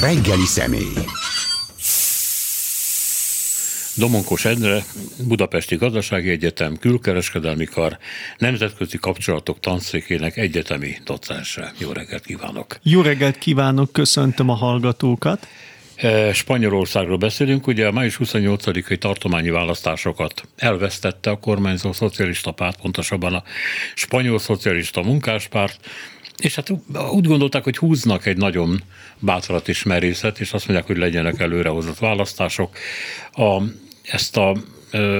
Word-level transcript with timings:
Reggeli 0.00 0.44
személy. 0.44 0.92
Domonkos 3.96 4.44
Endre, 4.44 4.84
Budapesti 5.26 5.76
Gazdasági 5.76 6.30
Egyetem, 6.30 6.76
Külkereskedelmi 6.76 7.64
Kar, 7.64 7.98
Nemzetközi 8.38 8.98
Kapcsolatok 8.98 9.60
Tanszékének 9.60 10.36
egyetemi 10.36 10.96
docense. 11.04 11.72
Jó 11.78 11.92
reggelt 11.92 12.24
kívánok! 12.24 12.76
Jó 12.82 13.00
reggelt 13.00 13.38
kívánok, 13.38 13.92
köszöntöm 13.92 14.48
a 14.48 14.54
hallgatókat! 14.54 15.48
E, 15.96 16.32
Spanyolországról 16.32 17.16
beszélünk, 17.16 17.66
ugye 17.66 17.86
a 17.86 17.92
május 17.92 18.18
28-ai 18.24 18.98
tartományi 18.98 19.50
választásokat 19.50 20.42
elvesztette 20.56 21.30
a 21.30 21.38
kormányzó 21.38 21.92
szocialista 21.92 22.50
párt, 22.50 22.80
pontosabban 22.80 23.34
a 23.34 23.42
spanyol 23.94 24.38
szocialista 24.38 25.02
munkáspárt, 25.02 25.80
és 26.36 26.54
hát 26.54 26.72
úgy 27.10 27.26
gondolták, 27.26 27.64
hogy 27.64 27.76
húznak 27.76 28.26
egy 28.26 28.36
nagyon 28.36 28.82
bátrat 29.18 29.68
és 29.68 29.82
merészet, 29.82 30.40
és 30.40 30.52
azt 30.52 30.66
mondják, 30.66 30.88
hogy 30.88 30.96
legyenek 30.96 31.40
előrehozott 31.40 31.98
választások. 31.98 32.76
A, 33.32 33.62
ezt 34.02 34.36
a 34.36 34.56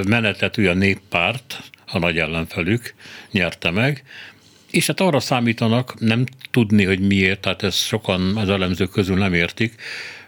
menetet 0.09 0.57
ugye 0.57 0.71
a 0.71 0.75
néppárt, 0.75 1.63
a 1.87 1.99
nagy 1.99 2.19
ellenfelük 2.19 2.95
nyerte 3.31 3.71
meg, 3.71 4.05
és 4.71 4.87
hát 4.87 5.01
arra 5.01 5.21
számítanak, 5.21 6.01
nem 6.01 6.25
tudni, 6.51 6.85
hogy 6.85 7.01
miért, 7.01 7.41
tehát 7.41 7.63
ezt 7.63 7.79
sokan 7.79 8.37
az 8.37 8.49
elemzők 8.49 8.91
közül 8.91 9.17
nem 9.17 9.35
értik, 9.35 9.75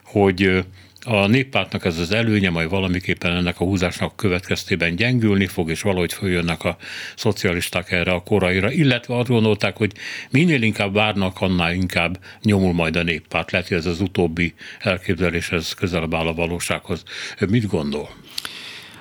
hogy 0.05 0.65
a 1.05 1.27
néppártnak 1.27 1.85
ez 1.85 1.99
az 1.99 2.13
előnye 2.13 2.51
majd 2.51 2.69
valamiképpen 2.71 3.37
ennek 3.37 3.61
a 3.61 3.65
húzásnak 3.65 4.17
következtében 4.17 4.97
gyengülni 4.97 5.47
fog, 5.47 5.71
és 5.71 5.83
valahogy 5.83 6.13
följönnek 6.13 6.65
a 6.65 6.77
szocialisták 7.17 7.91
erre 7.91 8.13
a 8.13 8.23
koraira, 8.23 8.71
illetve 8.71 9.17
azt 9.17 9.29
gondolták, 9.29 9.77
hogy 9.77 9.93
minél 10.31 10.63
inkább 10.63 10.95
várnak, 10.95 11.41
annál 11.41 11.75
inkább 11.75 12.19
nyomul 12.43 12.73
majd 12.73 12.97
a 12.97 13.03
néppárt. 13.03 13.51
Lehet, 13.51 13.69
hogy 13.69 13.77
ez 13.77 13.87
az 13.87 14.01
utóbbi 14.01 14.55
elképzelés, 14.79 15.51
ez 15.51 15.73
közelebb 15.73 16.15
áll 16.15 16.27
a 16.27 16.35
valósághoz. 16.35 17.03
Mit 17.49 17.67
gondol? 17.67 18.11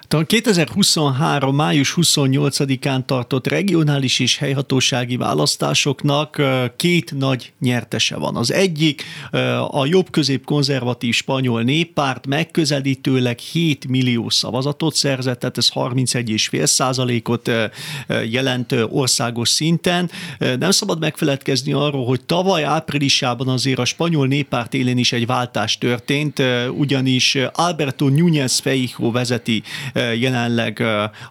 A 0.09 0.23
2023. 0.23 1.55
május 1.55 1.93
28-án 2.01 3.05
tartott 3.05 3.47
regionális 3.47 4.19
és 4.19 4.37
helyhatósági 4.37 5.17
választásoknak 5.17 6.41
két 6.75 7.13
nagy 7.17 7.53
nyertese 7.59 8.15
van. 8.17 8.35
Az 8.35 8.51
egyik 8.51 9.03
a 9.67 9.85
jobb-közép 9.85 10.45
konzervatív 10.45 11.13
spanyol 11.13 11.61
néppárt 11.61 12.27
megközelítőleg 12.27 13.39
7 13.39 13.87
millió 13.87 14.29
szavazatot 14.29 14.95
szerzett, 14.95 15.39
tehát 15.39 15.57
ez 15.57 15.69
31,5 15.73 16.65
százalékot 16.65 17.51
jelent 18.29 18.75
országos 18.89 19.49
szinten. 19.49 20.09
Nem 20.59 20.71
szabad 20.71 20.99
megfeledkezni 20.99 21.73
arról, 21.73 22.05
hogy 22.05 22.21
tavaly 22.25 22.63
áprilisában 22.63 23.47
azért 23.47 23.79
a 23.79 23.85
spanyol 23.85 24.27
néppárt 24.27 24.73
élén 24.73 24.97
is 24.97 25.11
egy 25.11 25.25
váltás 25.25 25.77
történt, 25.77 26.41
ugyanis 26.77 27.37
Alberto 27.53 28.07
Núñez 28.09 28.57
Feijo 28.61 29.11
vezeti 29.11 29.63
jelenleg 30.19 30.79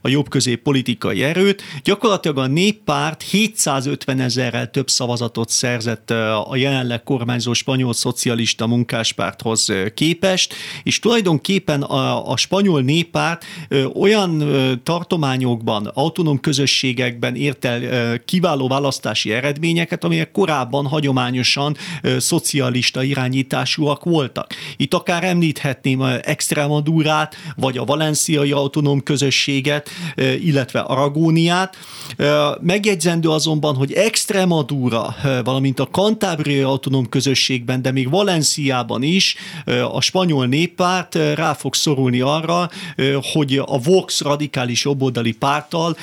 a 0.03 0.09
jobb-közép 0.09 0.63
politikai 0.63 1.23
erőt. 1.23 1.63
Gyakorlatilag 1.85 2.39
a 2.39 2.47
néppárt 2.47 3.23
750 3.23 4.21
ezerrel 4.21 4.71
több 4.71 4.89
szavazatot 4.89 5.49
szerzett 5.49 6.11
a 6.51 6.57
jelenleg 6.57 7.03
kormányzó 7.03 7.53
spanyol 7.53 7.93
szocialista 7.93 8.67
munkáspárthoz 8.67 9.73
képest, 9.95 10.55
és 10.83 10.99
tulajdonképpen 10.99 11.83
a, 11.83 12.31
a 12.31 12.37
spanyol 12.37 12.81
néppárt 12.81 13.45
olyan 13.95 14.45
tartományokban, 14.83 15.91
autonóm 15.95 16.41
közösségekben 16.41 17.35
ért 17.35 17.65
el 17.65 18.19
kiváló 18.25 18.69
választási 18.69 19.33
eredményeket, 19.33 20.05
amelyek 20.05 20.31
korábban 20.31 20.87
hagyományosan 20.87 21.77
szocialista 22.19 23.03
irányításúak 23.03 24.05
voltak. 24.05 24.55
Itt 24.77 24.95
akár 24.95 25.25
említhetném 25.25 26.03
Extremadurát, 26.23 27.37
vagy 27.57 27.79
a 27.79 27.85
valenciai 27.85 28.53
autonóm 28.57 29.03
közösséget, 29.03 29.91
illetve 30.41 30.81
Aragóniát. 30.81 31.77
Megjegyzendő 32.61 33.29
azonban, 33.29 33.75
hogy 33.75 33.93
Extremadura, 33.93 35.15
valamint 35.45 35.81
a 35.81 35.89
Kantábriai 35.91 36.61
autonóm 36.61 37.09
közösségben, 37.09 37.83
de 37.83 37.91
még 37.91 38.11
Valenciában 38.11 39.03
is 39.03 39.37
a 39.93 40.01
spanyol 40.01 40.47
néppárt 40.47 41.15
rá 41.15 41.53
fog 41.53 41.75
szorulni 41.75 42.21
arra, 42.21 42.71
hogy 43.33 43.63
a 43.67 43.79
Vox 43.79 44.21
radikális 44.21 44.85
jobboldali 44.85 45.33
párttal 45.33 45.97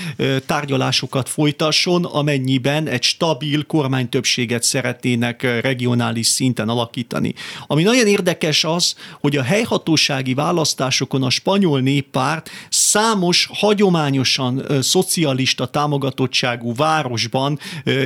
tárgyalásokat 0.46 1.30
folytasson, 1.30 2.06
amennyiben 2.06 2.88
egy 2.88 3.04
stabil 3.04 3.64
kormánytöbbséget 3.64 4.64
szeretnének 4.64 5.62
regionális 5.62 6.28
szinten 6.28 6.70
alakítani. 6.70 7.34
Ami 7.68 7.84
nagyon 7.84 8.08
érdekes 8.08 8.64
az, 8.64 8.96
hogy 9.22 9.38
a 9.38 9.44
helyhatósági 9.44 10.34
választásokon 10.34 11.24
a 11.24 11.30
spanyol 11.30 11.80
néppárt 11.80 12.43
that 12.46 12.83
számos 12.94 13.50
hagyományosan 13.54 14.66
szocialista 14.82 15.66
támogatottságú 15.66 16.74
városban 16.74 17.60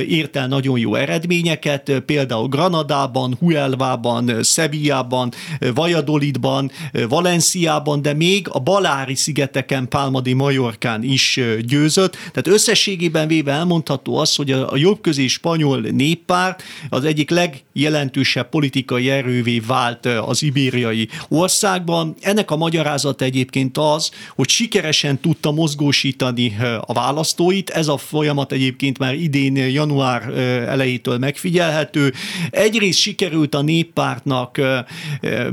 ért 0.08 0.36
el 0.36 0.48
nagyon 0.48 0.78
jó 0.78 0.94
eredményeket, 0.94 2.02
például 2.06 2.48
Granadában, 2.48 3.36
Huelvában, 3.40 4.42
Sevillában, 4.42 5.32
Valladolidban, 5.74 6.70
Valenciában, 7.08 8.02
de 8.02 8.12
még 8.12 8.46
a 8.50 8.58
Balári 8.58 9.14
szigeteken, 9.14 9.88
Pálmadi 9.88 10.32
Majorkán 10.32 11.02
is 11.02 11.40
győzött. 11.60 12.12
Tehát 12.12 12.46
összességében 12.46 13.28
véve 13.28 13.52
elmondható 13.52 14.18
az, 14.18 14.34
hogy 14.34 14.50
a 14.52 14.76
jobbközi 14.76 15.28
spanyol 15.28 15.80
néppárt 15.80 16.62
az 16.88 17.04
egyik 17.04 17.30
legjelentősebb 17.30 18.48
politikai 18.48 19.10
erővé 19.10 19.58
vált 19.58 20.06
az 20.06 20.42
ibériai 20.42 21.08
országban. 21.28 22.14
Ennek 22.20 22.50
a 22.50 22.56
magyarázat 22.56 23.22
egyébként 23.22 23.78
az, 23.78 24.10
hogy 24.36 24.48
sikeresen 24.78 25.20
tudta 25.20 25.52
mozgósítani 25.52 26.56
a 26.80 26.92
választóit. 26.92 27.70
Ez 27.70 27.88
a 27.88 27.96
folyamat 27.96 28.52
egyébként 28.52 28.98
már 28.98 29.14
idén 29.14 29.56
január 29.56 30.22
elejétől 30.68 31.18
megfigyelhető. 31.18 32.12
Egyrészt 32.50 32.98
sikerült 32.98 33.54
a 33.54 33.62
néppártnak 33.62 34.60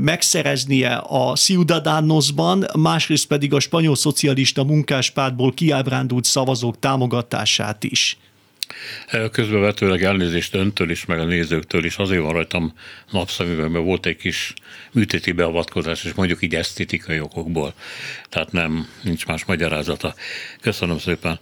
megszereznie 0.00 0.94
a 0.94 1.32
Ciudadanosban, 1.34 2.66
másrészt 2.78 3.26
pedig 3.26 3.54
a 3.54 3.60
spanyol 3.60 3.96
szocialista 3.96 4.64
munkáspártból 4.64 5.52
kiábrándult 5.52 6.24
szavazók 6.24 6.78
támogatását 6.78 7.84
is. 7.84 8.18
Közbevetőleg 9.32 10.02
elnézést 10.02 10.54
öntől 10.54 10.90
is, 10.90 11.04
meg 11.04 11.18
a 11.18 11.24
nézőktől 11.24 11.84
is. 11.84 11.96
Azért 11.96 12.22
van 12.22 12.32
rajtam 12.32 12.72
napszemüveg, 13.10 13.70
mert 13.70 13.84
volt 13.84 14.06
egy 14.06 14.16
kis 14.16 14.54
műtéti 14.92 15.32
beavatkozás, 15.32 16.04
és 16.04 16.12
mondjuk 16.12 16.42
így 16.42 16.54
esztétikai 16.54 17.20
okokból. 17.20 17.74
Tehát 18.28 18.52
nem, 18.52 18.88
nincs 19.02 19.26
más 19.26 19.44
magyarázata. 19.44 20.14
Köszönöm 20.60 20.98
szépen. 20.98 21.38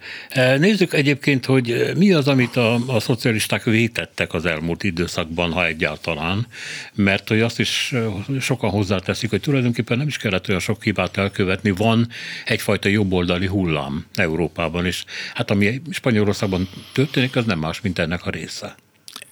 Nézzük 0.59 0.93
egyébként, 0.93 1.45
hogy 1.45 1.93
mi 1.97 2.13
az, 2.13 2.29
amit 2.29 2.57
a, 2.57 2.75
a 2.87 3.01
szocialisták 3.01 3.65
vétettek 3.65 4.35
az 4.35 4.47
elmúlt 4.47 4.83
időszakban, 4.83 5.53
ha 5.53 5.67
egyáltalán, 5.67 6.47
mert 6.95 7.29
hogy 7.29 7.41
azt 7.41 7.61
is 7.61 7.95
sokan 8.41 8.71
hozzáteszik, 8.71 9.31
hogy 9.31 9.41
tulajdonképpen 9.41 9.99
nem 9.99 10.07
is 10.07 10.17
kellett 10.17 10.49
olyan 10.49 10.61
sok 10.61 10.83
hibát 10.83 11.17
elkövetni, 11.17 11.71
van 11.71 12.09
egyfajta 12.45 12.89
jobboldali 12.89 13.47
hullám 13.47 14.07
Európában, 14.15 14.87
és 14.87 15.05
hát 15.35 15.51
ami 15.51 15.83
Spanyolországban 15.91 16.69
történik, 17.15 17.37
az 17.37 17.45
nem 17.45 17.59
más, 17.59 17.81
mint 17.81 17.99
ennek 17.99 18.27
a 18.27 18.31
része. 18.31 18.75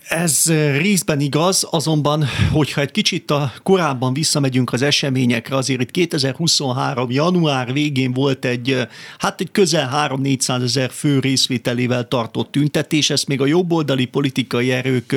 Ez 0.09 0.53
részben 0.79 1.21
igaz, 1.21 1.67
azonban, 1.71 2.25
hogyha 2.53 2.81
egy 2.81 2.91
kicsit 2.91 3.31
a 3.31 3.53
korábban 3.63 4.13
visszamegyünk 4.13 4.73
az 4.73 4.83
eseményekre, 4.83 5.57
azért 5.57 5.81
itt 5.81 5.91
2023. 5.91 7.11
január 7.11 7.73
végén 7.73 8.13
volt 8.13 8.45
egy, 8.45 8.77
hát 9.19 9.41
egy 9.41 9.51
közel 9.53 10.11
3-400 10.11 10.63
ezer 10.63 10.91
fő 10.91 11.19
részvételével 11.19 12.09
tartott 12.09 12.51
tüntetés, 12.51 13.11
ezt 13.11 13.27
még 13.27 13.41
a 13.41 13.47
jobboldali 13.47 14.05
politikai 14.05 14.71
erők, 14.71 15.17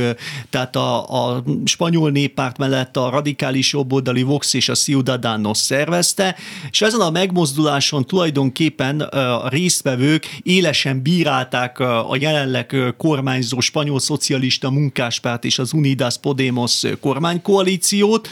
tehát 0.49 0.75
a, 0.75 1.09
a 1.09 1.43
spanyol 1.65 2.11
néppárt 2.11 2.57
mellett 2.57 2.97
a 2.97 3.09
radikális 3.09 3.73
jobboldali 3.73 4.21
Vox 4.21 4.53
és 4.53 4.69
a 4.69 4.75
Ciudadanos 4.75 5.57
szervezte, 5.57 6.35
és 6.69 6.81
ezen 6.81 7.01
a 7.01 7.09
megmozduláson 7.09 8.05
tulajdonképpen 8.05 8.99
a 9.01 9.49
résztvevők 9.49 10.39
élesen 10.43 11.01
bírálták 11.01 11.79
a 11.79 12.17
jelenleg 12.19 12.75
kormányzó 12.97 13.59
spanyol 13.59 13.99
szocialista 13.99 14.73
munkáspárt 14.75 15.45
és 15.45 15.59
az 15.59 15.73
Unidas 15.73 16.17
Podemos 16.17 16.83
kormánykoalíciót, 16.99 18.29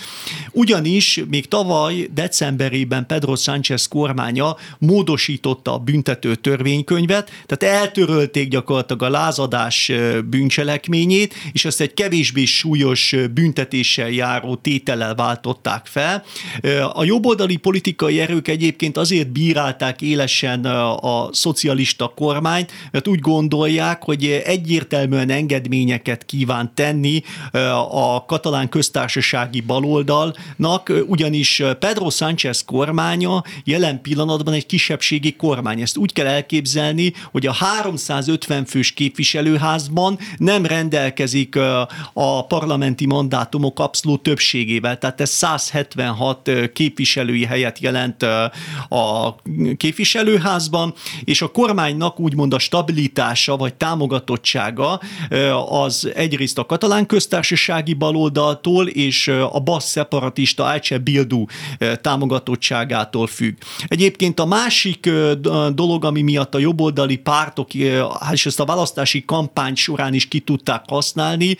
ugyanis 0.51 1.23
még 1.29 1.47
tavaly 1.47 2.07
decemberében 2.13 3.05
Pedro 3.05 3.35
Sánchez 3.35 3.87
kormánya 3.87 4.55
módosította 4.79 5.73
a 5.73 5.77
büntető 5.77 6.35
törvénykönyvet, 6.35 7.31
tehát 7.45 7.77
eltörölték 7.81 8.47
gyakorlatilag 8.47 9.03
a 9.03 9.09
lázadás 9.09 9.91
bűncselekményét, 10.29 11.33
és 11.51 11.65
ezt 11.65 11.81
egy 11.81 11.93
kevésbé 11.93 12.45
súlyos 12.45 13.15
büntetéssel 13.33 14.09
járó 14.09 14.55
tétellel 14.55 15.15
váltották 15.15 15.85
fel. 15.85 16.23
A 16.93 17.03
jobboldali 17.03 17.55
politikai 17.55 18.19
erők 18.19 18.47
egyébként 18.47 18.97
azért 18.97 19.31
bírálták 19.31 20.01
élesen 20.01 20.65
a 20.65 21.29
szocialista 21.31 22.11
kormányt, 22.15 22.71
mert 22.91 23.07
úgy 23.07 23.19
gondolják, 23.19 24.03
hogy 24.03 24.41
egyértelműen 24.45 25.29
engedményeket 25.29 26.25
kíván 26.33 26.71
tenni 26.73 27.23
a 27.89 28.25
katalán 28.25 28.69
köztársasági 28.69 29.61
baloldalnak, 29.61 30.91
ugyanis 31.07 31.63
Pedro 31.79 32.09
Sánchez 32.09 32.63
kormánya 32.65 33.43
jelen 33.63 34.01
pillanatban 34.01 34.53
egy 34.53 34.65
kisebbségi 34.65 35.35
kormány. 35.35 35.81
Ezt 35.81 35.97
úgy 35.97 36.13
kell 36.13 36.25
elképzelni, 36.25 37.13
hogy 37.31 37.45
a 37.45 37.53
350 37.53 38.65
fős 38.65 38.91
képviselőházban 38.91 40.19
nem 40.37 40.65
rendelkezik 40.65 41.55
a 42.13 42.45
parlamenti 42.45 43.05
mandátumok 43.05 43.79
abszolút 43.79 44.21
többségével, 44.21 44.97
tehát 44.97 45.21
ez 45.21 45.29
176 45.29 46.49
képviselői 46.73 47.45
helyet 47.45 47.79
jelent 47.79 48.23
a 48.89 49.35
képviselőházban, 49.77 50.93
és 51.23 51.41
a 51.41 51.47
kormánynak 51.47 52.19
úgymond 52.19 52.53
a 52.53 52.59
stabilitása 52.59 53.57
vagy 53.57 53.73
támogatottsága 53.73 54.99
az 55.69 56.11
egyrészt 56.23 56.57
a 56.57 56.65
katalán 56.65 57.05
köztársasági 57.05 57.93
baloldaltól 57.93 58.87
és 58.87 59.27
a 59.27 59.59
basz 59.59 59.89
szeparatista 59.89 60.63
Alce 60.63 60.97
Bildu 60.97 61.45
támogatottságától 62.01 63.27
függ. 63.27 63.53
Egyébként 63.87 64.39
a 64.39 64.45
másik 64.45 65.09
dolog, 65.73 66.05
ami 66.05 66.21
miatt 66.21 66.55
a 66.55 66.59
jobboldali 66.59 67.17
pártok, 67.17 67.73
és 68.31 68.45
ezt 68.45 68.59
a 68.59 68.65
választási 68.65 69.25
kampány 69.25 69.75
során 69.75 70.13
is 70.13 70.27
ki 70.27 70.39
tudták 70.39 70.83
használni, 70.87 71.57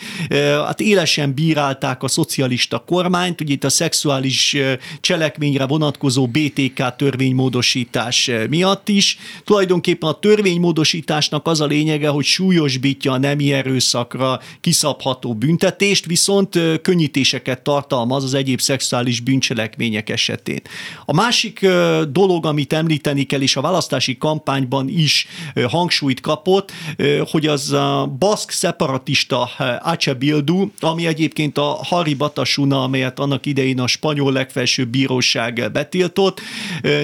hát 0.65 0.79
élesen 0.81 1.33
bírálták 1.33 2.03
a 2.03 2.07
szocialista 2.07 2.83
kormányt, 2.87 3.41
ugye 3.41 3.53
itt 3.53 3.63
a 3.63 3.69
szexuális 3.69 4.57
cselekményre 5.01 5.65
vonatkozó 5.65 6.27
BTK 6.27 6.95
törvénymódosítás 6.95 8.31
miatt 8.49 8.89
is. 8.89 9.17
Tulajdonképpen 9.43 10.09
a 10.09 10.19
törvénymódosításnak 10.19 11.47
az 11.47 11.61
a 11.61 11.65
lényege, 11.65 12.07
hogy 12.07 12.25
súlyosbítja 12.25 13.11
a 13.11 13.17
nemi 13.17 13.53
erőszakra 13.53 14.39
kiszabható 14.61 15.33
büntetést, 15.33 16.05
viszont 16.05 16.59
könnyítéseket 16.81 17.61
tartalmaz 17.61 18.23
az 18.23 18.33
egyéb 18.33 18.59
szexuális 18.59 19.19
bűncselekmények 19.19 20.09
esetén. 20.09 20.61
A 21.05 21.13
másik 21.13 21.67
dolog, 22.09 22.45
amit 22.45 22.73
említeni 22.73 23.23
kell, 23.23 23.41
és 23.41 23.55
a 23.55 23.61
választási 23.61 24.17
kampányban 24.17 24.89
is 24.89 25.27
hangsúlyt 25.67 26.21
kapott, 26.21 26.71
hogy 27.31 27.47
az 27.47 27.71
a 27.71 28.15
baszk 28.19 28.51
szeparatista 28.51 29.49
Ace 29.81 30.13
Bildu, 30.13 30.67
ami 30.79 31.05
egyébként 31.05 31.57
a 31.57 31.79
Hari 31.83 32.13
Batasuna, 32.13 32.83
amelyet 32.83 33.19
annak 33.19 33.45
idején 33.45 33.79
a 33.79 33.87
spanyol 33.87 34.31
legfelsőbb 34.31 34.89
bíróság 34.89 35.69
betiltott, 35.73 36.41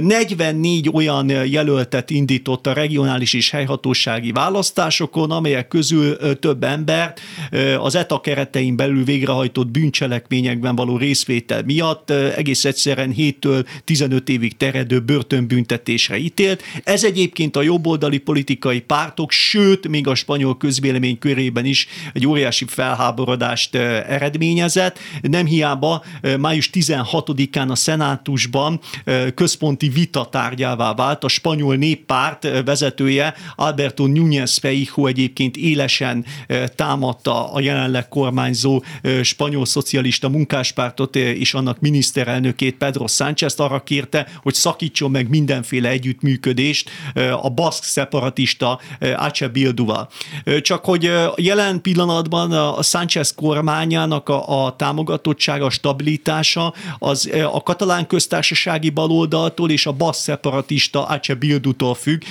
44 0.01 0.89
olyan 0.93 1.29
jelöltet 1.29 2.09
indított 2.09 2.67
a 2.67 2.73
regionális 2.73 3.33
és 3.33 3.49
helyhatósági 3.49 4.31
választásokon, 4.31 5.31
amelyek 5.31 5.67
közül 5.67 6.17
több 6.39 6.63
embert 6.63 7.19
az 7.79 7.95
ETA 7.95 8.21
keretein 8.21 8.75
belül 8.75 9.03
végrehajtott 9.03 9.67
bűncselekményekben 9.67 10.75
való 10.75 10.97
részvétel 10.97 11.63
miatt 11.65 12.09
egész 12.09 12.65
egyszerűen 12.65 13.13
7-től 13.17 13.67
15 13.83 14.29
évig 14.29 14.57
terjedő 14.57 14.99
börtönbüntetésre 14.99 16.17
ítélt. 16.17 16.63
Ez 16.83 17.03
egyébként 17.03 17.55
a 17.55 17.61
jobboldali 17.61 18.17
politikai 18.17 18.79
pártok, 18.79 19.31
sőt, 19.31 19.87
még 19.87 20.07
a 20.07 20.15
spanyol 20.15 20.57
közvélemény 20.57 21.19
körében 21.19 21.65
is 21.65 21.87
egy 22.13 22.27
óriási 22.27 22.65
felháborodást 22.67 23.75
eredményezett. 23.75 24.99
Nem 25.21 25.45
hiába 25.45 26.03
május 26.39 26.69
16-án 26.73 27.69
a 27.69 27.75
szenátusban 27.75 28.79
központi 29.35 29.89
vita 29.89 30.25
tárgyává 30.25 30.93
vált 30.93 31.23
a 31.23 31.27
spanyol 31.27 31.75
néppárt 31.75 32.47
vezetője 32.65 33.33
Alberto 33.55 34.05
Núñez 34.07 34.57
Feijo 34.61 35.05
egyébként 35.05 35.57
élesen 35.57 36.25
támadta 36.75 37.28
a 37.29 37.59
jelenleg 37.59 38.07
kormányzó 38.07 38.83
spanyol 39.21 39.65
szocialista 39.65 40.29
munkáspártot 40.29 41.15
és 41.15 41.53
annak 41.53 41.79
miniszterelnökét 41.79 42.77
Pedro 42.77 43.07
Sánchez 43.07 43.59
arra 43.59 43.83
kérte, 43.83 44.27
hogy 44.41 44.53
szakítson 44.53 45.11
meg 45.11 45.29
mindenféle 45.29 45.89
együttműködést 45.89 46.89
a 47.41 47.49
baszk 47.49 47.83
szeparatista 47.83 48.79
Ace 48.99 49.47
Bilduval. 49.47 50.09
Csak 50.61 50.85
hogy 50.85 51.11
jelen 51.35 51.81
pillanatban 51.81 52.51
a 52.51 52.81
Sánchez 52.83 53.33
kormányának 53.33 54.29
a, 54.29 54.65
a 54.65 54.75
támogatottsága, 54.75 55.65
a 55.65 55.69
stabilitása 55.69 56.73
az 56.99 57.29
a 57.51 57.63
katalán 57.63 58.07
köztársasági 58.07 58.89
baloldaltól 58.89 59.71
és 59.71 59.85
a 59.85 59.91
baszk 59.91 60.21
szeparatista 60.21 61.05
Ace 61.05 61.33
Bildutól 61.33 61.95
függ, 61.95 62.21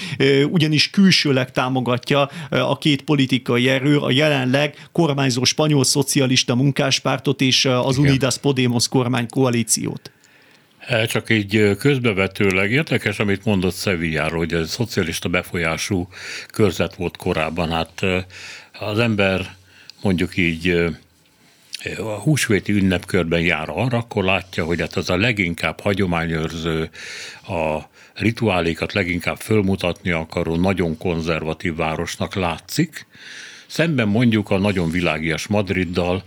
ugyanis 0.50 0.90
külsőleg 0.90 1.52
támogatja 1.52 2.28
a 2.50 2.78
két 2.78 3.02
politikai 3.02 3.68
erő 3.68 3.98
a 3.98 4.10
jelenleg 4.10 4.87
kormányzó 4.92 5.44
spanyol 5.44 5.84
szocialista 5.84 6.54
munkáspártot 6.54 7.40
és 7.40 7.64
az 7.64 7.96
Igen. 7.96 8.10
Unidas 8.10 8.38
Podemos 8.38 8.88
kormány 8.88 9.28
koalíciót. 9.28 10.10
E, 10.78 11.06
csak 11.06 11.30
így 11.30 11.76
közbevetőleg 11.78 12.70
érdekes, 12.70 13.18
amit 13.18 13.44
mondott 13.44 13.74
Szevijáról, 13.74 14.38
hogy 14.38 14.52
ez 14.52 14.70
szocialista 14.70 15.28
befolyású 15.28 16.08
körzet 16.52 16.94
volt 16.94 17.16
korábban. 17.16 17.70
Hát 17.70 18.02
az 18.72 18.98
ember 18.98 19.56
mondjuk 20.02 20.36
így 20.36 20.88
a 21.96 22.20
húsvéti 22.20 22.72
ünnepkörben 22.72 23.40
jár 23.40 23.68
arra, 23.68 23.98
akkor 23.98 24.24
látja, 24.24 24.64
hogy 24.64 24.80
hát 24.80 24.96
az 24.96 25.10
a 25.10 25.16
leginkább 25.16 25.80
hagyományőrző, 25.80 26.90
a 27.48 27.78
rituálékat 28.14 28.92
leginkább 28.92 29.36
fölmutatni 29.36 30.10
akaró, 30.10 30.56
nagyon 30.56 30.98
konzervatív 30.98 31.76
városnak 31.76 32.34
látszik, 32.34 33.06
Szemben 33.68 34.08
mondjuk 34.08 34.50
a 34.50 34.58
nagyon 34.58 34.90
világias 34.90 35.46
Madriddal, 35.46 36.22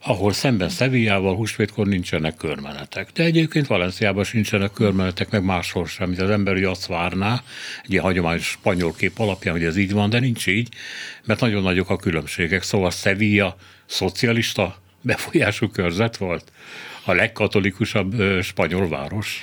ahol 0.00 0.32
szemben 0.32 0.68
Szevijával 0.68 1.34
húsvétkor 1.34 1.86
nincsenek 1.86 2.36
körmenetek. 2.36 3.10
De 3.12 3.24
egyébként 3.24 3.66
Valenciában 3.66 4.24
sincsenek 4.24 4.72
körmenetek, 4.72 5.30
meg 5.30 5.44
máshol 5.44 5.86
sem, 5.86 6.08
mint 6.08 6.20
az 6.20 6.30
ember 6.30 6.62
azt 6.62 6.86
várná, 6.86 7.42
egy 7.84 7.90
ilyen 7.90 8.02
hagyományos 8.02 8.46
spanyol 8.46 8.94
kép 8.94 9.18
alapján, 9.18 9.54
hogy 9.54 9.64
ez 9.64 9.76
így 9.76 9.92
van, 9.92 10.10
de 10.10 10.18
nincs 10.18 10.46
így, 10.46 10.68
mert 11.24 11.40
nagyon 11.40 11.62
nagyok 11.62 11.90
a 11.90 11.96
különbségek. 11.96 12.62
Szóval 12.62 12.90
Sevilla 12.90 13.56
szocialista 13.86 14.76
befolyású 15.00 15.68
körzet 15.68 16.16
volt 16.16 16.52
a 17.08 17.12
legkatolikusabb 17.12 18.14
spanyol 18.42 18.88
város. 18.88 19.42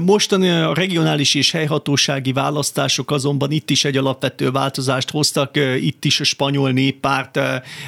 Mostani 0.00 0.48
a 0.48 0.74
regionális 0.74 1.34
és 1.34 1.50
helyhatósági 1.50 2.32
választások 2.32 3.10
azonban 3.10 3.50
itt 3.50 3.70
is 3.70 3.84
egy 3.84 3.96
alapvető 3.96 4.50
változást 4.50 5.10
hoztak, 5.10 5.56
itt 5.80 6.04
is 6.04 6.20
a 6.20 6.24
spanyol 6.24 6.70
néppárt 6.70 7.40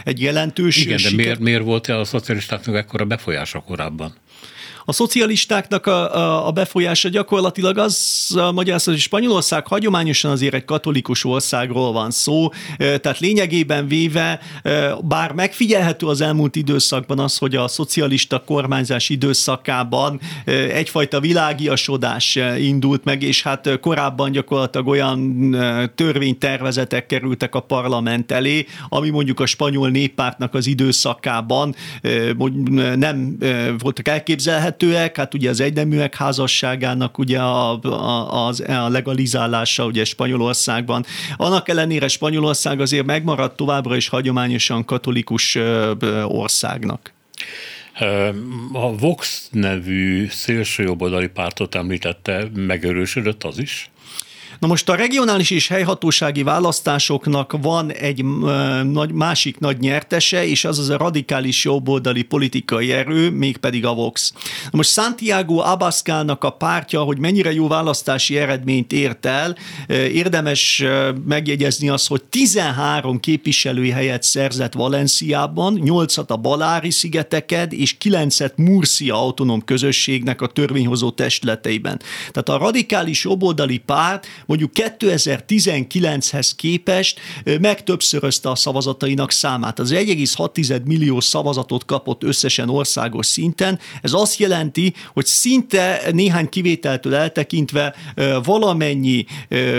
egy 0.04 0.20
jelentős... 0.20 0.76
Igen, 0.76 1.00
de 1.02 1.10
miért, 1.16 1.38
miért 1.38 1.62
volt 1.62 1.86
a 1.86 2.04
szocialistáknak 2.04 2.76
ekkora 2.76 3.04
befolyása 3.04 3.60
korábban? 3.60 4.14
A 4.84 4.92
szocialistáknak 4.92 5.86
a, 5.86 6.14
a, 6.16 6.46
a 6.46 6.50
befolyása 6.50 7.08
gyakorlatilag 7.08 7.78
az 7.78 8.34
a 8.36 8.52
magyar 8.52 8.80
hogy 8.84 8.98
Spanyolország 8.98 9.66
hagyományosan 9.66 10.30
azért 10.30 10.54
egy 10.54 10.64
katolikus 10.64 11.24
országról 11.24 11.92
van 11.92 12.10
szó, 12.10 12.48
tehát 12.76 13.18
lényegében 13.18 13.88
véve, 13.88 14.40
bár 15.02 15.32
megfigyelhető 15.32 16.06
az 16.06 16.20
elmúlt 16.20 16.56
időszakban 16.56 17.18
az, 17.18 17.38
hogy 17.38 17.56
a 17.56 17.68
szocialista 17.68 18.42
kormányzás 18.46 19.08
időszakában 19.08 20.20
egyfajta 20.70 21.20
világiasodás 21.20 22.38
indult 22.58 23.04
meg, 23.04 23.22
és 23.22 23.42
hát 23.42 23.80
korábban 23.80 24.30
gyakorlatilag 24.30 24.86
olyan 24.86 25.50
törvénytervezetek 25.94 27.06
kerültek 27.06 27.54
a 27.54 27.60
parlament 27.60 28.32
elé, 28.32 28.66
ami 28.88 29.10
mondjuk 29.10 29.40
a 29.40 29.46
spanyol 29.46 29.88
néppártnak 29.88 30.54
az 30.54 30.66
időszakában 30.66 31.74
nem 32.94 33.38
voltak 33.78 34.08
elképzelhető, 34.08 34.73
elérhetőek, 34.82 35.16
hát 35.16 35.34
ugye 35.34 35.48
az 35.48 35.60
egyneműek 35.60 36.14
házasságának 36.14 37.18
ugye 37.18 37.38
a, 37.38 37.82
a, 37.82 38.46
az, 38.46 38.60
a 38.60 38.88
legalizálása 38.88 39.84
ugye 39.86 40.04
Spanyolországban. 40.04 41.04
Annak 41.36 41.68
ellenére 41.68 42.08
Spanyolország 42.08 42.80
azért 42.80 43.06
megmaradt 43.06 43.56
továbbra 43.56 43.96
is 43.96 44.08
hagyományosan 44.08 44.84
katolikus 44.84 45.58
országnak. 46.24 47.12
A 48.72 48.96
Vox 48.96 49.48
nevű 49.50 50.28
szélsőjobboldali 50.28 51.28
pártot 51.28 51.74
említette, 51.74 52.48
megerősödött 52.54 53.44
az 53.44 53.58
is? 53.58 53.90
Na 54.58 54.66
most 54.66 54.88
a 54.88 54.94
regionális 54.94 55.50
és 55.50 55.68
helyhatósági 55.68 56.42
választásoknak 56.42 57.56
van 57.62 57.92
egy 57.92 58.24
nagy, 58.82 59.12
másik 59.12 59.58
nagy 59.58 59.78
nyertese, 59.78 60.46
és 60.46 60.64
az 60.64 60.78
az 60.78 60.88
a 60.88 60.96
radikális 60.96 61.64
jobboldali 61.64 62.22
politikai 62.22 62.92
erő, 62.92 63.30
mégpedig 63.30 63.86
a 63.86 63.94
Vox. 63.94 64.32
Na 64.62 64.70
most 64.70 64.90
Santiago 64.90 65.58
Abascalnak 65.58 66.44
a 66.44 66.50
pártja, 66.50 67.02
hogy 67.02 67.18
mennyire 67.18 67.52
jó 67.52 67.68
választási 67.68 68.38
eredményt 68.38 68.92
ért 68.92 69.26
el, 69.26 69.56
érdemes 69.88 70.84
megjegyezni 71.26 71.88
azt, 71.88 72.08
hogy 72.08 72.22
13 72.24 73.20
képviselői 73.20 73.90
helyet 73.90 74.22
szerzett 74.22 74.72
Valenciában, 74.72 75.80
8-at 75.84 76.26
a 76.26 76.36
Balári 76.36 76.90
szigeteken, 76.90 77.70
és 77.70 77.96
9-et 78.04 78.54
Murcia 78.56 79.14
autonóm 79.14 79.64
közösségnek 79.64 80.40
a 80.40 80.46
törvényhozó 80.46 81.10
testületeiben. 81.10 82.00
Tehát 82.30 82.48
a 82.48 82.64
radikális 82.64 83.24
jobboldali 83.24 83.78
párt 83.78 84.26
mondjuk 84.46 84.70
2019-hez 84.74 86.50
képest 86.56 87.20
megtöbbszörözte 87.60 88.50
a 88.50 88.54
szavazatainak 88.54 89.30
számát. 89.30 89.78
Az 89.78 89.92
1,6 89.92 90.84
millió 90.84 91.20
szavazatot 91.20 91.84
kapott 91.84 92.22
összesen 92.22 92.68
országos 92.68 93.26
szinten. 93.26 93.78
Ez 94.02 94.12
azt 94.12 94.38
jelenti, 94.38 94.94
hogy 95.12 95.26
szinte 95.26 96.00
néhány 96.12 96.48
kivételtől 96.48 97.14
eltekintve 97.14 97.94
valamennyi 98.44 99.24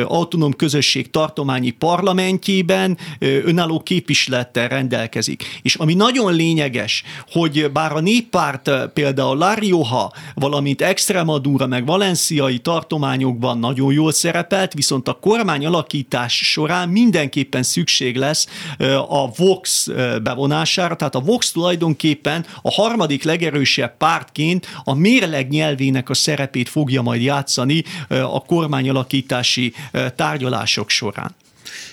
autonóm 0.05 0.53
közösség 0.53 1.09
tartományi 1.09 1.69
parlamentjében 1.69 2.97
önálló 3.19 3.79
képviselettel 3.79 4.67
rendelkezik. 4.67 5.59
És 5.61 5.75
ami 5.75 5.93
nagyon 5.93 6.33
lényeges, 6.33 7.03
hogy 7.31 7.71
bár 7.71 7.91
a 7.91 7.99
néppárt 7.99 8.71
például 8.93 9.37
La 9.37 9.53
Rioja, 9.53 10.11
valamint 10.33 10.81
Extremadura 10.81 11.67
meg 11.67 11.85
valenciai 11.85 12.59
tartományokban 12.59 13.59
nagyon 13.59 13.93
jól 13.93 14.11
szerepelt, 14.55 14.73
viszont 14.73 15.07
a 15.07 15.13
kormány 15.13 15.65
alakítás 15.65 16.33
során 16.33 16.89
mindenképpen 16.89 17.63
szükség 17.63 18.15
lesz 18.15 18.47
a 19.07 19.31
Vox 19.35 19.87
bevonására, 20.23 20.95
tehát 20.95 21.15
a 21.15 21.19
Vox 21.19 21.51
tulajdonképpen 21.51 22.45
a 22.61 22.71
harmadik 22.71 23.23
legerősebb 23.23 23.97
pártként 23.97 24.67
a 24.83 24.93
mérleg 24.93 25.49
nyelvének 25.49 26.09
a 26.09 26.13
szerepét 26.13 26.69
fogja 26.69 27.01
majd 27.01 27.21
játszani 27.21 27.83
a 28.09 28.41
kormányalakítási 28.45 29.73
tárgyalások 30.15 30.89
során. 30.89 31.35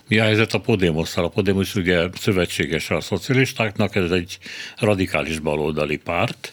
Mi 0.08 0.18
a 0.18 0.22
helyzet 0.22 0.54
a 0.54 0.60
Podemosszal? 0.60 1.24
A 1.24 1.28
Podemos 1.28 1.74
ugye 1.74 2.08
szövetséges 2.20 2.90
a 2.90 3.00
szocialistáknak, 3.00 3.96
ez 3.96 4.10
egy 4.10 4.38
radikális 4.78 5.38
baloldali 5.38 5.96
párt. 5.96 6.52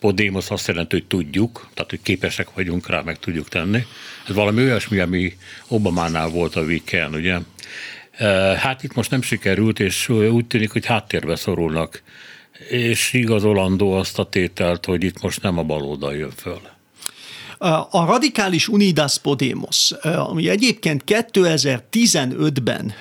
Podemos 0.00 0.50
azt 0.50 0.68
jelenti, 0.68 0.96
hogy 0.96 1.06
tudjuk, 1.06 1.68
tehát 1.74 1.90
hogy 1.90 2.02
képesek 2.02 2.54
vagyunk 2.54 2.88
rá, 2.88 3.00
meg 3.00 3.18
tudjuk 3.18 3.48
tenni. 3.48 3.84
Ez 4.28 4.34
valami 4.34 4.62
olyasmi, 4.62 4.98
ami 4.98 5.36
Obamánál 5.68 6.28
volt 6.28 6.56
a 6.56 6.62
weekend, 6.62 7.14
ugye? 7.14 7.38
Hát 8.56 8.82
itt 8.82 8.94
most 8.94 9.10
nem 9.10 9.22
sikerült, 9.22 9.80
és 9.80 10.08
úgy 10.08 10.46
tűnik, 10.46 10.70
hogy 10.70 10.86
háttérbe 10.86 11.36
szorulnak, 11.36 12.02
és 12.68 13.12
igazolandó 13.12 13.92
azt 13.92 14.18
a 14.18 14.28
tételt, 14.28 14.84
hogy 14.84 15.04
itt 15.04 15.22
most 15.22 15.42
nem 15.42 15.58
a 15.58 15.62
baloldal 15.62 16.16
jön 16.16 16.30
föl. 16.30 16.60
A 17.90 18.04
radikális 18.04 18.68
Unidas 18.68 19.18
Podemos, 19.18 19.92
ami 20.02 20.48
egyébként 20.48 21.02
2015-ben 21.06 22.94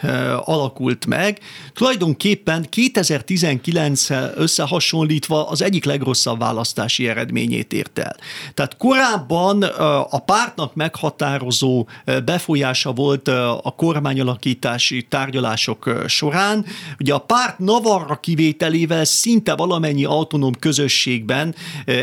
alakult 0.45 1.05
meg, 1.05 1.39
tulajdonképpen 1.74 2.65
2019 2.69 4.07
összehasonlítva 4.35 5.47
az 5.47 5.62
egyik 5.62 5.85
legrosszabb 5.85 6.39
választási 6.39 7.07
eredményét 7.07 7.74
ért 7.74 8.00
el. 8.00 8.15
Tehát 8.53 8.77
korábban 8.77 9.63
a 10.09 10.19
pártnak 10.19 10.75
meghatározó 10.75 11.88
befolyása 12.25 12.91
volt 12.91 13.27
a 13.62 13.74
kormányalakítási 13.77 15.03
tárgyalások 15.03 16.03
során. 16.07 16.65
Ugye 17.00 17.13
a 17.13 17.19
párt 17.19 17.59
Navarra 17.59 18.15
kivételével 18.15 19.05
szinte 19.05 19.55
valamennyi 19.55 20.05
autonóm 20.05 20.53
közösségben 20.59 21.55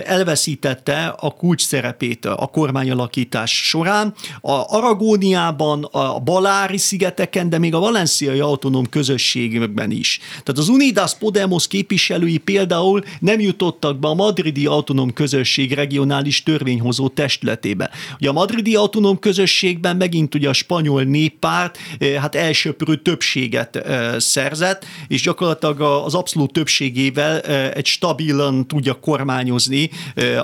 elveszítette 0.05 1.07
a 1.07 1.31
kulcs 1.31 1.63
szerepét 1.67 2.25
a 2.43 2.47
kormányalakítás 2.47 3.67
során. 3.69 4.15
A 4.41 4.77
Aragóniában, 4.77 5.85
a 5.85 6.19
Balári 6.19 6.79
szigeteken, 6.79 7.49
de 7.49 7.59
még 7.59 7.75
a 7.75 7.79
valenciai 7.79 8.41
autonóm 8.41 8.89
közösségekben 8.89 9.91
is. 9.91 10.21
Tehát 10.31 10.59
az 10.59 10.69
Unidas 10.69 11.15
Podemos 11.15 11.67
képviselői 11.67 12.39
például 12.39 13.03
nem 13.21 13.41
jutottak 13.41 13.99
be 13.99 14.09
a 14.09 14.15
madridi 14.15 14.67
autonóm 14.67 15.13
közösség 15.13 15.73
regionális 15.73 16.43
törvényhozó 16.43 17.09
testületébe. 17.09 17.91
Ugye 18.19 18.29
a 18.29 18.33
madridi 18.33 18.75
autonóm 18.75 19.19
közösségben 19.19 19.97
megint 19.97 20.35
ugye 20.35 20.49
a 20.49 20.53
spanyol 20.53 21.03
néppárt 21.03 21.79
eh, 21.99 22.15
hát 22.15 22.35
elsöprő 22.35 22.97
többséget 22.97 23.77
eh, 23.77 24.15
szerzett, 24.19 24.85
és 25.09 25.23
gyakorlatilag 25.23 25.81
az 25.81 26.15
abszolút 26.15 26.53
többségével 26.53 27.41
eh, 27.41 27.71
egy 27.71 27.87
stabilan 27.87 28.67
tudja 28.67 28.95
kormányozni 28.95 29.91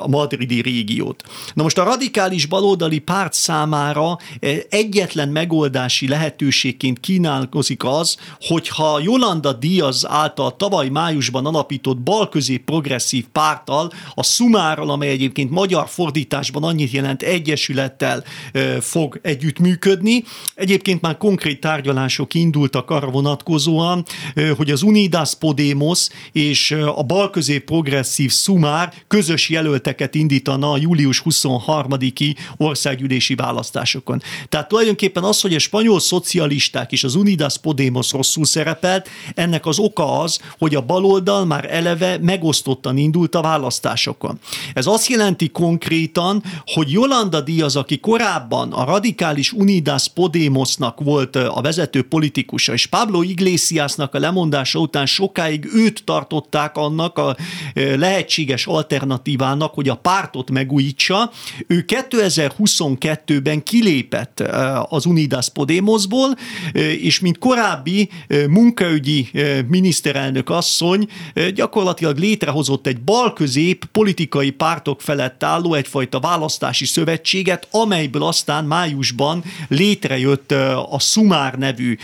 a 0.03 0.09
madridi 0.09 0.61
régiót. 0.61 1.23
Na 1.55 1.63
most 1.63 1.79
a 1.79 1.85
radikális 1.89 2.47
baloldali 2.47 2.99
párt 2.99 3.33
számára 3.33 4.19
eh, 4.41 4.59
egyetlen 4.69 5.29
megoldási 5.29 6.09
lehetőségként 6.09 7.01
kínálkozik 7.01 7.85
az, 7.85 8.17
hogyha 8.41 9.01
Jolanda 9.01 9.53
Diaz 9.53 10.07
által 10.09 10.57
tavaly 10.57 10.89
májusban 10.89 11.47
alapított 11.47 11.99
balközép 11.99 12.65
progresszív 12.65 13.25
párttal, 13.33 13.93
a 14.15 14.23
Sumárral, 14.23 14.91
amely 14.91 15.09
egyébként 15.09 15.51
magyar 15.51 15.89
fordításban 15.89 16.63
annyit 16.63 16.91
jelent 16.91 17.23
egyesülettel 17.23 18.25
eh, 18.53 18.81
fog 18.81 19.21
együttműködni. 19.23 20.25
Egyébként 20.55 21.01
már 21.01 21.17
konkrét 21.17 21.61
tárgyalások 21.61 22.35
indultak 22.35 22.91
arra 22.91 23.11
vonatkozóan, 23.11 24.05
eh, 24.35 24.51
hogy 24.57 24.71
az 24.71 24.83
Unidas 24.83 25.35
Podemos 25.35 26.09
és 26.33 26.71
a 26.71 27.03
balközép 27.03 27.65
progresszív 27.65 28.33
Sumár 28.33 28.93
közös 29.07 29.49
jelölteket 29.49 30.15
indítana 30.15 30.71
a 30.71 30.77
július 30.77 31.19
23 31.19 31.77
harmadiki 31.79 32.37
országgyűlési 32.57 33.35
választásokon. 33.35 34.23
Tehát 34.49 34.69
tulajdonképpen 34.69 35.23
az, 35.23 35.41
hogy 35.41 35.55
a 35.55 35.59
spanyol 35.59 36.01
szocialisták 36.01 36.93
és 36.93 37.05
az 37.05 37.15
Unidas 37.15 37.59
Podemos 37.59 38.13
rosszul 38.13 38.45
szerepelt, 38.45 39.09
ennek 39.35 39.67
az 39.67 39.79
oka 39.79 40.21
az, 40.21 40.41
hogy 40.59 40.75
a 40.75 40.81
baloldal 40.81 41.45
már 41.45 41.75
eleve 41.75 42.19
megosztottan 42.19 42.97
indult 42.97 43.35
a 43.35 43.41
választásokon. 43.41 44.39
Ez 44.75 44.87
azt 44.87 45.09
jelenti 45.09 45.49
konkrétan, 45.49 46.43
hogy 46.67 46.91
Jolanda 46.91 47.41
Díaz, 47.41 47.77
aki 47.77 47.99
korábban 47.99 48.73
a 48.73 48.85
radikális 48.85 49.53
Unidas 49.53 50.09
Podemosnak 50.09 51.01
volt 51.01 51.37
a 51.37 51.61
vezető 51.63 52.03
politikusa, 52.03 52.73
és 52.73 52.87
Pablo 52.87 53.23
Iglesiasnak 53.23 54.15
a 54.15 54.19
lemondása 54.19 54.79
után 54.79 55.07
sokáig 55.07 55.69
őt 55.75 56.05
tartották 56.05 56.77
annak 56.77 57.19
a 57.19 57.37
lehetséges 57.75 58.67
alternatívának, 58.67 59.75
hogy 59.75 59.89
a 59.89 59.95
pártot 59.95 60.51
megújítsa, 60.51 61.31
ő 61.69 61.85
2022-ben 61.87 63.63
kilépett 63.63 64.41
az 64.89 65.07
Unidas 65.07 65.49
Podemosból, 65.49 66.37
és 66.73 67.21
mint 67.21 67.39
korábbi 67.39 68.09
munkaügyi 68.49 69.31
miniszterelnök 69.67 70.51
asszony 70.51 71.09
gyakorlatilag 71.55 72.19
létrehozott 72.19 72.87
egy 72.87 73.01
balközép 73.01 73.85
politikai 73.85 74.51
pártok 74.51 75.01
felett 75.01 75.43
álló 75.43 75.75
egyfajta 75.75 76.21
választási 76.21 76.85
szövetséget, 76.85 77.69
amelyből 77.71 78.23
aztán 78.23 78.65
májusban 78.65 79.45
létrejött 79.69 80.53
a 80.91 80.99
Sumár 80.99 81.55
nevű 81.55 81.97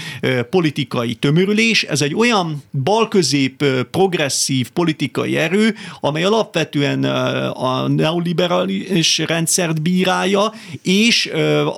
politikai 0.51 1.15
tömörülés. 1.15 1.83
Ez 1.83 2.03
egy 2.03 2.15
olyan 2.15 2.63
balközép 2.83 3.65
progresszív 3.91 4.71
politikai 4.71 5.37
erő, 5.37 5.75
amely 6.01 6.25
alapvetően 6.25 7.05
a 7.55 7.89
neoliberális 7.89 9.19
rendszer 9.19 9.53
rendszert 9.57 9.83
bírálja, 9.83 10.53
és 10.83 11.31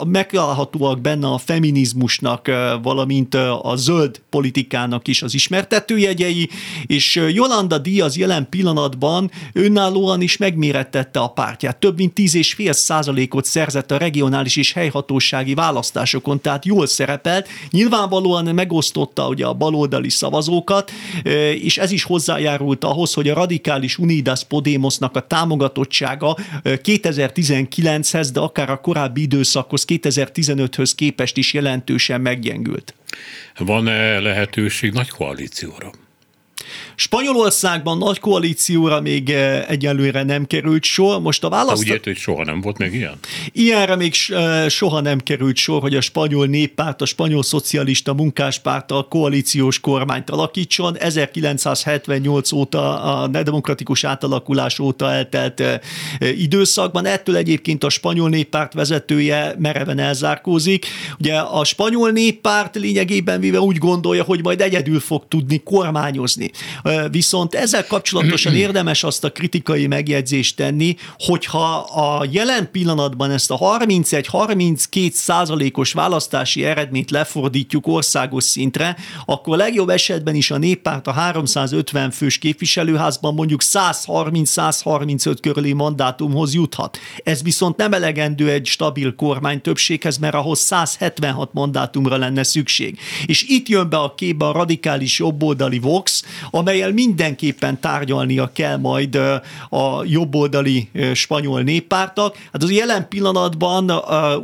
megtalálhatóak 0.06 1.00
benne 1.00 1.26
a 1.26 1.38
feminizmusnak, 1.38 2.50
valamint 2.83 3.35
a 3.62 3.73
zöld 3.76 4.21
politikának 4.30 5.09
is 5.09 5.23
az 5.23 5.35
ismertetőjegyei, 5.35 6.49
és 6.87 7.21
Jolanda 7.33 7.78
Díaz 7.78 8.16
jelen 8.16 8.47
pillanatban 8.50 9.30
önállóan 9.52 10.21
is 10.21 10.37
megmérettette 10.37 11.21
a 11.21 11.28
pártját. 11.28 11.76
Több 11.76 11.97
mint 11.97 12.12
10,5 12.18 12.73
százalékot 12.73 13.45
szerzett 13.45 13.90
a 13.90 13.97
regionális 13.97 14.56
és 14.56 14.73
helyhatósági 14.73 15.54
választásokon, 15.54 16.40
tehát 16.40 16.64
jól 16.64 16.87
szerepelt. 16.87 17.49
Nyilvánvalóan 17.71 18.45
megosztotta 18.45 19.28
ugye 19.28 19.47
a 19.47 19.52
baloldali 19.52 20.11
szavazókat, 20.11 20.90
és 21.62 21.78
ez 21.78 21.90
is 21.90 22.02
hozzájárult 22.02 22.85
ahhoz, 22.85 23.14
hogy 23.14 23.28
a 23.28 23.35
radikális 23.35 23.99
Unidas 23.99 24.45
Podemosnak 24.45 25.16
a 25.16 25.21
támogatottsága 25.21 26.37
2019 26.83 27.65
2009-hez, 27.68 28.28
de 28.32 28.40
akár 28.40 28.70
a 28.70 28.80
korábbi 28.80 29.20
időszakhoz, 29.20 29.85
2015-höz 29.88 30.92
képest 30.96 31.37
is 31.37 31.52
jelentősen 31.52 32.20
meggyengült. 32.20 32.94
Van-e 33.58 34.18
lehetőség 34.18 34.92
nagy 34.92 35.08
koalícióra? 35.08 35.90
Spanyolországban 36.94 37.99
nagy 37.99 38.18
koalícióra 38.18 39.00
még 39.00 39.30
eh, 39.30 39.68
egyelőre 39.68 40.23
nem 40.23 40.46
került 40.46 40.85
sor. 40.85 41.20
Most 41.20 41.44
a 41.44 41.49
választás... 41.49 41.90
Úgy 41.90 42.04
hogy 42.04 42.16
soha 42.16 42.44
nem 42.44 42.61
volt 42.61 42.78
még 42.78 42.94
ilyen? 42.94 43.18
Ilyenre 43.52 43.96
még 43.96 44.14
eh, 44.28 44.68
soha 44.68 45.00
nem 45.00 45.18
került 45.18 45.56
sor, 45.56 45.80
hogy 45.80 45.94
a 45.94 46.00
spanyol 46.00 46.46
néppárt, 46.46 47.02
a 47.02 47.04
spanyol 47.04 47.42
szocialista 47.42 48.14
munkáspárttal 48.14 49.08
koalíciós 49.08 49.80
kormányt 49.80 50.30
alakítson. 50.30 50.99
1978 50.99 52.52
óta, 52.52 53.02
a 53.02 53.26
demokratikus 53.26 54.04
átalakulás 54.04 54.78
óta 54.78 55.12
eltelt 55.12 55.61
eh, 55.61 55.78
időszakban. 56.20 57.06
Ettől 57.06 57.37
egyébként 57.37 57.85
a 57.85 57.88
spanyol 57.88 58.28
néppárt 58.28 58.73
vezetője 58.73 59.54
mereven 59.58 59.99
elzárkózik. 59.99 60.87
Ugye 61.18 61.35
a 61.38 61.64
spanyol 61.64 62.11
néppárt 62.11 62.75
lényegében 62.75 63.40
véve 63.40 63.61
úgy 63.61 63.78
gondolja, 63.78 64.23
hogy 64.23 64.42
majd 64.42 64.61
egyedül 64.61 65.00
fog 65.00 65.25
tudni 65.28 65.61
kormányozni. 65.64 66.50
Viszont 67.11 67.55
ezzel 67.55 67.87
kapcsolatosan 67.87 68.55
érdemes 68.65 69.05
azt 69.05 69.25
a 69.25 69.33
kritikai 69.33 69.87
megjegyzést 69.87 70.57
tenni, 70.57 70.97
hogyha 71.19 71.77
a 71.79 72.27
jelen 72.31 72.71
pillanatban 72.73 73.31
ezt 73.31 73.51
a 73.51 73.59
31-32 73.59 75.11
százalékos 75.11 75.93
választási 75.93 76.65
eredményt 76.65 77.11
lefordítjuk 77.11 77.87
országos 77.87 78.45
szintre, 78.45 78.97
akkor 79.25 79.57
legjobb 79.57 79.89
esetben 79.89 80.35
is 80.35 80.51
a 80.51 80.59
néppárt 80.59 81.07
a 81.07 81.13
350 81.13 82.11
fős 82.11 82.39
képviselőházban 82.39 83.35
mondjuk 83.35 83.61
130-135 83.65 85.37
körüli 85.41 85.73
mandátumhoz 85.73 86.55
juthat. 86.55 86.99
Ez 87.25 87.43
viszont 87.43 87.77
nem 87.77 87.93
elegendő 87.93 88.51
egy 88.51 88.67
stabil 88.67 89.15
kormány 89.15 89.61
többséghez, 89.61 90.19
mert 90.19 90.35
ahhoz 90.35 90.59
176 90.59 91.53
mandátumra 91.53 92.17
lenne 92.17 92.43
szükség. 92.43 92.99
És 93.27 93.43
itt 93.49 93.69
jön 93.69 93.89
be 93.89 93.97
a 93.97 94.15
képbe 94.15 94.47
a 94.47 94.53
radikális 94.53 95.19
jobboldali 95.19 95.79
Vox, 95.79 96.25
amelyel 96.50 96.93
mindenképpen 96.93 97.81
tárgyalnia 97.81 98.50
kell 98.53 98.76
majd 98.76 99.15
a 99.69 100.05
jobboldali 100.05 100.88
spanyol 101.15 101.62
néppártak. 101.62 102.37
Hát 102.53 102.62
az 102.62 102.71
jelen 102.73 103.09
pillanatban 103.09 103.93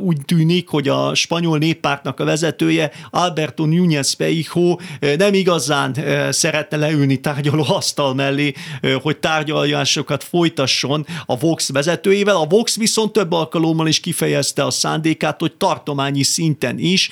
úgy 0.01 0.17
tűnik, 0.25 0.67
hogy 0.67 0.87
a 0.87 1.15
spanyol 1.15 1.57
néppártnak 1.57 2.19
a 2.19 2.25
vezetője 2.25 2.91
Alberto 3.09 3.65
Núñez 3.65 4.13
Peijo 4.17 4.77
nem 5.17 5.33
igazán 5.33 5.95
szeretne 6.29 6.77
leülni 6.77 7.17
tárgyaló 7.17 7.65
asztal 7.67 8.13
mellé, 8.13 8.53
hogy 9.01 9.17
tárgyalásokat 9.17 10.23
folytasson 10.23 11.05
a 11.25 11.37
Vox 11.37 11.71
vezetőjével. 11.71 12.35
A 12.35 12.45
Vox 12.45 12.77
viszont 12.77 13.11
több 13.11 13.31
alkalommal 13.31 13.87
is 13.87 13.99
kifejezte 13.99 14.65
a 14.65 14.71
szándékát, 14.71 15.39
hogy 15.39 15.53
tartományi 15.53 16.23
szinten 16.23 16.79
is 16.79 17.11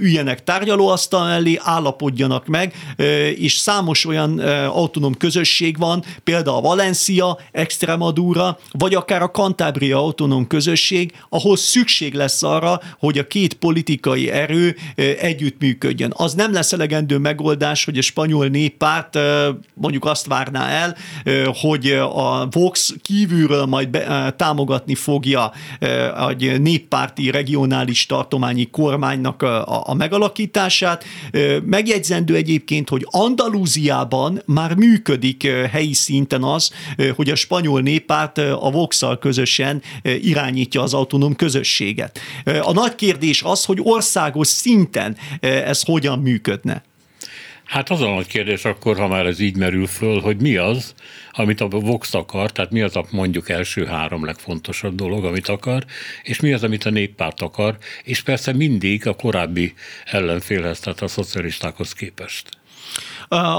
üljenek 0.00 0.44
tárgyalóasztal 0.44 1.26
mellé, 1.26 1.58
állapodjanak 1.62 2.46
meg, 2.46 2.74
és 3.36 3.56
számos 3.56 4.06
olyan 4.06 4.23
autonóm 4.68 5.14
közösség 5.14 5.78
van, 5.78 6.04
például 6.24 6.56
a 6.56 6.60
Valencia, 6.60 7.38
Extremadura, 7.52 8.58
vagy 8.70 8.94
akár 8.94 9.22
a 9.22 9.30
Cantabria 9.30 9.98
autonóm 9.98 10.46
közösség, 10.46 11.12
ahol 11.28 11.56
szükség 11.56 12.14
lesz 12.14 12.42
arra, 12.42 12.80
hogy 12.98 13.18
a 13.18 13.26
két 13.26 13.54
politikai 13.54 14.30
erő 14.30 14.76
együttműködjön. 15.20 16.12
Az 16.16 16.34
nem 16.34 16.52
lesz 16.52 16.72
elegendő 16.72 17.18
megoldás, 17.18 17.84
hogy 17.84 17.98
a 17.98 18.02
spanyol 18.02 18.46
néppárt 18.46 19.18
mondjuk 19.74 20.04
azt 20.04 20.26
várná 20.26 20.68
el, 20.68 20.96
hogy 21.60 21.90
a 21.90 22.48
Vox 22.50 22.94
kívülről 23.02 23.64
majd 23.64 23.88
be, 23.88 24.34
támogatni 24.36 24.94
fogja 24.94 25.52
egy 26.28 26.60
néppárti 26.60 27.30
regionális 27.30 28.06
tartományi 28.06 28.70
kormánynak 28.70 29.42
a, 29.42 29.88
a 29.88 29.94
megalakítását. 29.94 31.04
Megjegyzendő 31.64 32.34
egyébként, 32.34 32.88
hogy 32.88 33.06
Andalúziában 33.10 34.13
már 34.46 34.74
működik 34.74 35.46
helyi 35.46 35.92
szinten 35.92 36.42
az, 36.42 36.70
hogy 37.14 37.30
a 37.30 37.34
spanyol 37.34 37.80
néppárt 37.80 38.38
a 38.38 38.70
vox 38.70 39.02
közösen 39.20 39.82
irányítja 40.02 40.82
az 40.82 40.94
autonóm 40.94 41.36
közösséget. 41.36 42.18
A 42.60 42.72
nagy 42.72 42.94
kérdés 42.94 43.42
az, 43.42 43.64
hogy 43.64 43.78
országos 43.82 44.48
szinten 44.48 45.16
ez 45.40 45.82
hogyan 45.82 46.18
működne. 46.18 46.84
Hát 47.64 47.90
az 47.90 48.00
a 48.00 48.14
nagy 48.14 48.26
kérdés 48.26 48.64
akkor, 48.64 48.96
ha 48.96 49.08
már 49.08 49.26
ez 49.26 49.40
így 49.40 49.56
merül 49.56 49.86
föl, 49.86 50.20
hogy 50.20 50.40
mi 50.40 50.56
az, 50.56 50.94
amit 51.32 51.60
a 51.60 51.68
Vox 51.68 52.14
akar, 52.14 52.52
tehát 52.52 52.70
mi 52.70 52.80
az 52.80 52.96
a 52.96 53.04
mondjuk 53.10 53.48
első 53.48 53.84
három 53.84 54.24
legfontosabb 54.24 54.94
dolog, 54.94 55.24
amit 55.24 55.48
akar, 55.48 55.84
és 56.22 56.40
mi 56.40 56.52
az, 56.52 56.62
amit 56.62 56.84
a 56.84 56.90
néppárt 56.90 57.40
akar, 57.40 57.76
és 58.04 58.22
persze 58.22 58.52
mindig 58.52 59.06
a 59.06 59.14
korábbi 59.14 59.74
ellenfélhez, 60.04 60.80
tehát 60.80 61.02
a 61.02 61.08
szocialistákhoz 61.08 61.92
képest. 61.92 62.48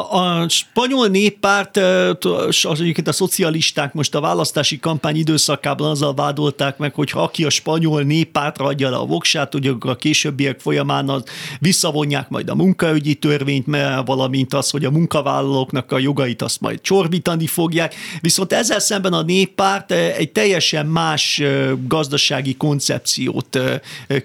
A 0.09 0.49
spanyol 0.49 1.07
néppárt, 1.07 1.77
az 1.77 2.81
egyébként 2.81 3.07
a 3.07 3.11
szocialisták 3.11 3.93
most 3.93 4.15
a 4.15 4.19
választási 4.19 4.79
kampány 4.79 5.15
időszakában 5.15 5.89
azzal 5.89 6.13
vádolták 6.13 6.77
meg, 6.77 6.93
hogy 6.93 7.11
ha 7.11 7.21
aki 7.21 7.43
a 7.43 7.49
spanyol 7.49 8.01
néppártra 8.01 8.65
adja 8.65 8.89
le 8.89 8.95
a 8.95 9.05
voksát, 9.05 9.53
hogy 9.53 9.75
a 9.79 9.95
későbbiek 9.95 10.59
folyamán 10.59 11.09
az 11.09 11.23
visszavonják 11.59 12.29
majd 12.29 12.49
a 12.49 12.55
munkaügyi 12.55 13.13
törvényt, 13.15 13.65
valamint 14.05 14.53
az, 14.53 14.69
hogy 14.69 14.85
a 14.85 14.91
munkavállalóknak 14.91 15.91
a 15.91 15.99
jogait 15.99 16.41
azt 16.41 16.61
majd 16.61 16.81
csorbítani 16.81 17.47
fogják. 17.47 17.95
Viszont 18.21 18.53
ezzel 18.53 18.79
szemben 18.79 19.13
a 19.13 19.21
néppárt 19.21 19.91
egy 19.91 20.31
teljesen 20.31 20.85
más 20.85 21.41
gazdasági 21.87 22.55
koncepciót 22.55 23.59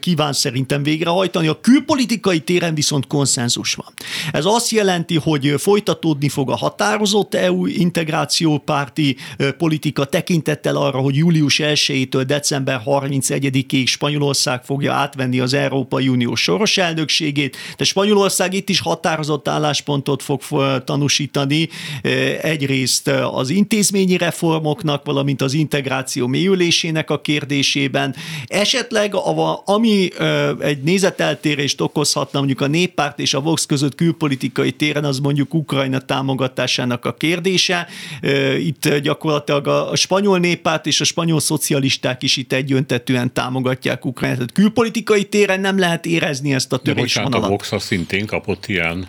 kíván 0.00 0.32
szerintem 0.32 0.82
végrehajtani. 0.82 1.46
A 1.46 1.60
külpolitikai 1.60 2.40
téren 2.40 2.74
viszont 2.74 3.06
konszenzus 3.06 3.74
van. 3.74 3.92
Ez 4.32 4.44
azt 4.44 4.70
jelenti, 4.70 5.16
hogy 5.16 5.38
hogy 5.40 5.60
folytatódni 5.60 6.28
fog 6.28 6.50
a 6.50 6.56
határozott 6.56 7.34
EU 7.34 7.66
integrációpárti 7.66 9.16
politika 9.58 10.04
tekintettel 10.04 10.76
arra, 10.76 10.98
hogy 10.98 11.16
július 11.16 11.60
1-től 11.62 12.22
december 12.26 12.82
31-ig 12.86 13.86
Spanyolország 13.86 14.64
fogja 14.64 14.92
átvenni 14.92 15.40
az 15.40 15.54
Európai 15.54 16.08
Unió 16.08 16.34
soros 16.34 16.78
elnökségét, 16.78 17.56
de 17.76 17.84
Spanyolország 17.84 18.54
itt 18.54 18.68
is 18.68 18.80
határozott 18.80 19.48
álláspontot 19.48 20.22
fog 20.22 20.40
tanúsítani 20.84 21.68
egyrészt 22.42 23.08
az 23.32 23.50
intézményi 23.50 24.16
reformoknak, 24.16 25.04
valamint 25.04 25.42
az 25.42 25.54
integráció 25.54 26.26
mélyülésének 26.26 27.10
a 27.10 27.20
kérdésében. 27.20 28.14
Esetleg, 28.46 29.14
ami 29.64 30.08
egy 30.60 30.82
nézeteltérést 30.82 31.80
okozhatna 31.80 32.38
mondjuk 32.38 32.60
a 32.60 32.66
néppárt 32.66 33.18
és 33.18 33.34
a 33.34 33.40
Vox 33.40 33.66
között 33.66 33.94
külpolitikai 33.94 34.72
téren, 34.72 35.04
az 35.04 35.19
mondjuk 35.20 35.54
Ukrajna 35.54 35.98
támogatásának 35.98 37.04
a 37.04 37.14
kérdése. 37.14 37.86
Itt 38.58 38.94
gyakorlatilag 38.96 39.66
a 39.66 39.96
spanyol 39.96 40.38
néppárt 40.38 40.86
és 40.86 41.00
a 41.00 41.04
spanyol 41.04 41.40
szocialisták 41.40 42.22
is 42.22 42.36
itt 42.36 42.52
egyöntetően 42.52 43.32
támogatják 43.32 44.04
Ukrajnát. 44.04 44.38
Tehát 44.38 44.52
külpolitikai 44.52 45.24
téren 45.24 45.60
nem 45.60 45.78
lehet 45.78 46.06
érezni 46.06 46.54
ezt 46.54 46.72
a 46.72 46.76
törésvonalat. 46.76 47.44
a 47.44 47.48
Vox 47.48 47.72
szintén 47.78 48.26
kapott 48.26 48.66
ilyen 48.66 49.06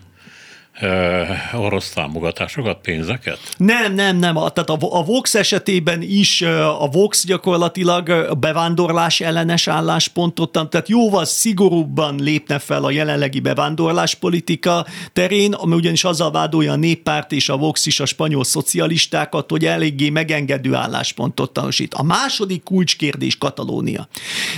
orosz 1.54 1.90
támogatásokat, 1.90 2.78
pénzeket? 2.82 3.40
Nem, 3.58 3.94
nem, 3.94 4.18
nem. 4.18 4.34
Tehát 4.34 4.70
a, 4.70 4.78
a 4.80 5.04
Vox 5.04 5.36
esetében 5.36 6.02
is 6.02 6.42
a 6.80 6.88
Vox 6.92 7.26
gyakorlatilag 7.26 8.38
bevándorlás 8.40 9.22
ellenes 9.22 9.68
álláspontot, 9.68 10.52
tehát 10.70 10.90
jóval 10.90 11.26
szigorúbban 11.26 12.16
lépne 12.20 12.60
fel 12.60 12.84
a 12.84 12.92
jelenlegi 12.92 13.40
bevándorláspolitika 13.40 14.86
terén, 15.14 15.54
ami 15.54 15.76
ugyanis 15.76 16.04
azzal 16.04 16.32
vádolja 16.32 16.72
a 16.72 16.76
néppárt 16.76 17.32
és 17.32 17.50
a 17.50 17.58
Vox 17.58 17.86
is 17.86 18.00
a 18.00 18.06
spanyol 18.06 18.44
szocialistákat, 18.44 19.50
hogy 19.50 19.66
eléggé 19.66 20.10
megengedő 20.10 20.74
álláspontot 20.74 21.52
tanúsít. 21.52 21.94
A 21.94 22.04
második 22.04 22.64
kulcskérdés 22.64 23.38
Katalónia. 23.38 24.08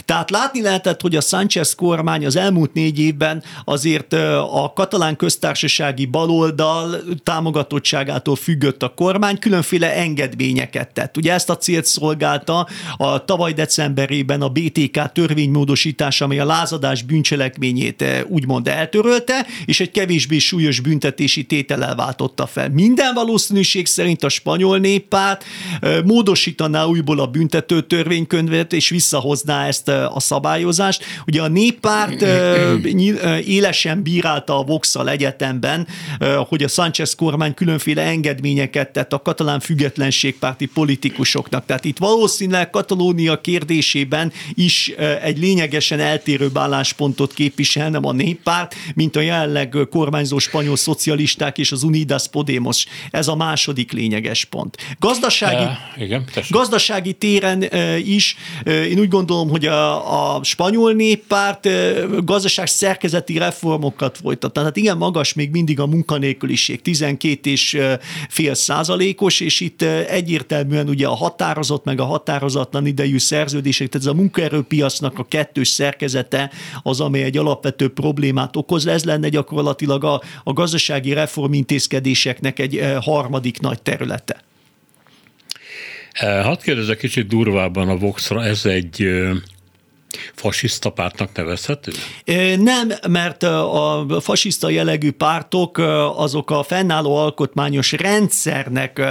Tehát 0.06 0.30
látni 0.30 0.62
lehetett, 0.62 1.02
hogy 1.02 1.16
a 1.16 1.22
Sánchez 1.22 1.76
kormány 1.76 2.26
az 2.26 2.36
elmúlt 2.36 2.74
négy 2.74 3.00
évben 3.00 3.44
azért 3.66 4.14
a 4.52 4.72
katalán 4.76 5.16
köztársasági 5.16 6.06
baloldal 6.14 7.04
támogatottságától 7.24 8.36
függött 8.36 8.84
a 8.84 8.94
kormány, 8.96 9.40
különféle 9.40 9.96
engedményeket 9.96 10.94
tett. 10.94 11.18
Ugye 11.18 11.34
ezt 11.34 11.50
a 11.50 11.58
célt 11.58 11.86
szolgálta 11.86 12.68
a 12.98 13.26
tavaly 13.26 13.54
decemberében 13.54 14.42
a 14.42 14.50
BTK 14.50 15.12
törvénymódosítás, 15.14 16.22
amely 16.22 16.40
a 16.40 16.46
lázadás 16.46 17.02
bűncselekményét 17.02 18.02
eh, 18.02 18.22
úgymond 18.28 18.68
eltörölte, 18.68 19.46
és 19.66 19.80
egy 19.80 19.92
kevésbé 19.92 20.38
súlyos 20.38 20.80
büntetési 20.80 21.44
tétellel 21.44 21.96
váltotta 21.96 22.46
fel. 22.46 22.70
Minden 22.70 23.14
valószínűség 23.14 23.86
szerint 23.86 24.24
a 24.24 24.30
spanyol 24.30 24.78
néppárt 24.78 25.44
eh, 25.80 26.02
módosítaná 26.06 26.86
újból 26.86 27.20
a 27.20 27.28
büntető 27.28 27.82
törvénykönyvet, 27.82 28.74
és 28.74 28.90
visszahozná 28.90 29.68
ezt 29.68 29.90
eh, 29.90 30.16
a 30.16 30.20
szabályozást. 30.20 31.04
Ugye 31.28 31.42
a 31.42 31.48
néppárt 31.48 32.22
élesen 33.58 34.04
bírálta 34.04 34.60
a 34.60 34.64
Voxal 34.64 35.10
egyetemben, 35.10 35.88
hogy 36.48 36.64
a 36.64 36.68
Sánchez 36.68 37.16
kormány 37.16 37.54
különféle 37.54 38.02
engedményeket 38.02 38.92
tett 38.92 39.14
a 39.14 39.22
katalán 39.22 39.60
függetlenségpárti 39.60 40.66
politikusoknak. 40.66 41.66
Tehát 41.66 41.86
itt 41.86 41.98
valószínűleg 41.98 42.70
Katalónia 42.70 43.42
kérdésében 43.42 44.32
is 44.54 44.88
egy 45.22 45.38
lényegesen 45.38 46.00
eltérőbb 46.00 46.58
álláspontot 46.58 47.34
képviselne 47.34 47.98
a 47.98 48.12
néppárt, 48.12 48.76
mint 48.96 49.16
a 49.16 49.22
jelenleg 49.22 49.78
kormányzó 49.90 50.38
spanyol 50.40 50.76
szocialisták 50.76 51.58
és 51.58 51.72
az 51.72 51.84
Unidas 51.84 52.28
Podemos. 52.28 52.86
Ez 53.12 53.28
a 53.28 53.36
második 53.36 53.92
lényeges 53.92 54.46
pont. 54.46 54.78
Gazdasági, 55.00 55.64
uh, 55.64 56.04
igen, 56.04 56.26
gazdasági 56.50 57.14
téren 57.14 57.64
is 57.98 58.36
én 58.66 59.00
úgy 59.00 59.08
gondolom, 59.08 59.50
hogy 59.50 59.66
a, 59.66 60.36
a 60.36 60.44
spanyol 60.44 60.94
néppárt 60.94 61.68
gazdaság 62.26 62.68
szerkezeti 62.68 63.38
reformokat 63.38 64.18
folytat. 64.22 64.54
Tehát 64.54 64.78
igen, 64.78 64.98
magas 64.98 65.34
még 65.34 65.52
mindig 65.52 65.80
a 65.80 65.83
a 65.84 65.88
munkanélküliség 65.88 66.82
12 66.82 67.50
és 67.50 67.78
fél 68.30 68.54
százalékos, 68.54 69.40
és 69.40 69.60
itt 69.60 69.82
egyértelműen 70.08 70.90
ugye 70.90 71.08
a 71.08 71.16
határozott 71.16 71.84
meg 71.84 72.00
a 72.00 72.06
határozatlan 72.06 72.86
idejű 72.86 73.18
szerződések, 73.18 73.90
tehát 73.90 74.08
ez 74.08 74.14
a 74.14 74.16
munkaerőpiacnak 74.16 75.20
a 75.20 75.24
kettős 75.24 75.68
szerkezete 75.68 76.52
az, 76.84 77.00
amely 77.00 77.24
egy 77.24 77.38
alapvető 77.38 77.90
problémát 77.90 78.56
okoz. 78.56 78.88
Ez 78.88 79.04
lenne 79.04 79.30
gyakorlatilag 79.30 80.04
a, 80.04 80.22
a 80.44 80.54
gazdasági 80.54 81.14
reformintézkedéseknek 81.14 82.60
egy 82.60 82.82
harmadik 83.02 83.60
nagy 83.60 83.82
területe. 83.82 84.44
Hadd 86.20 86.62
kérdezek 86.64 86.98
kicsit 86.98 87.28
durvábban 87.28 87.90
a 87.90 87.98
Voxra, 87.98 88.44
ez 88.44 88.66
egy 88.66 89.08
fasiszta 90.36 90.90
pártnak 90.90 91.30
nevezhető? 91.36 91.92
Nem, 92.58 92.92
mert 93.08 93.44
a 93.44 94.06
fasiszta 94.22 94.70
jellegű 94.70 95.12
pártok 95.12 95.78
azok 96.16 96.52
a 96.52 96.64
fennálló 96.64 97.16
alkotmányos 97.16 97.92
rendszernek 97.92 99.02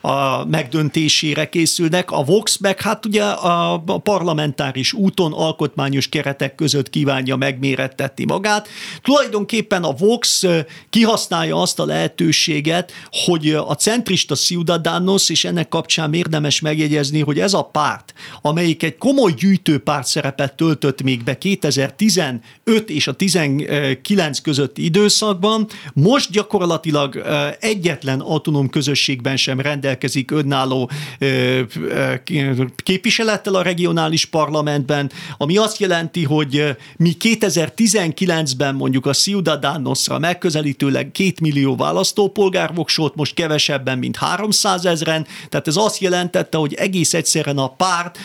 a 0.00 0.44
megdöntésére 0.44 1.48
készülnek. 1.48 2.10
A 2.10 2.24
Vox 2.24 2.58
meg 2.58 2.80
hát 2.80 3.06
ugye 3.06 3.24
a 3.24 3.82
parlamentáris 4.02 4.92
úton 4.92 5.32
alkotmányos 5.32 6.08
keretek 6.08 6.54
között 6.54 6.90
kívánja 6.90 7.36
megmérettetni 7.36 8.24
magát. 8.24 8.68
Tulajdonképpen 9.02 9.84
a 9.84 9.92
Vox 9.92 10.44
kihasználja 10.90 11.60
azt 11.60 11.78
a 11.78 11.84
lehetőséget, 11.84 12.92
hogy 13.10 13.50
a 13.50 13.74
centrista 13.74 14.34
Ciudadanos, 14.34 15.28
és 15.28 15.44
ennek 15.44 15.68
kapcsán 15.68 16.14
érdemes 16.14 16.60
megjegyezni, 16.60 17.20
hogy 17.20 17.40
ez 17.40 17.54
a 17.54 17.62
párt, 17.62 18.14
amelyik 18.42 18.82
egy 18.82 18.96
komoly 18.96 19.32
gyűjtőpárt 19.32 20.06
szerepet 20.06 20.47
évet 20.48 20.56
töltött 20.56 21.02
még 21.02 21.24
be 21.24 21.38
2015 21.38 22.40
és 22.86 23.06
a 23.06 23.12
19 23.12 24.40
közötti 24.40 24.84
időszakban, 24.84 25.66
most 25.94 26.30
gyakorlatilag 26.30 27.22
egyetlen 27.60 28.20
autonóm 28.20 28.68
közösségben 28.68 29.36
sem 29.36 29.60
rendelkezik 29.60 30.30
önálló 30.30 30.90
képviselettel 32.82 33.54
a 33.54 33.62
regionális 33.62 34.24
parlamentben, 34.24 35.10
ami 35.38 35.56
azt 35.56 35.78
jelenti, 35.78 36.24
hogy 36.24 36.76
mi 36.96 37.16
2019-ben 37.20 38.74
mondjuk 38.74 39.06
a 39.06 39.12
Ciudadanosra 39.12 40.18
megközelítőleg 40.18 41.10
2 41.12 41.32
millió 41.40 41.76
választópolgár 41.76 42.74
voksolt, 42.74 43.14
most 43.14 43.34
kevesebben, 43.34 43.98
mint 43.98 44.16
300 44.16 44.84
ezeren, 44.84 45.26
tehát 45.48 45.66
ez 45.66 45.76
azt 45.76 45.98
jelentette, 45.98 46.58
hogy 46.58 46.74
egész 46.74 47.14
egyszerűen 47.14 47.58
a 47.58 47.68
párt 47.68 48.18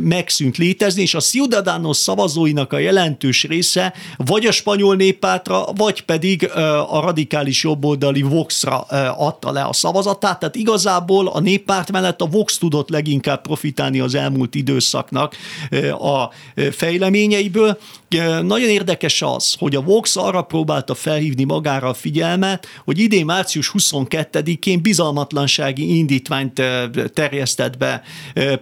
megszűnt 0.00 0.56
létezni, 0.56 1.02
és 1.02 1.14
a 1.14 1.20
Ciudadanos 1.20 1.49
Ciudadanos 1.50 1.96
szavazóinak 1.96 2.72
a 2.72 2.78
jelentős 2.78 3.44
része 3.44 3.94
vagy 4.16 4.46
a 4.46 4.52
spanyol 4.52 4.96
néppártra, 4.96 5.64
vagy 5.76 6.02
pedig 6.02 6.50
a 6.88 7.00
radikális 7.00 7.62
jobboldali 7.62 8.22
Voxra 8.22 8.80
adta 9.16 9.52
le 9.52 9.62
a 9.62 9.72
szavazatát, 9.72 10.38
tehát 10.38 10.54
igazából 10.54 11.26
a 11.26 11.40
néppárt 11.40 11.92
mellett 11.92 12.20
a 12.20 12.26
Vox 12.26 12.58
tudott 12.58 12.88
leginkább 12.88 13.40
profitálni 13.40 14.00
az 14.00 14.14
elmúlt 14.14 14.54
időszaknak 14.54 15.36
a 15.98 16.24
fejleményeiből. 16.70 17.78
Nagyon 18.42 18.68
érdekes 18.68 19.22
az, 19.22 19.54
hogy 19.58 19.76
a 19.76 19.80
Vox 19.80 20.16
arra 20.16 20.42
próbálta 20.42 20.94
felhívni 20.94 21.44
magára 21.44 21.88
a 21.88 21.94
figyelmet, 21.94 22.66
hogy 22.84 22.98
idén 22.98 23.24
március 23.24 23.72
22-én 23.78 24.82
bizalmatlansági 24.82 25.96
indítványt 25.96 26.62
terjesztett 27.14 27.76
be 27.76 28.02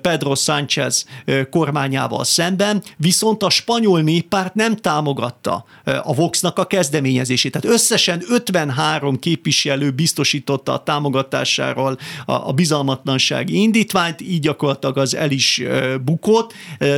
Pedro 0.01 0.35
Sánchez 0.35 1.07
kormányával 1.51 2.24
szemben, 2.24 2.77
viszont 2.96 3.42
a 3.42 3.50
spanyol 3.50 4.00
néppárt 4.00 4.54
nem 4.54 4.76
támogatta 4.76 5.64
a 5.84 6.14
Voxnak 6.14 6.58
a 6.58 6.64
kezdeményezését. 6.64 7.52
Tehát 7.52 7.76
összesen 7.76 8.22
53 8.28 9.18
képviselő 9.18 9.90
biztosította 9.90 10.72
a 10.72 10.82
támogatásáról 10.82 11.98
a 12.26 12.52
bizalmatlansági 12.52 13.60
indítványt, 13.60 14.20
így 14.20 14.40
gyakorlatilag 14.40 14.98
az 14.98 15.14
el 15.14 15.30
is 15.30 15.62
bukott. 16.04 16.52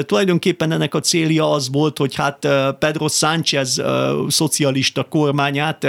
Tulajdonképpen 0.06 0.72
ennek 0.72 0.94
a 0.94 1.00
célja 1.00 1.50
az 1.50 1.70
volt, 1.70 1.98
hogy 1.98 2.14
hát 2.14 2.48
Pedro 2.78 3.08
Sánchez 3.08 3.82
szocialista 4.28 5.04
kormányát 5.04 5.86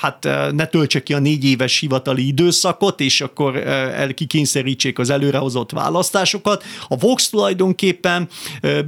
hát 0.00 0.28
ne 0.52 0.66
töltse 0.66 1.02
ki 1.02 1.14
a 1.14 1.18
négy 1.18 1.44
éves 1.44 1.78
hivatali 1.78 2.26
időszakot, 2.26 3.00
és 3.00 3.20
akkor 3.20 3.56
el 3.56 4.14
kikényszerítsék 4.14 4.98
az 4.98 5.10
előrehozott 5.10 5.70
választásokat. 5.70 6.64
A 6.88 6.96
Vox 6.96 7.28
tulajdonképpen 7.28 8.28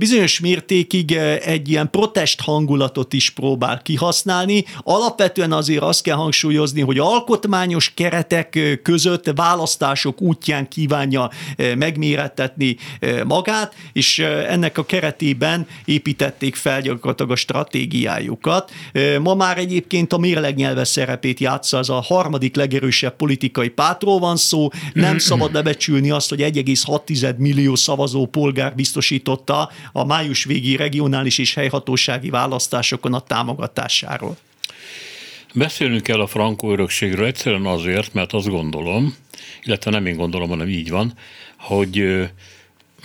bizonyos 0.03 0.41
mértékig 0.41 1.13
egy 1.45 1.69
ilyen 1.69 1.91
protest 1.91 2.41
hangulatot 2.41 3.13
is 3.13 3.31
próbál 3.31 3.83
kihasználni. 3.83 4.65
Alapvetően 4.79 5.53
azért 5.53 5.83
azt 5.83 6.03
kell 6.03 6.17
hangsúlyozni, 6.17 6.81
hogy 6.81 6.99
alkotmányos 6.99 7.93
keretek 7.95 8.79
között 8.83 9.31
választások 9.35 10.21
útján 10.21 10.69
kívánja 10.69 11.31
megmérettetni 11.77 12.77
magát, 13.27 13.75
és 13.93 14.19
ennek 14.49 14.79
a 14.79 14.85
keretében 14.85 15.67
építették 15.85 16.55
fel 16.55 16.81
gyakorlatilag 16.81 17.31
a 17.31 17.37
stratégiájukat. 17.37 18.71
Ma 19.21 19.35
már 19.35 19.59
egyébként 19.59 20.13
a 20.13 20.19
mérlegnyelve 20.19 20.85
szerepét 20.85 21.41
játsza, 21.41 21.79
az 21.79 21.91
a 21.91 22.01
harmadik 22.01 22.57
legerősebb 22.57 23.17
politikai 23.17 23.69
pártról 23.69 24.19
van 24.19 24.37
szó, 24.37 24.69
nem 24.93 25.19
szabad 25.29 25.53
lebecsülni 25.53 26.11
azt, 26.11 26.29
hogy 26.29 26.41
1,6 26.41 27.37
millió 27.37 27.75
szavazó 27.75 28.27
polgár 28.27 28.75
biztosította 28.75 29.71
a 29.93 30.05
május 30.05 30.45
végi 30.45 30.77
regionális 30.77 31.39
és 31.39 31.55
helyhatósági 31.55 32.31
választásokon 32.31 33.15
a 33.15 33.21
támogatásáról. 33.21 34.37
Beszélnünk 35.55 36.03
kell 36.03 36.21
a 36.21 36.27
frankó 36.27 36.73
örökségről 36.73 37.27
egyszerűen 37.27 37.67
azért, 37.67 38.15
mert 38.15 38.33
azt 38.33 38.49
gondolom, 38.49 39.15
illetve 39.63 39.91
nem 39.91 40.07
én 40.07 40.17
gondolom, 40.17 40.49
hanem 40.49 40.69
így 40.69 40.91
van, 40.91 41.15
hogy 41.59 42.05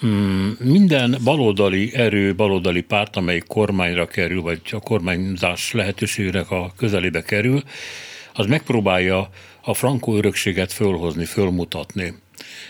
Mm, 0.06 0.52
minden 0.60 1.18
baloldali 1.24 1.92
erő, 1.96 2.36
baloldali 2.36 2.82
párt, 2.82 3.16
amely 3.16 3.40
kormányra 3.48 4.08
kerül, 4.08 4.42
vagy 4.42 4.62
a 4.72 4.80
kormányzás 4.80 5.72
lehetőségének 5.72 6.52
a 6.52 6.74
közelébe 6.78 7.22
kerül, 7.22 7.64
az 8.34 8.46
megpróbálja 8.46 9.30
a 9.62 9.74
frankó 9.74 10.16
örökséget 10.16 10.74
fölhozni, 10.74 11.26
fölmutatni. 11.26 12.14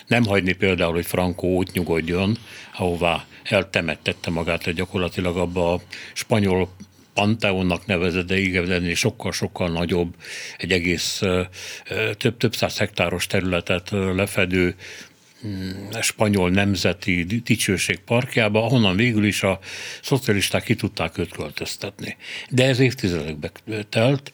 Nem 0.07 0.25
hagyni 0.25 0.53
például, 0.53 0.93
hogy 0.93 1.05
Frankó 1.05 1.55
úgy 1.55 1.69
nyugodjon, 1.73 2.37
ahová 2.77 3.25
eltemettette 3.49 4.29
magát 4.29 4.71
gyakorlatilag 4.71 5.37
abba 5.37 5.73
a 5.73 5.81
spanyol 6.13 6.69
Panteonnak 7.13 7.85
nevezett, 7.85 8.27
de 8.27 8.39
igen, 8.39 8.95
sokkal-sokkal 8.95 9.69
nagyobb, 9.69 10.15
egy 10.57 10.71
egész 10.71 11.21
több-több 12.17 12.55
száz 12.55 12.77
hektáros 12.77 13.27
területet 13.27 13.89
lefedő 13.91 14.75
Mm, 15.45 15.89
spanyol 16.01 16.49
nemzeti 16.49 17.23
dicsőség 17.43 17.99
parkjába, 17.99 18.63
ahonnan 18.63 18.95
végül 18.95 19.25
is 19.25 19.43
a 19.43 19.59
szocialisták 20.01 20.63
ki 20.63 20.75
tudták 20.75 21.17
őt 21.17 21.31
költöztetni. 21.31 22.17
De 22.49 22.65
ez 22.65 22.79
évtizedekbe 22.79 23.51
telt. 23.89 24.33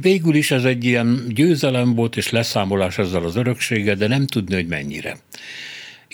Végül 0.00 0.34
is 0.34 0.50
ez 0.50 0.64
egy 0.64 0.84
ilyen 0.84 1.24
győzelem 1.28 1.94
volt 1.94 2.16
és 2.16 2.30
leszámolás 2.30 2.98
ezzel 2.98 3.24
az 3.24 3.36
örökséggel, 3.36 3.94
de 3.94 4.06
nem 4.06 4.26
tudni, 4.26 4.54
hogy 4.54 4.66
mennyire. 4.66 5.16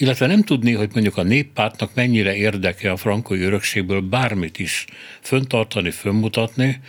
Illetve 0.01 0.27
nem 0.27 0.43
tudni, 0.43 0.73
hogy 0.73 0.91
mondjuk 0.93 1.17
a 1.17 1.23
néppártnak 1.23 1.95
mennyire 1.95 2.37
érdeke 2.37 2.91
a 2.91 2.97
frankói 2.97 3.41
örökségből 3.41 4.01
bármit 4.01 4.59
is 4.59 4.85
föntartani, 5.21 5.91
fönmutatni, 5.91 6.81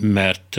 mert 0.00 0.58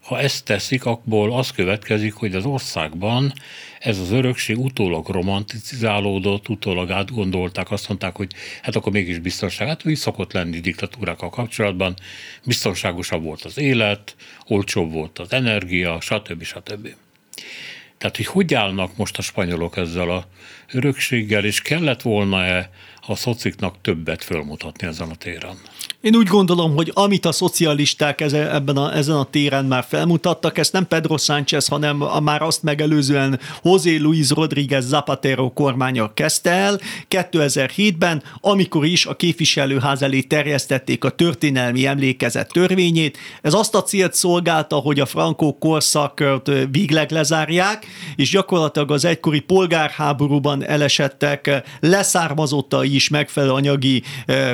ha 0.00 0.20
ezt 0.20 0.44
teszik, 0.44 0.84
akkor 0.84 1.28
az 1.30 1.50
következik, 1.50 2.12
hogy 2.12 2.34
az 2.34 2.44
országban 2.44 3.32
ez 3.78 3.98
az 3.98 4.10
örökség 4.10 4.58
utólag 4.58 5.08
romanticizálódott, 5.08 6.48
utólag 6.48 6.90
átgondolták, 6.90 7.70
azt 7.70 7.88
mondták, 7.88 8.16
hogy 8.16 8.32
hát 8.62 8.76
akkor 8.76 8.92
mégis 8.92 9.18
biztonság. 9.18 9.68
Hát 9.68 9.84
így 9.84 9.96
szokott 9.96 10.32
lenni 10.32 10.60
diktatúrákkal 10.60 11.30
kapcsolatban. 11.30 11.94
Biztonságosabb 12.44 13.22
volt 13.22 13.42
az 13.42 13.58
élet, 13.58 14.16
olcsóbb 14.46 14.92
volt 14.92 15.18
az 15.18 15.32
energia, 15.32 16.00
stb. 16.00 16.42
stb. 16.42 16.88
Tehát, 18.04 18.18
hogy 18.18 18.26
hogy 18.26 18.54
állnak 18.54 18.96
most 18.96 19.18
a 19.18 19.22
spanyolok 19.22 19.76
ezzel 19.76 20.10
a 20.10 20.26
örökséggel, 20.72 21.44
és 21.44 21.62
kellett 21.62 22.02
volna-e 22.02 22.70
a 23.06 23.14
szociknak 23.14 23.80
többet 23.80 24.24
fölmutatni 24.24 24.86
ezen 24.86 25.10
a 25.10 25.14
téren? 25.14 25.56
Én 26.04 26.16
úgy 26.16 26.26
gondolom, 26.26 26.74
hogy 26.74 26.90
amit 26.94 27.26
a 27.26 27.32
szocialisták 27.32 28.20
ebben 28.20 28.76
a, 28.76 28.96
ezen 28.96 29.16
a 29.16 29.24
téren 29.24 29.64
már 29.64 29.84
felmutattak, 29.88 30.58
ezt 30.58 30.72
nem 30.72 30.86
Pedro 30.86 31.16
Sánchez, 31.16 31.66
hanem 31.66 32.02
a 32.02 32.20
már 32.20 32.42
azt 32.42 32.62
megelőzően 32.62 33.40
José 33.62 33.96
Luis 33.96 34.30
Rodríguez 34.30 34.86
Zapatero 34.86 35.52
kormánya 35.52 36.14
kezdte 36.14 36.50
el 36.50 36.80
2007-ben, 37.10 38.22
amikor 38.40 38.84
is 38.84 39.06
a 39.06 39.16
képviselőház 39.16 40.02
elé 40.02 40.20
terjesztették 40.20 41.04
a 41.04 41.10
történelmi 41.10 41.86
emlékezet 41.86 42.52
törvényét. 42.52 43.18
Ez 43.42 43.54
azt 43.54 43.74
a 43.74 43.82
célt 43.82 44.14
szolgálta, 44.14 44.76
hogy 44.76 45.00
a 45.00 45.06
frankó 45.06 45.58
korszakot 45.58 46.50
végleg 46.70 47.10
lezárják, 47.10 47.86
és 48.16 48.30
gyakorlatilag 48.30 48.90
az 48.90 49.04
egykori 49.04 49.40
polgárháborúban 49.40 50.64
elesettek 50.64 51.62
leszármazottai 51.80 52.94
is 52.94 53.08
megfelelő 53.08 53.52
anyagi 53.52 54.02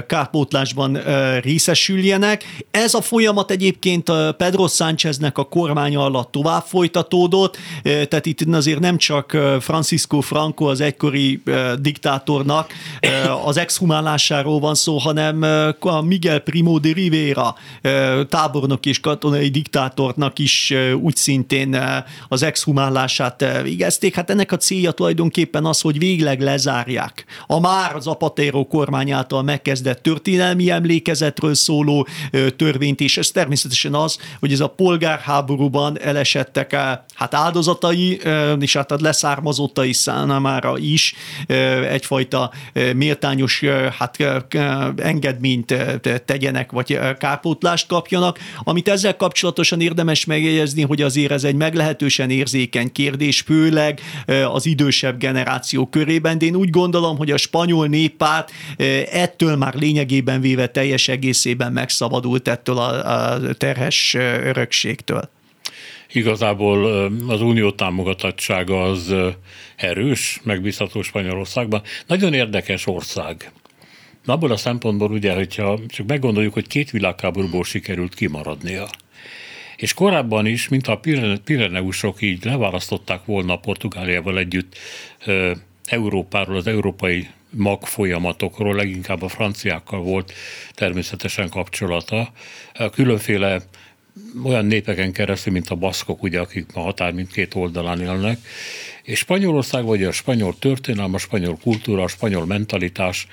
kárpótlásban 0.06 0.98
részesüljenek. 1.40 2.64
Ez 2.70 2.94
a 2.94 3.00
folyamat 3.00 3.50
egyébként 3.50 4.12
Pedro 4.36 4.68
Sáncheznek 4.68 5.38
a 5.38 5.44
kormánya 5.44 6.04
alatt 6.04 6.32
tovább 6.32 6.62
folytatódott, 6.62 7.56
tehát 7.82 8.26
itt 8.26 8.40
azért 8.52 8.80
nem 8.80 8.96
csak 8.96 9.36
Francisco 9.60 10.20
Franco, 10.20 10.64
az 10.64 10.80
egykori 10.80 11.42
diktátornak 11.78 12.72
az 13.44 13.56
exhumálásáról 13.56 14.60
van 14.60 14.74
szó, 14.74 14.98
hanem 14.98 15.42
a 15.80 16.00
Miguel 16.00 16.38
Primo 16.38 16.78
de 16.78 16.92
Rivera 16.92 17.54
tábornok 18.28 18.86
és 18.86 19.00
katonai 19.00 19.48
diktátornak 19.48 20.38
is 20.38 20.74
úgy 21.00 21.16
szintén 21.16 21.78
az 22.28 22.42
exhumálását 22.42 23.44
végezték. 23.62 24.14
Hát 24.14 24.30
ennek 24.30 24.52
a 24.52 24.56
célja 24.56 24.90
tulajdonképpen 24.90 25.64
az, 25.64 25.80
hogy 25.80 25.98
végleg 25.98 26.40
lezárják 26.40 27.24
a 27.46 27.60
már 27.60 27.94
az 27.94 28.06
Apatero 28.06 28.66
kormány 28.66 29.10
által 29.10 29.42
megkezdett 29.42 30.02
történelmi 30.02 30.70
emlékezetről 31.30 31.54
szóló 31.54 32.06
törvényt, 32.56 33.00
és 33.00 33.16
ez 33.16 33.30
természetesen 33.30 33.94
az, 33.94 34.18
hogy 34.40 34.52
ez 34.52 34.60
a 34.60 34.68
polgárháborúban 34.68 36.00
elesettek 36.00 36.72
hát 37.14 37.34
áldozatai, 37.34 38.20
és 38.60 38.76
hát 38.76 39.00
leszármazottai 39.00 39.92
számára 39.92 40.78
is 40.78 41.14
egyfajta 41.90 42.50
méltányos 42.94 43.62
hát 43.98 44.16
engedményt 44.96 45.74
tegyenek, 46.24 46.72
vagy 46.72 46.98
kárpótlást 47.18 47.86
kapjanak. 47.86 48.38
Amit 48.62 48.88
ezzel 48.88 49.16
kapcsolatosan 49.16 49.80
érdemes 49.80 50.24
megjegyezni, 50.24 50.82
hogy 50.82 51.02
azért 51.02 51.32
ez 51.32 51.44
egy 51.44 51.54
meglehetősen 51.54 52.30
érzékeny 52.30 52.92
kérdés, 52.92 53.40
főleg 53.40 54.00
az 54.52 54.66
idősebb 54.66 55.18
generáció 55.18 55.86
körében, 55.86 56.38
de 56.38 56.46
én 56.46 56.56
úgy 56.56 56.70
gondolom, 56.70 57.16
hogy 57.16 57.30
a 57.30 57.36
spanyol 57.36 57.86
néppárt 57.86 58.50
ettől 59.12 59.56
már 59.56 59.74
lényegében 59.74 60.40
véve 60.40 60.66
teljes 60.66 61.08
egészében 61.20 61.72
megszabadult 61.72 62.48
ettől 62.48 62.78
a 62.78 63.38
terhes 63.54 64.14
örökségtől. 64.14 65.30
Igazából 66.12 67.10
az 67.28 67.40
unió 67.40 67.70
támogatottsága 67.70 68.82
az 68.82 69.14
erős, 69.76 70.40
megbízható 70.44 71.02
Spanyolországban. 71.02 71.82
Nagyon 72.06 72.34
érdekes 72.34 72.86
ország. 72.86 73.52
Abból 74.26 74.50
a 74.50 74.56
szempontból 74.56 75.10
ugye, 75.10 75.34
hogyha 75.34 75.78
csak 75.88 76.06
meggondoljuk, 76.06 76.52
hogy 76.52 76.66
két 76.66 76.90
világháborúból 76.90 77.64
sikerült 77.64 78.14
kimaradnia. 78.14 78.88
És 79.76 79.94
korábban 79.94 80.46
is, 80.46 80.68
mintha 80.68 80.92
a 80.92 81.00
Pireneusok 81.44 82.22
így 82.22 82.44
leválasztották 82.44 83.24
volna 83.24 83.56
Portugáliával 83.56 84.38
együtt 84.38 84.78
Európáról, 85.84 86.56
az 86.56 86.66
európai 86.66 87.28
mag 87.50 87.86
folyamatokról, 87.86 88.74
leginkább 88.74 89.22
a 89.22 89.28
franciákkal 89.28 90.00
volt 90.00 90.32
természetesen 90.74 91.48
kapcsolata. 91.48 92.32
Különféle 92.92 93.62
olyan 94.42 94.66
népeken 94.66 95.12
keresztül, 95.12 95.52
mint 95.52 95.68
a 95.68 95.74
baszkok, 95.74 96.22
ugye, 96.22 96.40
akik 96.40 96.66
a 96.74 96.80
határ 96.80 97.12
mindkét 97.12 97.54
oldalán 97.54 98.00
élnek, 98.00 98.38
és 99.02 99.18
Spanyolország, 99.18 99.84
vagy 99.84 100.04
a 100.04 100.12
spanyol 100.12 100.58
történelem, 100.58 101.14
a 101.14 101.18
spanyol 101.18 101.58
kultúra, 101.62 102.02
a 102.02 102.08
spanyol 102.08 102.46
mentalitás 102.46 103.26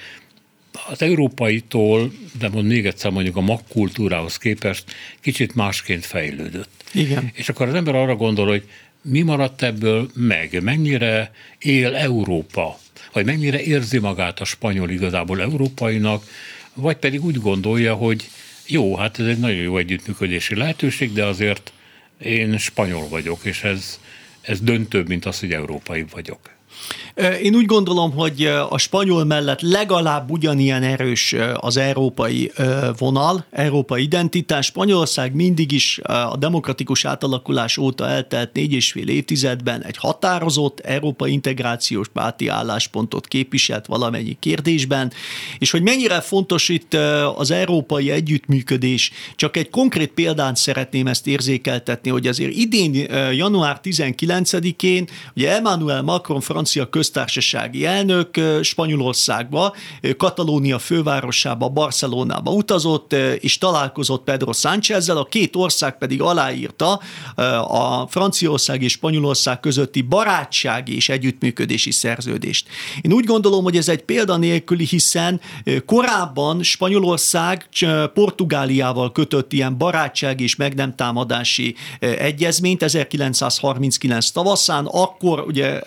az 0.89 1.01
európaitól, 1.01 2.11
de 2.39 2.49
mond 2.49 2.67
még 2.67 2.85
egyszer 2.85 3.11
mondjuk 3.11 3.35
a 3.35 3.41
magkultúrához 3.41 4.37
képest 4.37 4.83
kicsit 5.21 5.55
másként 5.55 6.05
fejlődött. 6.05 6.83
Igen. 6.93 7.31
És 7.33 7.49
akkor 7.49 7.67
az 7.67 7.73
ember 7.73 7.95
arra 7.95 8.15
gondol, 8.15 8.47
hogy 8.47 8.69
mi 9.01 9.21
maradt 9.21 9.61
ebből 9.61 10.09
meg, 10.13 10.63
mennyire 10.63 11.31
él 11.59 11.95
Európa, 11.95 12.79
vagy 13.13 13.25
mennyire 13.25 13.61
érzi 13.61 13.97
magát 13.97 14.39
a 14.39 14.45
spanyol 14.45 14.89
igazából 14.89 15.41
európainak, 15.41 16.23
vagy 16.73 16.97
pedig 16.97 17.23
úgy 17.23 17.39
gondolja, 17.39 17.95
hogy 17.95 18.29
jó, 18.67 18.95
hát 18.95 19.19
ez 19.19 19.25
egy 19.25 19.39
nagyon 19.39 19.61
jó 19.61 19.77
együttműködési 19.77 20.55
lehetőség, 20.55 21.13
de 21.13 21.25
azért 21.25 21.71
én 22.21 22.57
spanyol 22.57 23.07
vagyok, 23.07 23.39
és 23.43 23.63
ez, 23.63 23.99
ez 24.41 24.61
döntőbb, 24.61 25.07
mint 25.07 25.25
az, 25.25 25.39
hogy 25.39 25.51
európai 25.51 26.05
vagyok. 26.11 26.49
Én 27.41 27.55
úgy 27.55 27.65
gondolom, 27.65 28.11
hogy 28.11 28.45
a 28.69 28.77
spanyol 28.77 29.25
mellett 29.25 29.61
legalább 29.61 30.31
ugyanilyen 30.31 30.83
erős 30.83 31.35
az 31.55 31.77
európai 31.77 32.51
vonal, 32.97 33.45
európai 33.51 34.01
identitás. 34.03 34.65
Spanyolország 34.65 35.33
mindig 35.35 35.71
is 35.71 35.99
a 36.03 36.35
demokratikus 36.39 37.05
átalakulás 37.05 37.77
óta 37.77 38.07
eltelt 38.07 38.53
négy 38.53 38.73
és 38.73 38.91
fél 38.91 39.07
évtizedben 39.07 39.83
egy 39.83 39.97
határozott 39.97 40.79
európai 40.79 41.31
integrációs 41.31 42.07
párti 42.07 42.47
álláspontot 42.47 43.27
képviselt 43.27 43.85
valamennyi 43.85 44.37
kérdésben, 44.39 45.11
és 45.57 45.71
hogy 45.71 45.81
mennyire 45.81 46.21
fontos 46.21 46.69
itt 46.69 46.93
az 47.35 47.51
európai 47.51 48.11
együttműködés, 48.11 49.11
csak 49.35 49.57
egy 49.57 49.69
konkrét 49.69 50.11
példán 50.11 50.55
szeretném 50.55 51.07
ezt 51.07 51.27
érzékeltetni, 51.27 52.09
hogy 52.09 52.27
azért 52.27 52.53
idén 52.53 52.93
január 53.31 53.79
19-én 53.83 55.07
ugye 55.35 55.55
Emmanuel 55.55 56.01
Macron 56.01 56.41
francia 56.41 56.89
köz 56.89 57.05
köztársasági 57.07 57.85
elnök 57.85 58.39
Spanyolországba, 58.61 59.75
Katalónia 60.17 60.79
fővárosába, 60.79 61.69
Barcelonába 61.69 62.51
utazott, 62.51 63.13
és 63.39 63.57
találkozott 63.57 64.23
Pedro 64.23 64.53
Sánchezzel, 64.53 65.17
a 65.17 65.25
két 65.25 65.55
ország 65.55 65.97
pedig 65.97 66.21
aláírta 66.21 66.99
a 67.67 68.07
Franciaország 68.07 68.81
és 68.81 68.91
Spanyolország 68.91 69.59
közötti 69.59 70.01
barátsági 70.01 70.95
és 70.95 71.09
együttműködési 71.09 71.91
szerződést. 71.91 72.67
Én 73.01 73.13
úgy 73.13 73.25
gondolom, 73.25 73.63
hogy 73.63 73.77
ez 73.77 73.89
egy 73.89 74.03
példanélküli, 74.03 74.85
hiszen 74.85 75.41
korábban 75.85 76.63
Spanyolország 76.63 77.69
Portugáliával 78.13 79.11
kötött 79.11 79.53
ilyen 79.53 79.77
barátsági 79.77 80.43
és 80.43 80.55
meg 80.55 80.75
nem 80.75 80.95
támadási 80.95 81.75
egyezményt 81.99 82.83
1939 82.83 84.29
tavaszán, 84.29 84.85
akkor 84.85 85.43
ugye 85.47 85.81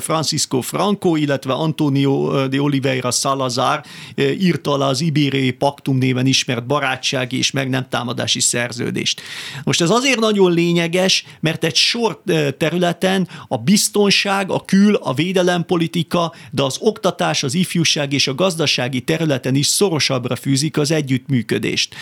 Francisco 0.00 0.59
Franco, 0.60 1.16
illetve 1.16 1.52
Antonio 1.52 2.46
de 2.48 2.60
Oliveira 2.60 3.10
Salazar 3.10 3.82
írta 4.16 4.72
alá 4.72 4.86
az 4.86 5.00
Ibériai 5.00 5.50
Paktum 5.50 5.98
néven 5.98 6.26
ismert 6.26 6.66
barátsági 6.66 7.38
és 7.38 7.50
meg 7.50 7.68
nem 7.68 7.88
támadási 7.88 8.40
szerződést. 8.40 9.20
Most 9.64 9.80
ez 9.80 9.90
azért 9.90 10.18
nagyon 10.18 10.52
lényeges, 10.52 11.24
mert 11.40 11.64
egy 11.64 11.74
sor 11.74 12.22
területen 12.58 13.28
a 13.48 13.56
biztonság, 13.56 14.50
a 14.50 14.64
kül, 14.64 14.94
a 14.94 15.14
védelempolitika, 15.14 16.32
de 16.50 16.62
az 16.62 16.76
oktatás, 16.80 17.42
az 17.42 17.54
ifjúság 17.54 18.12
és 18.12 18.28
a 18.28 18.34
gazdasági 18.34 19.00
területen 19.00 19.54
is 19.54 19.66
szorosabbra 19.66 20.36
fűzik 20.36 20.78
az 20.78 20.90
együttműködést 20.90 21.94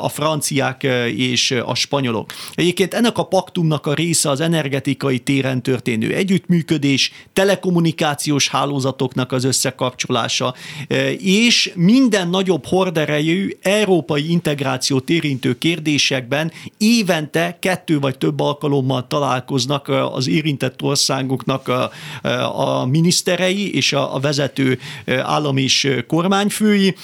a 0.00 0.08
franciák 0.08 0.82
és 1.16 1.50
a 1.50 1.74
spanyolok. 1.74 2.32
Egyébként 2.54 2.94
ennek 2.94 3.18
a 3.18 3.26
paktumnak 3.26 3.86
a 3.86 3.94
része 3.94 4.30
az 4.30 4.40
energetikai 4.40 5.18
téren 5.18 5.62
történő 5.62 6.14
együttműködés, 6.14 7.12
telekommunikáció, 7.32 8.04
kommunikációs 8.06 8.48
hálózatoknak 8.48 9.32
az 9.32 9.44
összekapcsolása, 9.44 10.54
e, 10.88 11.12
és 11.12 11.72
minden 11.74 12.28
nagyobb 12.28 12.66
horderejű 12.66 13.50
európai 13.62 14.30
integrációt 14.30 15.10
érintő 15.10 15.58
kérdésekben 15.58 16.52
évente 16.78 17.58
kettő 17.60 17.98
vagy 17.98 18.18
több 18.18 18.40
alkalommal 18.40 19.06
találkoznak 19.06 19.88
e, 19.88 20.04
az 20.04 20.28
érintett 20.28 20.82
országoknak 20.82 21.68
a, 21.68 21.90
e, 22.22 22.44
a 22.44 22.86
miniszterei 22.86 23.74
és 23.74 23.92
a, 23.92 24.14
a 24.14 24.20
vezető 24.20 24.78
állam 25.06 25.56
és 25.56 25.88
kormányfői. 26.06 26.94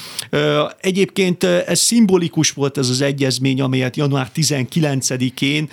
Egyébként 0.80 1.44
ez 1.44 1.78
szimbolikus 1.78 2.50
volt 2.50 2.78
ez 2.78 2.88
az 2.88 3.00
egyezmény, 3.00 3.60
amelyet 3.60 3.96
január 3.96 4.30
19-én 4.34 5.68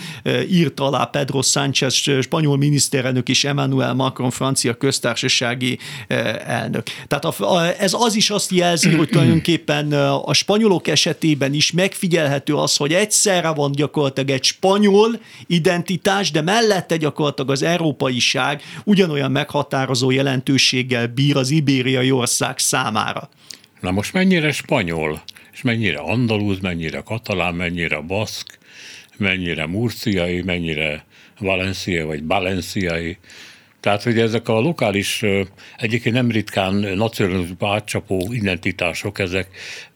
írt 0.50 0.80
alá 0.80 1.06
Pedro 1.06 1.42
Sánchez 1.42 1.94
spanyol 2.22 2.58
miniszterelnök 2.58 3.30
és 3.30 3.44
Emmanuel 3.44 3.94
Macron 3.94 4.30
francia 4.30 4.74
köztársaság 4.74 5.19
köztársasági 5.20 5.78
eh, 6.08 6.62
elnök. 6.62 6.84
Tehát 7.08 7.76
ez 7.80 7.94
az 7.94 8.16
is 8.16 8.30
azt 8.30 8.52
jelzi, 8.52 8.96
hogy 8.96 9.10
tulajdonképpen 9.10 9.94
eh, 9.94 10.28
a 10.30 10.34
spanyolok 10.34 10.88
esetében 10.88 11.54
is 11.54 11.72
megfigyelhető 11.72 12.56
az, 12.56 12.76
hogy 12.76 12.94
egyszerre 12.94 13.50
van 13.50 13.72
gyakorlatilag 13.72 14.30
egy 14.30 14.44
spanyol 14.44 15.20
identitás, 15.48 16.32
de 16.32 16.42
mellette 16.42 16.98
gyakorlatilag 16.98 17.52
az 17.52 17.62
európaiság 17.62 18.62
ugyanolyan 18.84 19.32
meghatározó 19.32 20.12
jelentőséggel 20.12 21.08
bír 21.08 21.36
az 21.36 21.50
ibériai 21.50 22.12
ország 22.12 22.58
számára. 22.58 23.30
Na 23.82 23.92
most 23.92 24.14
mennyire 24.14 24.52
spanyol, 24.52 25.22
és 25.54 25.62
mennyire 25.62 26.00
andalúz, 26.00 26.60
mennyire 26.60 27.02
katalán, 27.02 27.56
mennyire 27.56 28.00
baszk, 28.00 28.58
mennyire 29.18 29.66
murciai, 29.66 30.42
mennyire 30.42 31.06
valenciai 31.40 32.04
vagy 32.04 32.24
balenciai, 32.24 33.18
tehát, 33.80 34.04
hogy 34.04 34.20
ezek 34.20 34.48
a 34.48 34.60
lokális, 34.60 35.24
egyébként 35.78 36.16
nem 36.16 36.32
ritkán 36.32 36.74
nacionalizmusba 36.74 37.74
átcsapó 37.74 38.28
identitások, 38.32 39.20
ezek 39.20 39.48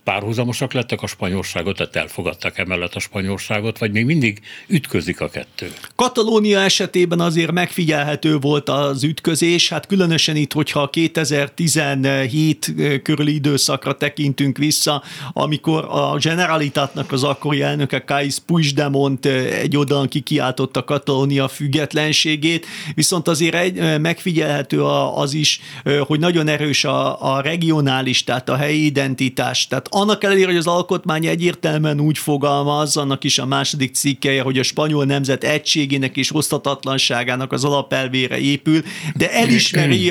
párhuzamosak 0.04 0.74
lettek 0.74 1.02
a 1.02 1.08
spanyolságot, 1.08 1.78
tehát 1.78 1.96
elfogadták 1.96 2.58
emellett 2.58 2.96
a 2.96 3.00
spanyolságot, 3.00 3.78
vagy 3.78 3.92
még 3.92 4.06
mindig 4.06 4.42
ütközik 4.68 5.22
a 5.22 5.30
kettő? 5.30 5.72
Katalónia 5.96 6.60
esetében 6.60 7.20
azért 7.20 7.52
megfigyelhető 7.52 8.38
volt 8.38 8.70
az 8.70 9.04
ütközés, 9.04 9.70
hát 9.70 9.86
különösen 9.86 10.36
itt, 10.36 10.54
hogyha 10.54 10.82
a 10.82 10.90
2017 10.90 12.74
körüli 13.04 13.34
időszakra 13.34 13.98
tekintünk 13.98 14.58
vissza, 14.58 15.04
amikor 15.34 15.86
a 15.90 16.18
Generalitatnak 16.18 17.12
az 17.12 17.24
akkori 17.24 17.62
elnöke 17.62 18.04
Kais 18.04 18.40
Puigdemont 18.46 19.26
egy 19.26 19.78
oldalon 19.78 20.08
kikiáltotta 20.08 20.84
Katalónia 20.84 21.48
függetlenségét, 21.48 22.66
viszont 22.96 23.28
azért 23.28 23.56
egy, 23.56 24.00
megfigyelhető 24.00 24.84
az 25.16 25.34
is, 25.34 25.60
hogy 26.08 26.20
nagyon 26.20 26.48
erős 26.48 26.84
a, 26.84 27.34
a 27.34 27.42
regionális, 27.42 28.24
tehát 28.24 28.50
a 28.50 28.56
helyi 28.56 28.86
identitás, 28.86 29.68
tehát 29.68 29.88
annak 29.94 30.24
ellenére, 30.24 30.48
hogy 30.48 30.56
az 30.56 30.68
alkotmány 30.68 31.26
egyértelműen 31.26 32.00
úgy 32.00 32.18
fogalmaz, 32.18 32.98
annak 32.98 33.24
is 33.24 33.40
a 33.40 33.46
második 33.46 33.94
cikkeje, 33.94 34.42
hogy 34.42 34.60
a 34.60 34.64
spanyol 34.64 35.06
nemzet 35.06 35.44
egységének 35.44 36.18
és 36.18 36.36
osztatatlanságának 36.36 37.52
az 37.52 37.64
alapelvére 37.64 38.40
épül, 38.40 38.82
de 39.16 39.32
elismeri 39.32 40.10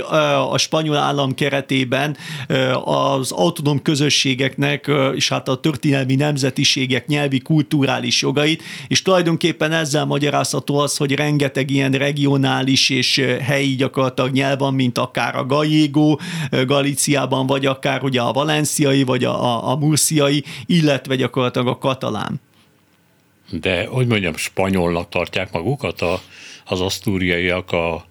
a 0.50 0.58
spanyol 0.58 0.96
állam 0.96 1.34
keretében 1.34 2.16
az 2.84 3.32
autonóm 3.32 3.82
közösségeknek 3.82 4.90
és 5.14 5.28
hát 5.28 5.48
a 5.48 5.56
történelmi 5.56 6.14
nemzetiségek 6.14 7.06
nyelvi 7.06 7.38
kulturális 7.38 8.22
jogait, 8.22 8.62
és 8.88 9.02
tulajdonképpen 9.02 9.72
ezzel 9.72 10.04
magyarázható 10.04 10.78
az, 10.78 10.96
hogy 10.96 11.12
rengeteg 11.12 11.70
ilyen 11.70 11.92
regionális 11.92 12.90
és 12.90 13.24
helyi 13.40 13.74
gyakorlatilag 13.74 14.30
nyelv 14.30 14.58
van, 14.58 14.74
mint 14.74 14.98
akár 14.98 15.36
a 15.36 15.46
gallego 15.46 16.16
Galíciában, 16.66 17.46
vagy 17.46 17.66
akár 17.66 18.02
ugye 18.02 18.20
a 18.20 18.32
valenciai, 18.32 19.02
vagy 19.02 19.24
a, 19.24 19.70
a, 19.70 19.71
a 19.72 19.76
murciai, 19.76 20.44
illetve 20.66 21.16
gyakorlatilag 21.16 21.66
a 21.66 21.78
katalán. 21.78 22.40
De, 23.50 23.86
hogy 23.86 24.06
mondjam, 24.06 24.36
spanyolnak 24.36 25.08
tartják 25.08 25.52
magukat 25.52 26.00
a, 26.00 26.20
az 26.64 26.80
asztúriaiak, 26.80 27.72
a 27.72 28.04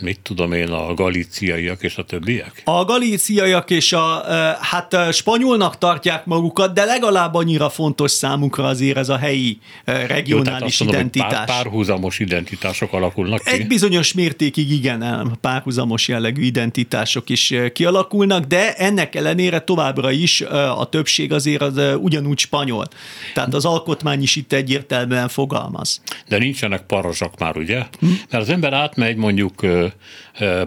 mit 0.00 0.20
tudom 0.22 0.52
én, 0.52 0.68
a 0.68 0.94
galíciaiak 0.94 1.82
és 1.82 1.96
a 1.96 2.04
többiek? 2.04 2.62
A 2.64 2.84
galíciaiak 2.84 3.70
és 3.70 3.92
a, 3.92 4.24
hát 4.60 4.96
spanyolnak 5.12 5.78
tartják 5.78 6.24
magukat, 6.24 6.74
de 6.74 6.84
legalább 6.84 7.34
annyira 7.34 7.68
fontos 7.68 8.10
számukra 8.10 8.64
azért 8.64 8.96
ez 8.96 9.08
a 9.08 9.16
helyi 9.16 9.58
regionális 9.84 10.80
Jó, 10.80 10.86
mondom, 10.86 11.00
identitás. 11.00 11.32
Pár, 11.32 11.46
párhuzamos 11.46 12.18
identitások 12.18 12.92
alakulnak 12.92 13.44
ki? 13.44 13.50
Egy 13.50 13.66
bizonyos 13.66 14.12
mértékig 14.12 14.70
igen, 14.70 15.36
párhuzamos 15.40 16.08
jellegű 16.08 16.42
identitások 16.42 17.28
is 17.30 17.54
kialakulnak, 17.72 18.44
de 18.44 18.74
ennek 18.74 19.14
ellenére 19.14 19.60
továbbra 19.60 20.10
is 20.10 20.40
a 20.76 20.88
többség 20.90 21.32
azért 21.32 21.62
az 21.62 21.80
ugyanúgy 22.00 22.38
spanyol. 22.38 22.86
Tehát 23.34 23.54
az 23.54 23.64
alkotmány 23.64 24.22
is 24.22 24.36
itt 24.36 24.52
egyértelműen 24.52 25.28
fogalmaz. 25.28 26.02
De 26.28 26.38
nincsenek 26.38 26.82
parazsak 26.82 27.38
már, 27.38 27.56
ugye? 27.56 27.86
Hm? 28.00 28.06
Mert 28.06 28.42
az 28.42 28.48
ember 28.48 28.72
átmegy 28.72 29.16
mondjuk 29.16 29.66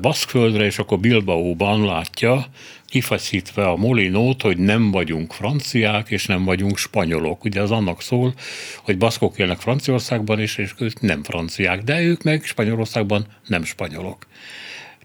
Baszkföldre, 0.01 0.65
és 0.65 0.79
akkor 0.79 0.99
Bilbaóban 0.99 1.85
látja, 1.85 2.45
kifeszítve 2.85 3.67
a 3.67 3.75
molinót, 3.75 4.41
hogy 4.41 4.57
nem 4.57 4.91
vagyunk 4.91 5.33
franciák, 5.33 6.09
és 6.09 6.25
nem 6.25 6.43
vagyunk 6.43 6.77
spanyolok. 6.77 7.43
Ugye 7.43 7.61
az 7.61 7.71
annak 7.71 8.01
szól, 8.01 8.33
hogy 8.77 8.97
baszkok 8.97 9.37
élnek 9.37 9.59
Franciaországban 9.59 10.39
is, 10.39 10.57
és 10.57 10.73
ők 10.77 11.01
nem 11.01 11.23
franciák, 11.23 11.81
de 11.81 12.01
ők 12.01 12.23
meg 12.23 12.43
Spanyolországban 12.43 13.25
nem 13.47 13.63
spanyolok. 13.63 14.27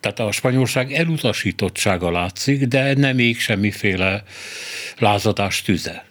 Tehát 0.00 0.20
a 0.20 0.32
spanyolság 0.32 0.92
elutasítottsága 0.92 2.10
látszik, 2.10 2.64
de 2.64 2.94
nem 2.94 3.14
még 3.16 3.38
semmiféle 3.38 4.22
lázadás 4.98 5.62
tüze. 5.62 6.04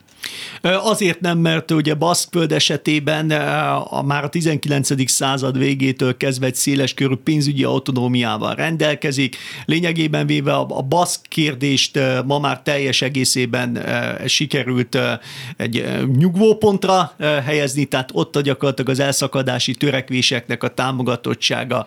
Azért 0.65 1.19
nem, 1.19 1.37
mert 1.37 1.71
ugye 1.71 1.93
Baszkföld 1.93 2.51
esetében 2.51 3.31
a, 3.89 4.01
már 4.01 4.23
a 4.23 4.29
19. 4.29 5.09
század 5.09 5.57
végétől 5.57 6.17
kezdve 6.17 6.45
egy 6.45 6.55
széles 6.55 6.93
körű 6.93 7.15
pénzügyi 7.15 7.63
autonómiával 7.63 8.55
rendelkezik. 8.55 9.37
Lényegében 9.65 10.25
véve 10.25 10.53
a, 10.53 10.65
a 10.69 10.81
baszk 10.81 11.21
kérdést 11.27 11.99
ma 12.25 12.39
már 12.39 12.61
teljes 12.61 13.01
egészében 13.01 13.79
sikerült 14.25 14.97
egy 15.57 15.85
nyugvópontra 16.17 17.15
helyezni, 17.45 17.85
tehát 17.85 18.09
ott 18.13 18.35
a 18.35 18.41
gyakorlatilag 18.41 18.91
az 18.91 18.99
elszakadási 18.99 19.75
törekvéseknek 19.75 20.63
a 20.63 20.67
támogatottsága 20.67 21.85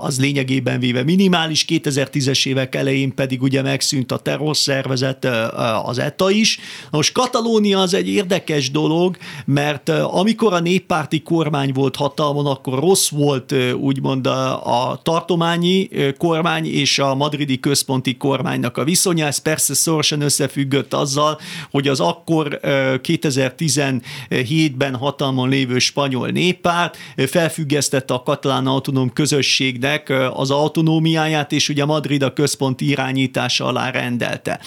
az 0.00 0.20
lényegében 0.20 0.80
véve 0.80 1.02
minimális. 1.02 1.64
2010-es 1.68 2.46
évek 2.46 2.74
elején 2.74 3.14
pedig 3.14 3.42
ugye 3.42 3.62
megszűnt 3.62 4.12
a 4.12 4.18
terrorszervezet, 4.18 5.24
az 5.82 5.98
ETA 5.98 6.30
is. 6.30 6.58
Most 6.90 7.12
Katalónia 7.12 7.78
az 7.78 7.94
egy 7.94 8.07
érdekes 8.08 8.70
dolog, 8.70 9.16
mert 9.44 9.88
amikor 9.88 10.52
a 10.52 10.60
néppárti 10.60 11.22
kormány 11.22 11.72
volt 11.72 11.96
hatalmon, 11.96 12.46
akkor 12.46 12.78
rossz 12.78 13.08
volt 13.08 13.54
úgymond 13.74 14.26
a, 14.26 14.90
a 14.90 15.00
tartományi 15.02 15.88
kormány 16.18 16.66
és 16.66 16.98
a 16.98 17.14
madridi 17.14 17.60
központi 17.60 18.16
kormánynak 18.16 18.76
a 18.76 18.84
viszonya. 18.84 19.26
Ez 19.26 19.38
persze 19.38 19.74
szorosan 19.74 20.20
összefüggött 20.20 20.94
azzal, 20.94 21.40
hogy 21.70 21.88
az 21.88 22.00
akkor 22.00 22.60
2017-ben 22.62 24.94
hatalmon 24.94 25.48
lévő 25.48 25.78
spanyol 25.78 26.28
néppárt 26.28 26.96
felfüggesztette 27.16 28.14
a 28.14 28.22
katalán 28.22 28.66
autonóm 28.66 29.12
közösségnek 29.12 30.12
az 30.32 30.50
autonómiáját, 30.50 31.52
és 31.52 31.68
ugye 31.68 31.84
Madrid 31.84 32.22
a 32.22 32.32
központi 32.32 32.88
irányítása 32.88 33.64
alá 33.64 33.90
rendelte. 33.90 34.60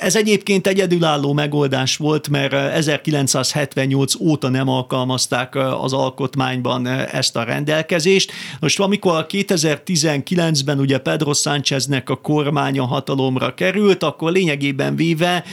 Ez 0.00 0.16
egyébként 0.16 0.66
egyedülálló 0.66 1.32
megoldás 1.32 1.96
volt, 1.96 2.28
mert 2.28 2.54
1978 2.56 4.14
óta 4.20 4.48
nem 4.48 4.68
alkalmazták 4.68 5.54
az 5.80 5.92
alkotmányban 5.92 6.86
ezt 6.86 7.36
a 7.36 7.42
rendelkezést. 7.42 8.32
Most 8.60 8.80
amikor 8.80 9.26
2019-ben 9.28 10.78
ugye 10.78 10.98
Pedro 10.98 11.34
Sáncheznek 11.34 12.10
a 12.10 12.16
kormánya 12.16 12.84
hatalomra 12.86 13.54
került, 13.54 14.02
akkor 14.02 14.32
lényegében 14.32 14.96
véve 14.96 15.44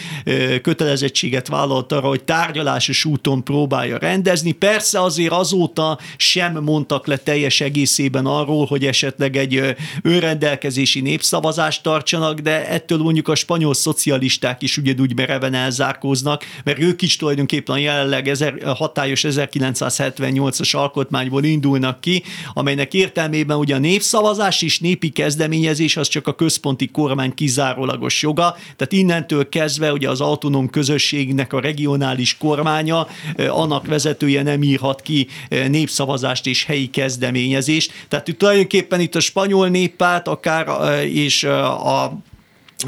kötelezettséget 0.61 1.47
vállalt 1.47 1.91
arra, 1.91 2.07
hogy 2.07 2.23
tárgyalásos 2.23 3.05
úton 3.05 3.43
próbálja 3.43 3.97
rendezni. 3.97 4.51
Persze 4.51 5.01
azért 5.01 5.31
azóta 5.31 5.99
sem 6.17 6.53
mondtak 6.53 7.07
le 7.07 7.17
teljes 7.17 7.61
egészében 7.61 8.25
arról, 8.25 8.65
hogy 8.65 8.85
esetleg 8.85 9.35
egy 9.35 9.75
önrendelkezési 10.01 11.01
népszavazást 11.01 11.83
tartsanak, 11.83 12.39
de 12.39 12.67
ettől 12.67 12.97
mondjuk 12.97 13.27
a 13.27 13.35
spanyol 13.35 13.73
szocialisták 13.73 14.61
is 14.61 14.77
ugyanúgy 14.77 15.15
mereven 15.15 15.53
elzárkóznak, 15.53 16.43
mert 16.63 16.79
ők 16.79 16.92
is 17.01 17.15
tulajdonképpen 17.15 17.79
jelenleg 17.79 18.27
ezer, 18.27 18.75
hatályos 18.75 19.25
1978-as 19.27 20.75
alkotmányból 20.75 21.43
indulnak 21.43 22.01
ki, 22.01 22.23
amelynek 22.53 22.93
értelmében 22.93 23.58
ugye 23.58 23.75
a 23.75 23.79
népszavazás 23.79 24.62
és 24.62 24.79
népi 24.79 25.10
kezdeményezés 25.10 25.97
az 25.97 26.08
csak 26.08 26.27
a 26.27 26.36
központi 26.36 26.88
kormány 26.88 27.34
kizárólagos 27.34 28.21
joga, 28.21 28.56
tehát 28.75 28.93
innentől 28.93 29.49
kezdve 29.49 29.91
ugye 29.91 30.10
az 30.10 30.21
autonóm 30.21 30.69
közösségnek 30.69 31.53
a 31.53 31.60
regionális 31.60 32.38
kormánya, 32.38 33.08
annak 33.49 33.88
vezetője 33.88 34.43
nem 34.43 34.63
írhat 34.63 35.01
ki 35.01 35.27
népszavazást 35.67 36.47
és 36.47 36.63
helyi 36.63 36.89
kezdeményezést. 36.89 37.91
Tehát 38.08 38.36
tulajdonképpen 38.38 38.99
itt 38.99 39.15
a 39.15 39.19
spanyol 39.19 39.67
néppárt 39.67 40.27
akár 40.27 40.67
és 41.06 41.43
a 41.43 42.17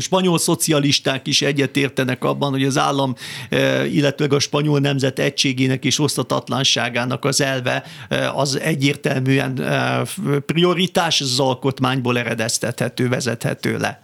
spanyol 0.02 0.40
szocialisták 0.40 1.28
is 1.28 1.42
egyetértenek 1.42 2.24
abban, 2.24 2.52
hogy 2.52 2.64
az 2.64 2.78
állam, 2.78 3.16
e, 3.50 3.86
illetve 3.86 4.36
a 4.36 4.40
spanyol 4.40 4.80
nemzet 4.80 5.20
egységének 5.20 5.86
és 5.86 6.00
osztatatlanságának 6.00 7.26
az 7.26 7.42
elve 7.42 7.84
e, 8.10 8.32
az 8.32 8.60
egyértelműen 8.60 9.62
e, 9.62 10.02
prioritás, 10.46 11.22
az 11.22 11.40
alkotmányból 11.40 12.18
eredeztethető, 12.18 13.10
vezethető 13.10 13.78
le. 13.78 14.02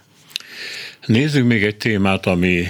Nézzük 1.05 1.45
még 1.45 1.63
egy 1.63 1.77
témát, 1.77 2.25
ami 2.25 2.67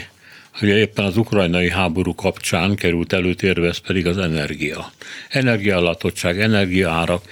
ugye 0.61 0.77
éppen 0.77 1.05
az 1.05 1.17
ukrajnai 1.17 1.69
háború 1.69 2.15
kapcsán 2.15 2.75
került 2.75 3.13
előtérbe, 3.13 3.67
ez 3.67 3.77
pedig 3.77 4.07
az 4.07 4.17
energia. 4.17 4.91
Energiállátottság, 5.29 6.41
energiaárak. 6.41 7.23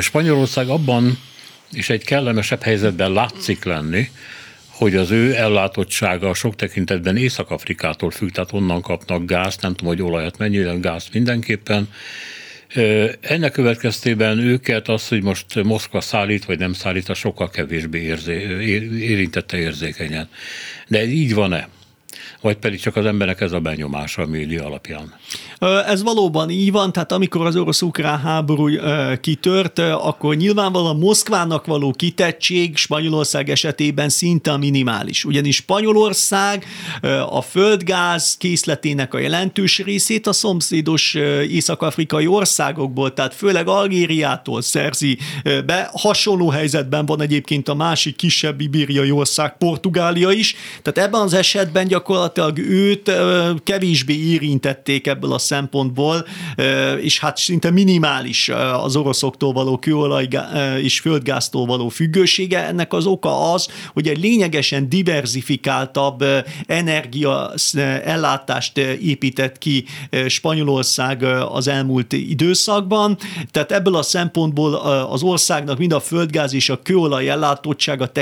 Spanyolország 0.00 0.68
abban 0.68 1.18
és 1.72 1.90
egy 1.90 2.04
kellemesebb 2.04 2.62
helyzetben 2.62 3.12
látszik 3.12 3.64
lenni, 3.64 4.10
hogy 4.80 4.96
az 4.96 5.10
ő 5.10 5.34
ellátottsága 5.34 6.34
sok 6.34 6.56
tekintetben 6.56 7.16
Észak-Afrikától 7.16 8.10
függ, 8.10 8.30
tehát 8.30 8.52
onnan 8.52 8.82
kapnak 8.82 9.26
gázt, 9.26 9.60
nem 9.62 9.74
tudom, 9.74 9.94
hogy 9.94 10.02
olajat 10.02 10.38
mennyire, 10.38 10.72
gázt 10.72 11.12
mindenképpen. 11.12 11.88
Ennek 13.20 13.52
következtében 13.52 14.38
őket 14.38 14.88
az, 14.88 15.08
hogy 15.08 15.22
most 15.22 15.62
Moszkva 15.62 16.00
szállít 16.00 16.44
vagy 16.44 16.58
nem 16.58 16.72
szállít, 16.72 17.08
a 17.08 17.14
sokkal 17.14 17.50
kevésbé 17.50 18.00
érzé, 18.00 18.34
érintette 18.98 19.58
érzékenyen. 19.58 20.28
De 20.88 20.98
ez 20.98 21.08
így 21.08 21.34
van-e? 21.34 21.68
Vagy 22.40 22.56
pedig 22.56 22.80
csak 22.80 22.96
az 22.96 23.06
emberek 23.06 23.40
ez 23.40 23.52
a 23.52 23.60
benyomása 23.60 24.22
a 24.22 24.26
média 24.26 24.64
alapján? 24.64 25.14
Ez 25.86 26.02
valóban 26.02 26.50
így 26.50 26.72
van, 26.72 26.92
tehát 26.92 27.12
amikor 27.12 27.46
az 27.46 27.56
orosz-ukrán 27.56 28.18
háború 28.18 28.68
kitört, 29.20 29.78
akkor 29.78 30.36
nyilvánvalóan 30.36 30.98
Moszkvának 30.98 31.66
való 31.66 31.90
kitettség 31.90 32.76
Spanyolország 32.76 33.50
esetében 33.50 34.08
szinte 34.08 34.56
minimális. 34.56 35.24
Ugyanis 35.24 35.56
Spanyolország 35.56 36.66
a 37.30 37.42
földgáz 37.42 38.36
készletének 38.36 39.14
a 39.14 39.18
jelentős 39.18 39.78
részét 39.78 40.26
a 40.26 40.32
szomszédos 40.32 41.14
észak-afrikai 41.48 42.26
országokból, 42.26 43.14
tehát 43.14 43.34
főleg 43.34 43.68
Algériától 43.68 44.62
szerzi 44.62 45.18
be. 45.66 45.90
Hasonló 45.92 46.48
helyzetben 46.48 47.06
van 47.06 47.20
egyébként 47.20 47.68
a 47.68 47.74
másik 47.74 48.16
kisebb 48.16 48.60
ibériai 48.60 49.10
ország, 49.10 49.56
Portugália 49.56 50.30
is. 50.30 50.54
Tehát 50.82 51.08
ebben 51.08 51.20
az 51.20 51.34
esetben 51.34 51.86
gyakorlatilag 51.86 52.28
őt 52.54 53.10
kevésbé 53.62 54.14
érintették 54.14 55.06
ebből 55.06 55.32
a 55.32 55.38
szempontból, 55.38 56.26
és 57.00 57.18
hát 57.18 57.36
szinte 57.36 57.70
minimális 57.70 58.48
az 58.82 58.96
oroszoktól 58.96 59.52
való 59.52 59.78
kőolaj 59.78 60.28
és 60.82 61.00
földgáztól 61.00 61.66
való 61.66 61.88
függősége. 61.88 62.66
Ennek 62.66 62.92
az 62.92 63.06
oka 63.06 63.52
az, 63.52 63.68
hogy 63.92 64.08
egy 64.08 64.18
lényegesen 64.18 64.88
diversifikáltabb 64.88 66.24
energia 66.66 67.52
ellátást 68.04 68.78
épített 68.78 69.58
ki 69.58 69.84
Spanyolország 70.26 71.22
az 71.52 71.68
elmúlt 71.68 72.12
időszakban. 72.12 73.18
Tehát 73.50 73.72
ebből 73.72 73.94
a 73.94 74.02
szempontból 74.02 74.74
az 75.10 75.22
országnak 75.22 75.78
mind 75.78 75.92
a 75.92 76.00
földgáz 76.00 76.54
és 76.54 76.68
a 76.68 76.82
kőolaj 76.82 77.28
ellátottsága 77.28 78.12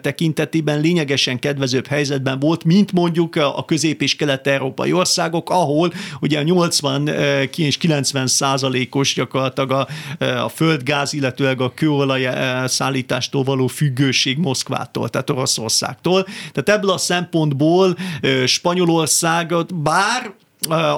tekintetében 0.00 0.80
lényegesen 0.80 1.38
kedvezőbb 1.38 1.86
helyzetben 1.86 2.38
volt, 2.38 2.64
mint 2.64 2.92
mondjuk 2.92 3.36
a 3.56 3.64
közép- 3.64 4.02
és 4.02 4.16
kelet-európai 4.16 4.92
országok, 4.92 5.50
ahol 5.50 5.92
ugye 6.20 6.38
a 6.38 6.42
80 6.42 7.08
és 7.56 7.76
90 7.76 8.26
százalékos 8.26 9.14
gyakorlatilag 9.14 9.70
a, 9.70 9.88
a 10.24 10.48
földgáz, 10.48 11.12
illetőleg 11.12 11.60
a 11.60 11.72
kőolaj 11.74 12.28
szállítástól 12.68 13.42
való 13.42 13.66
függőség 13.66 14.38
Moszkvától, 14.38 15.08
tehát 15.08 15.30
Oroszországtól. 15.30 16.26
Tehát 16.52 16.68
ebből 16.80 16.90
a 16.90 16.98
szempontból 16.98 17.96
Spanyolországot, 18.46 19.74
bár 19.74 20.34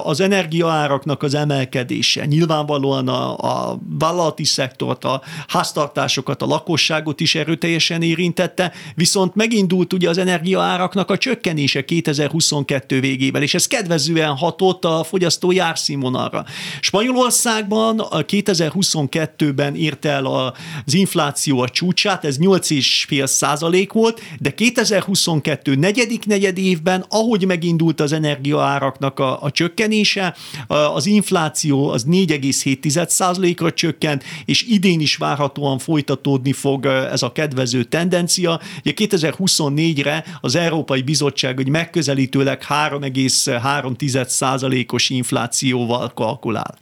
az 0.03 0.19
energiaáraknak 0.19 1.23
az 1.23 1.33
emelkedése 1.33 2.25
nyilvánvalóan 2.25 3.07
a, 3.07 3.37
a 3.37 3.79
vállalati 3.99 4.43
szektort, 4.43 5.03
a 5.03 5.21
háztartásokat, 5.47 6.41
a 6.41 6.45
lakosságot 6.45 7.19
is 7.19 7.35
erőteljesen 7.35 8.01
érintette, 8.01 8.71
viszont 8.95 9.35
megindult 9.35 9.93
ugye 9.93 10.09
az 10.09 10.17
energiaáraknak 10.17 11.11
a 11.11 11.17
csökkenése 11.17 11.85
2022 11.85 12.99
végével, 12.99 13.41
és 13.41 13.53
ez 13.53 13.67
kedvezően 13.67 14.35
hatott 14.35 14.85
a 14.85 15.03
fogyasztói 15.03 15.59
árszínvonalra. 15.59 16.45
Spanyolországban 16.79 17.99
a 17.99 18.25
2022-ben 18.25 19.75
ért 19.75 20.05
el 20.05 20.25
az 20.25 20.93
infláció 20.93 21.59
a 21.59 21.69
csúcsát, 21.69 22.25
ez 22.25 22.37
8,5 22.39 23.25
százalék 23.25 23.93
volt, 23.93 24.21
de 24.39 24.53
2022 24.53 25.75
negyedik 25.75 26.25
negyed 26.25 26.57
évben, 26.57 27.05
ahogy 27.09 27.45
megindult 27.45 28.01
az 28.01 28.11
energiaáraknak 28.11 29.19
a, 29.19 29.43
a 29.43 29.51
csökkenése, 29.55 30.35
az 30.67 31.05
infláció 31.05 31.89
az 31.89 32.05
4,7%-ra 32.09 33.73
csökkent, 33.73 34.23
és 34.45 34.63
idén 34.63 34.99
is 34.99 35.15
várhatóan 35.15 35.79
folytatódni 35.79 36.51
fog 36.51 36.85
ez 36.85 37.23
a 37.23 37.31
kedvező 37.31 37.83
tendencia. 37.83 38.59
Ugye 38.79 38.93
2024-re 38.95 40.25
az 40.41 40.55
Európai 40.55 41.01
Bizottság 41.01 41.55
hogy 41.55 41.69
megközelítőleg 41.69 42.63
3,3%-os 42.69 45.09
inflációval 45.09 46.11
kalkulál. 46.13 46.77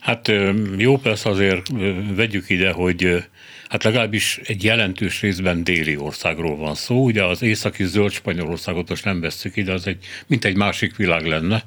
Hát 0.00 0.32
jó 0.76 0.96
persze 0.96 1.28
azért 1.28 1.66
vegyük 2.14 2.50
ide, 2.50 2.72
hogy 2.72 3.24
hát 3.68 3.84
legalábbis 3.84 4.40
egy 4.44 4.64
jelentős 4.64 5.20
részben 5.20 5.64
déli 5.64 5.96
országról 5.96 6.56
van 6.56 6.74
szó. 6.74 7.04
Ugye 7.04 7.24
az 7.24 7.42
északi 7.42 7.84
zöld 7.84 8.12
Spanyolországot 8.12 8.88
most 8.88 9.04
nem 9.04 9.20
vesszük 9.20 9.56
ide, 9.56 9.72
az 9.72 9.86
egy, 9.86 10.04
mint 10.26 10.44
egy 10.44 10.56
másik 10.56 10.96
világ 10.96 11.26
lenne, 11.26 11.64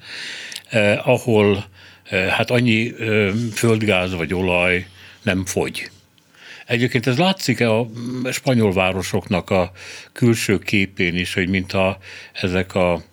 eh, 0.70 1.08
ahol 1.08 1.66
eh, 2.04 2.28
hát 2.28 2.49
annyi 2.49 2.93
eh, 2.99 3.32
földgáz 3.54 4.14
vagy 4.14 4.34
olaj 4.34 4.86
nem 5.22 5.45
fogy. 5.45 5.89
Egyébként 6.66 7.08
ez 7.08 7.18
látszik 7.18 7.62
a 7.62 7.88
spanyol 8.32 8.74
városoknak 8.74 9.49
a 9.49 9.72
külső 10.12 10.60
képén 10.60 11.16
is, 11.16 11.34
hogy 11.34 11.49
mintha 11.49 11.97
ezek 12.34 12.76
a 12.76 13.04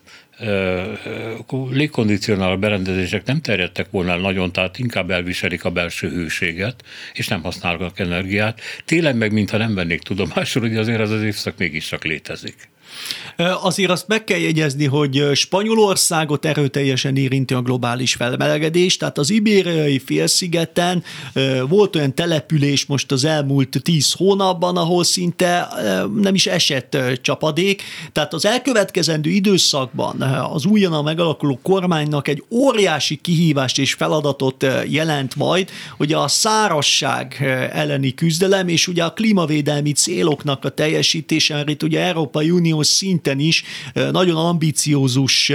légkondicionáló 1.70 2.59
berendezések 2.59 3.24
nem 3.24 3.41
terjedtek 3.41 3.91
volna 3.91 4.16
nagyon, 4.16 4.53
tehát 4.53 4.78
inkább 4.78 5.11
elviselik 5.11 5.64
a 5.64 5.70
belső 5.70 6.09
hőséget, 6.09 6.84
és 7.12 7.28
nem 7.28 7.43
használnak 7.43 7.99
energiát. 7.99 8.61
Télen 8.84 9.16
meg, 9.16 9.32
mintha 9.32 9.57
nem 9.57 9.74
vennék 9.74 10.01
tudomásul, 10.01 10.62
hogy 10.62 10.76
azért 10.76 11.01
az 11.01 11.11
az 11.11 11.22
évszak 11.22 11.59
mégiscsak 11.59 12.05
létezik. 12.05 12.68
Azért 13.62 13.90
azt 13.90 14.07
meg 14.07 14.24
kell 14.24 14.38
jegyezni, 14.38 14.86
hogy 14.86 15.24
Spanyolországot 15.34 16.44
erőteljesen 16.44 17.16
érinti 17.16 17.55
a 17.55 17.62
globális 17.62 18.14
felmelegedés, 18.14 18.96
tehát 18.96 19.18
az 19.18 19.30
ibériai 19.30 19.99
félszigeten 19.99 21.03
volt 21.68 21.96
olyan 21.96 22.14
település 22.14 22.86
most 22.86 23.12
az 23.12 23.24
elmúlt 23.24 23.80
tíz 23.82 24.12
hónapban, 24.12 24.76
ahol 24.76 25.05
szinte 25.05 25.68
nem 26.14 26.34
is 26.34 26.46
esett 26.46 26.96
csapadék, 27.20 27.82
tehát 28.12 28.34
az 28.34 28.46
elkövetkezendő 28.46 29.30
időszakban 29.30 30.22
az 30.53 30.64
újonnan 30.64 31.05
megalakuló 31.05 31.59
kormánynak 31.62 32.28
egy 32.28 32.44
óriási 32.51 33.16
kihívást 33.16 33.78
és 33.78 33.92
feladatot 33.94 34.66
jelent 34.88 35.36
majd, 35.36 35.70
hogy 35.96 36.12
a 36.12 36.28
szárasság 36.28 37.36
elleni 37.72 38.14
küzdelem 38.14 38.68
és 38.68 38.88
ugye 38.88 39.05
a 39.05 39.12
klímavédelmi 39.12 39.92
céloknak 39.92 40.64
a 40.64 40.68
teljesítése, 40.68 41.55
mert 41.55 41.68
itt 41.68 41.82
ugye 41.82 42.01
Európai 42.01 42.51
Uniós 42.51 42.86
szinten 42.89 43.39
is 43.39 43.62
nagyon 44.11 44.36
ambiciózus 44.36 45.53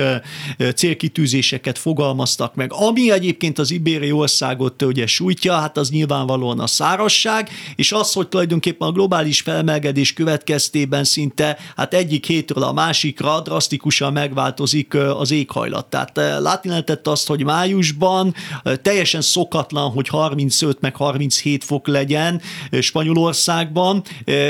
célkitűzéseket 0.75 1.77
fogalmaztak 1.77 2.55
meg. 2.55 2.73
Ami 2.73 3.11
egyébként 3.11 3.59
az 3.59 3.71
ibéri 3.71 4.11
országot 4.11 4.81
ugye 4.81 5.07
sújtja, 5.07 5.53
hát 5.53 5.77
az 5.77 5.89
nyilvánvalóan 5.89 6.59
a 6.59 6.67
szárasság, 6.67 7.49
és 7.75 7.91
az, 7.91 8.13
hogy 8.13 8.27
tulajdonképpen 8.27 8.87
a 8.87 8.91
globális 8.91 9.41
felmelegedés 9.41 10.13
következtében 10.13 11.03
szinte 11.03 11.57
hát 11.75 11.93
egyik 11.93 12.25
hétről 12.25 12.63
a 12.63 12.73
másikra 12.73 13.41
drasztikusan 13.41 14.13
megváltozik 14.13 14.93
az 14.93 15.31
éghajlat. 15.31 15.85
Tehát 15.85 16.15
látni 16.39 16.69
lehetett 16.69 17.07
azt, 17.07 17.27
hogy 17.27 17.43
májusban 17.43 18.35
teljesen 18.81 19.21
szokatlan, 19.21 19.91
hogy 19.91 20.07
35 20.07 20.81
meg 20.81 20.95
37 20.95 21.63
fok 21.63 21.87
legyen 21.87 22.41
Spanyolországban, 22.79 24.03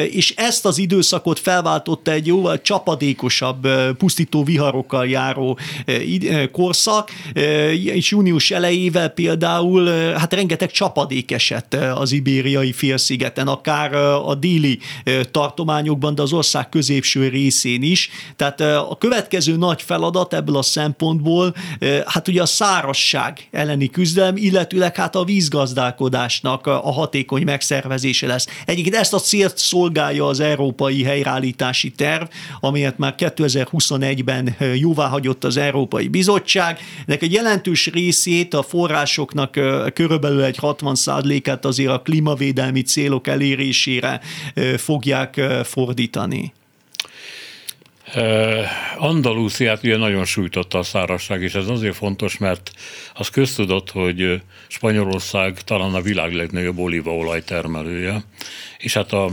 és 0.10 0.34
ezt 0.36 0.66
az 0.66 0.78
időszakot 0.78 1.40
felváltotta 1.40 2.12
egy 2.12 2.28
jóval 2.28 2.62
csapadékosabb, 2.64 3.68
pusztító 3.98 4.44
viharokkal 4.44 5.08
járó 5.08 5.58
korszak, 6.52 7.12
és 7.84 8.12
június 8.12 8.52
elejével 8.52 9.10
például 9.10 9.88
hát 10.14 10.34
rengeteg 10.34 10.72
csapadék 10.72 11.32
esett 11.32 11.74
az 11.74 12.12
ibériai 12.12 12.72
félszigeten, 12.72 13.48
akár 13.48 13.94
a 14.26 14.36
déli 14.36 14.80
tartományokban, 15.32 16.16
de 16.16 16.22
az 16.22 16.34
ország 16.34 16.70
középső 16.70 17.28
részén 17.28 17.84
is. 17.84 18.10
Tehát 18.36 18.62
a 18.62 18.96
következő 19.00 19.56
nagy 19.56 19.82
feladat 19.82 20.34
ebből 20.34 20.58
a 20.58 20.62
szempontból, 20.62 21.56
hát 22.06 22.28
ugye 22.28 22.42
a 22.42 22.46
szárasság 22.46 23.48
elleni 23.52 23.90
küzdelem, 23.90 24.38
illetőleg 24.38 24.96
hát 24.96 25.16
a 25.16 25.24
vízgazdálkodásnak 25.24 26.68
a 26.68 26.92
hatékony 26.92 27.44
megszervezése 27.44 28.28
lesz. 28.28 28.48
Egyébként 28.66 28.96
ezt 28.96 29.14
a 29.14 29.20
célt 29.20 29.58
szolgálja 29.58 30.28
az 30.28 30.40
európai 30.40 31.04
helyreállítási 31.04 31.92
terv, 31.92 32.24
amelyet 32.60 32.98
már 32.98 33.16
2021-ben 33.18 34.56
jóvá 34.76 35.08
hagyott 35.08 35.44
az 35.44 35.58
Európai 35.58 36.08
Bizottság. 36.08 36.80
Ennek 37.06 37.22
egy 37.22 37.34
jelentős 37.34 37.88
részét 37.88 38.54
a 38.54 38.64
forrásoknak 38.64 39.52
körülbelül 39.94 40.44
egy 40.44 40.58
60 40.58 40.96
át 41.46 41.66
azért 41.66 41.92
a 41.92 42.02
klímavédelmi 42.02 42.82
célok 42.82 43.28
elérésére 43.28 44.22
fogják 44.78 45.42
fordítani. 45.64 46.54
Andalúziát 48.98 49.84
ugye 49.84 49.98
nagyon 49.98 50.26
sújtotta 50.26 50.78
a 50.78 50.84
szárasság, 50.84 51.42
és 51.42 51.54
ez 51.54 51.68
azért 51.68 51.96
fontos, 51.96 52.38
mert 52.38 52.72
az 53.14 53.30
köztudott, 53.30 53.92
hogy 53.92 54.42
Spanyolország 54.68 55.62
talán 55.62 55.94
a 55.94 56.02
világ 56.02 56.34
legnagyobb 56.34 56.78
olívaolaj 56.78 57.44
termelője, 57.44 58.24
és 58.78 58.94
hát 58.94 59.12
a 59.12 59.30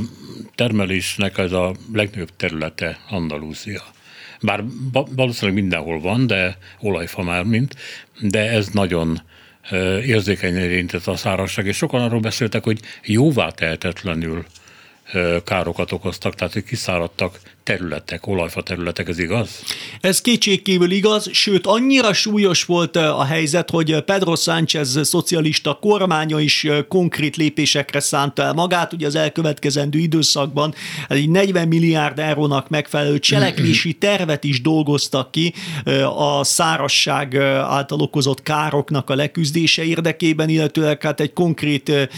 termelésnek 0.55 1.39
ez 1.39 1.53
a 1.53 1.75
legnagyobb 1.93 2.37
területe 2.37 2.99
Andalúzia. 3.09 3.83
Bár 4.41 4.65
valószínűleg 4.93 5.61
mindenhol 5.61 6.01
van, 6.01 6.27
de 6.27 6.59
olajfa 6.79 7.23
már 7.23 7.45
mint, 7.45 7.77
de 8.21 8.51
ez 8.51 8.69
nagyon 8.69 9.23
érzékenyen 10.07 10.63
érintett 10.63 11.07
a 11.07 11.17
szárasság, 11.17 11.67
és 11.67 11.77
sokan 11.77 12.03
arról 12.03 12.21
beszéltek, 12.21 12.65
hogy 12.65 12.81
jóvá 13.03 13.51
tehetetlenül 13.51 14.45
károkat 15.45 15.93
okoztak, 15.93 16.35
tehát 16.35 16.53
hogy 16.53 16.65
kiszáradtak 16.65 17.41
területek, 17.63 18.27
olajfa 18.27 18.63
területek, 18.63 19.09
ez 19.09 19.19
igaz? 19.19 19.63
Ez 20.01 20.21
kétségkívül 20.21 20.91
igaz, 20.91 21.29
sőt 21.33 21.67
annyira 21.67 22.13
súlyos 22.13 22.65
volt 22.65 22.97
a 22.97 23.25
helyzet, 23.25 23.71
hogy 23.71 24.01
Pedro 24.01 24.37
Sánchez 24.37 24.99
szocialista 25.03 25.79
kormánya 25.81 26.41
is 26.41 26.67
konkrét 26.89 27.37
lépésekre 27.37 28.01
szánta 28.01 28.43
el 28.43 28.53
magát, 28.53 28.93
ugye 28.93 29.07
az 29.07 29.15
elkövetkezendő 29.15 29.99
időszakban 29.99 30.75
egy 31.09 31.29
40 31.29 31.69
milliárd 31.69 32.19
eurónak 32.19 32.69
megfelelő 32.69 33.19
cselekvési 33.19 33.93
tervet 33.93 34.45
is 34.45 34.61
dolgoztak 34.61 35.31
ki 35.31 35.55
a 36.17 36.45
szárasság 36.45 37.37
által 37.37 38.01
okozott 38.01 38.43
károknak 38.43 39.11
a 39.11 39.15
leküzdése 39.15 39.85
érdekében, 39.85 40.49
illetőleg 40.49 41.03
hát 41.03 41.21
egy 41.21 41.33
konkrét 41.33 42.09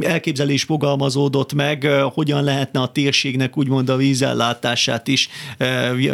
elképzelés 0.00 0.62
fogalmazódott 0.62 1.52
meg, 1.52 1.84
hogyan 2.12 2.44
lehetne 2.44 2.80
a 2.80 2.88
térségnek 2.88 3.56
úgymond 3.58 3.88
a 3.88 3.96
vízellátását 4.32 5.08
is 5.08 5.28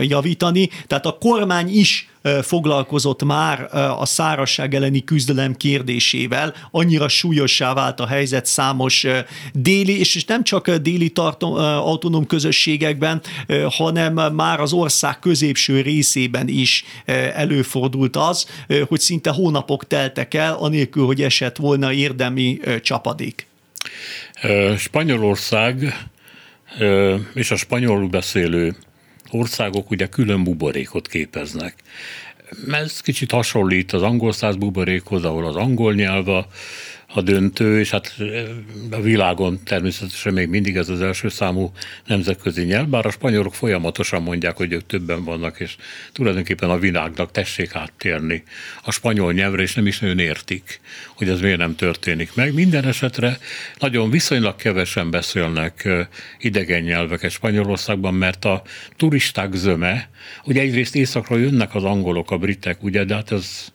javítani. 0.00 0.68
Tehát 0.86 1.06
a 1.06 1.18
kormány 1.20 1.68
is 1.78 2.08
foglalkozott 2.42 3.24
már 3.24 3.68
a 3.98 4.06
szárasság 4.06 4.74
elleni 4.74 5.04
küzdelem 5.04 5.56
kérdésével, 5.56 6.54
annyira 6.70 7.08
súlyossá 7.08 7.74
vált 7.74 8.00
a 8.00 8.06
helyzet 8.06 8.46
számos 8.46 9.06
déli, 9.52 9.98
és 9.98 10.24
nem 10.24 10.44
csak 10.44 10.70
déli 10.70 11.10
tartom, 11.10 11.54
autonóm 11.54 12.26
közösségekben, 12.26 13.22
hanem 13.68 14.34
már 14.34 14.60
az 14.60 14.72
ország 14.72 15.18
középső 15.18 15.80
részében 15.80 16.48
is 16.48 16.84
előfordult 17.34 18.16
az, 18.16 18.46
hogy 18.88 19.00
szinte 19.00 19.30
hónapok 19.30 19.86
teltek 19.86 20.34
el, 20.34 20.54
anélkül, 20.54 21.06
hogy 21.06 21.22
esett 21.22 21.56
volna 21.56 21.92
érdemi 21.92 22.58
csapadék. 22.82 23.46
Spanyolország 24.78 26.06
és 27.34 27.50
a 27.50 27.56
spanyolul 27.56 28.08
beszélő 28.08 28.76
országok 29.30 29.90
ugye 29.90 30.06
külön 30.06 30.44
buborékot 30.44 31.08
képeznek. 31.08 31.74
Ez 32.70 33.00
kicsit 33.00 33.30
hasonlít 33.30 33.92
az 33.92 34.02
angol 34.02 34.32
száz 34.32 34.56
buborékhoz, 34.56 35.24
ahol 35.24 35.46
az 35.46 35.56
angol 35.56 35.94
nyelv 35.94 36.28
a 36.28 36.46
a 37.14 37.22
döntő, 37.22 37.78
és 37.78 37.90
hát 37.90 38.14
a 38.90 39.00
világon 39.00 39.60
természetesen 39.64 40.32
még 40.32 40.48
mindig 40.48 40.76
ez 40.76 40.88
az 40.88 41.02
első 41.02 41.28
számú 41.28 41.72
nemzetközi 42.06 42.62
nyelv, 42.64 42.88
bár 42.88 43.06
a 43.06 43.10
spanyolok 43.10 43.54
folyamatosan 43.54 44.22
mondják, 44.22 44.56
hogy 44.56 44.72
ők 44.72 44.86
többen 44.86 45.24
vannak, 45.24 45.60
és 45.60 45.76
tulajdonképpen 46.12 46.70
a 46.70 46.78
világnak 46.78 47.30
tessék 47.30 47.74
áttérni 47.74 48.42
a 48.84 48.90
spanyol 48.90 49.32
nyelvre, 49.32 49.62
és 49.62 49.74
nem 49.74 49.86
is 49.86 49.98
nagyon 49.98 50.18
értik, 50.18 50.80
hogy 51.16 51.28
ez 51.28 51.40
miért 51.40 51.58
nem 51.58 51.74
történik 51.74 52.34
meg. 52.34 52.54
Minden 52.54 52.84
esetre 52.84 53.38
nagyon 53.78 54.10
viszonylag 54.10 54.56
kevesen 54.56 55.10
beszélnek 55.10 55.88
idegen 56.38 56.82
nyelveket 56.82 57.30
Spanyolországban, 57.30 58.14
mert 58.14 58.44
a 58.44 58.62
turisták 58.96 59.54
zöme, 59.54 60.08
ugye 60.44 60.60
egyrészt 60.60 60.94
északra 60.94 61.36
jönnek 61.36 61.74
az 61.74 61.84
angolok, 61.84 62.30
a 62.30 62.38
britek, 62.38 62.82
ugye, 62.82 63.04
de 63.04 63.14
hát 63.14 63.32
ez 63.32 63.72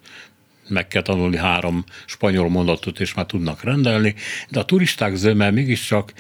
meg 0.67 0.87
kell 0.87 1.01
tanulni 1.01 1.37
három 1.37 1.83
spanyol 2.05 2.49
mondatot, 2.49 2.99
és 2.99 3.13
már 3.13 3.25
tudnak 3.25 3.63
rendelni, 3.63 4.15
de 4.49 4.59
a 4.59 4.65
turisták 4.65 5.15
zöme 5.15 5.51
mégiscsak 5.51 6.13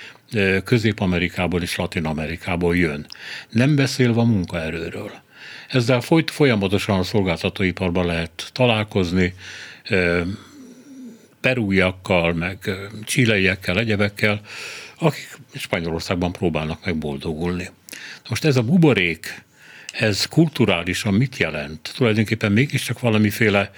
Közép-Amerikából 0.63 1.61
és 1.61 1.75
Latin-Amerikából 1.75 2.77
jön. 2.77 3.05
Nem 3.49 3.75
beszélve 3.75 4.19
a 4.19 4.23
munkaerőről. 4.23 5.11
Ezzel 5.69 6.01
folyt, 6.01 6.31
folyamatosan 6.31 6.99
a 6.99 7.03
szolgáltatóiparban 7.03 8.05
lehet 8.05 8.49
találkozni, 8.51 9.33
perújakkal, 11.41 12.33
meg 12.33 12.69
csileiekkel, 13.03 13.79
egyebekkel, 13.79 14.41
akik 14.97 15.37
Spanyolországban 15.55 16.31
próbálnak 16.31 16.85
meg 16.85 16.97
boldogulni. 16.97 17.69
Most 18.29 18.45
ez 18.45 18.55
a 18.55 18.61
buborék, 18.61 19.43
ez 19.91 20.25
kulturálisan 20.25 21.13
mit 21.13 21.37
jelent? 21.37 21.93
Tulajdonképpen 21.95 22.51
mégiscsak 22.51 22.99
valamiféle 22.99 23.71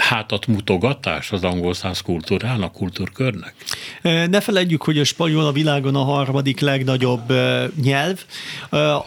hátat 0.00 0.46
mutogatás 0.46 1.32
az 1.32 1.44
angol 1.44 1.74
száz 1.74 2.00
kultúrának, 2.00 2.72
kultúrkörnek? 2.72 3.54
Ne 4.02 4.40
felejtjük, 4.40 4.82
hogy 4.82 4.98
a 4.98 5.04
spanyol 5.04 5.46
a 5.46 5.52
világon 5.52 5.94
a 5.94 6.02
harmadik 6.02 6.60
legnagyobb 6.60 7.32
nyelv. 7.82 8.24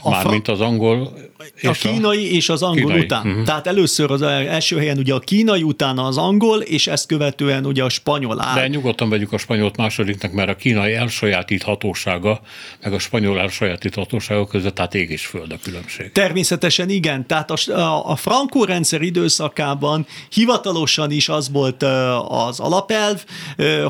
A 0.01 0.09
Mármint 0.09 0.47
az 0.47 0.61
angol 0.61 1.13
a 1.61 1.71
kínai 1.71 2.35
és 2.35 2.49
az 2.49 2.61
angol 2.61 2.85
kínai. 2.85 2.99
után. 2.99 3.27
Uh-huh. 3.27 3.43
Tehát 3.43 3.67
először 3.67 4.11
az 4.11 4.21
első 4.21 4.77
helyen 4.77 4.97
ugye 4.97 5.13
a 5.13 5.19
kínai, 5.19 5.63
utána 5.63 6.03
az 6.03 6.17
angol, 6.17 6.61
és 6.61 6.87
ezt 6.87 7.07
követően 7.07 7.65
ugye 7.65 7.83
a 7.83 7.89
spanyol 7.89 8.41
áll. 8.41 8.55
De 8.55 8.67
nyugodtan 8.67 9.09
vegyük 9.09 9.31
a 9.33 9.37
spanyolt 9.37 9.77
másodiknak, 9.77 10.31
mert 10.31 10.49
a 10.49 10.55
kínai 10.55 10.93
elsajátíthatósága, 10.93 12.41
meg 12.83 12.93
a 12.93 12.99
spanyol 12.99 13.39
elsajátíthatósága 13.39 14.47
között, 14.47 14.75
tehát 14.75 14.95
ég 14.95 15.09
és 15.09 15.25
föld 15.25 15.51
a 15.51 15.57
különbség. 15.63 16.11
Természetesen 16.11 16.89
igen. 16.89 17.27
Tehát 17.27 17.51
a, 17.51 17.71
a, 17.71 18.09
a 18.09 18.15
frankó 18.15 18.63
rendszer 18.63 19.01
időszakában 19.01 20.05
hivatalosan 20.29 21.11
is 21.11 21.29
az 21.29 21.51
volt 21.51 21.83
az 22.27 22.59
alapelv, 22.59 23.23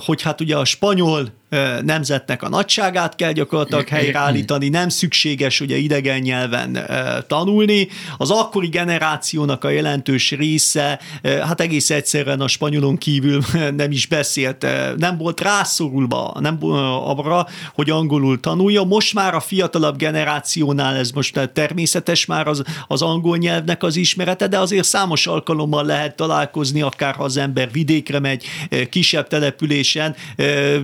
hogy 0.06 0.22
hát 0.22 0.42
ugye 0.42 0.56
a 0.56 0.66
spanyol 0.66 1.42
nemzetnek 1.82 2.44
a 2.44 2.50
nagyságát 2.50 3.16
kell 3.16 3.32
gyakorlatilag 3.32 3.88
helyreállítani, 3.98 4.70
nem 4.70 4.90
szükséges 4.90 5.60
ugye 5.60 5.78
idegen 5.78 6.20
nyelven 6.20 6.78
tanulni. 7.28 7.88
Az 8.18 8.32
akkori 8.32 8.68
generációnak 8.68 9.64
a 9.64 9.70
jelentős 9.70 10.32
része, 10.32 11.00
hát 11.24 11.62
egész 11.62 11.90
egyszerűen 11.90 12.42
a 12.42 12.48
spanyolon 12.48 12.98
kívül 12.98 13.44
nem 13.82 13.92
is 13.92 14.06
beszélt, 14.08 14.68
nem 14.98 15.18
volt 15.18 15.42
rászorulva 15.42 16.34
nem 16.40 16.58
arra, 16.62 17.48
hogy 17.74 17.90
angolul 17.90 18.40
tanulja. 18.40 18.84
Most 18.84 19.14
már 19.14 19.36
a 19.36 19.40
fiatalabb 19.40 19.98
generációnál 19.98 20.96
ez 20.96 21.12
most 21.12 21.50
természetes 21.54 22.26
már 22.26 22.48
az, 22.48 22.64
az 22.88 23.02
angol 23.02 23.38
nyelvnek 23.38 23.84
az 23.84 23.96
ismerete, 23.96 24.48
de 24.48 24.60
azért 24.60 24.86
számos 24.86 25.28
alkalommal 25.28 25.86
lehet 25.86 26.16
találkozni, 26.16 26.82
akár 26.82 27.16
ha 27.16 27.24
az 27.24 27.38
ember 27.38 27.72
vidékre 27.72 28.20
megy, 28.20 28.46
kisebb 28.90 29.28
településen, 29.28 30.16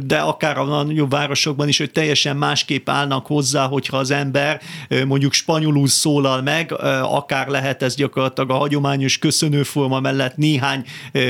de 0.06 0.18
akár 0.18 0.58
a 0.60 0.84
nagyobb 0.84 1.12
városokban 1.12 1.68
is, 1.68 1.78
hogy 1.78 1.92
teljesen 1.92 2.38
másképp 2.38 2.90
állnak 2.90 3.26
hozzá, 3.26 3.68
hogyha 3.68 3.98
az 3.98 4.12
ember 4.12 4.62
mondjuk 5.08 5.34
spanyolul 5.34 5.88
szólal 5.88 6.42
meg, 6.42 6.74
akár 7.02 7.48
lehet 7.48 7.84
ez 7.84 7.96
gyakorlatilag 7.96 8.50
a 8.50 8.54
hagyományos 8.54 9.18
köszönőforma 9.18 10.00
mellett 10.00 10.36
néhány 10.36 10.84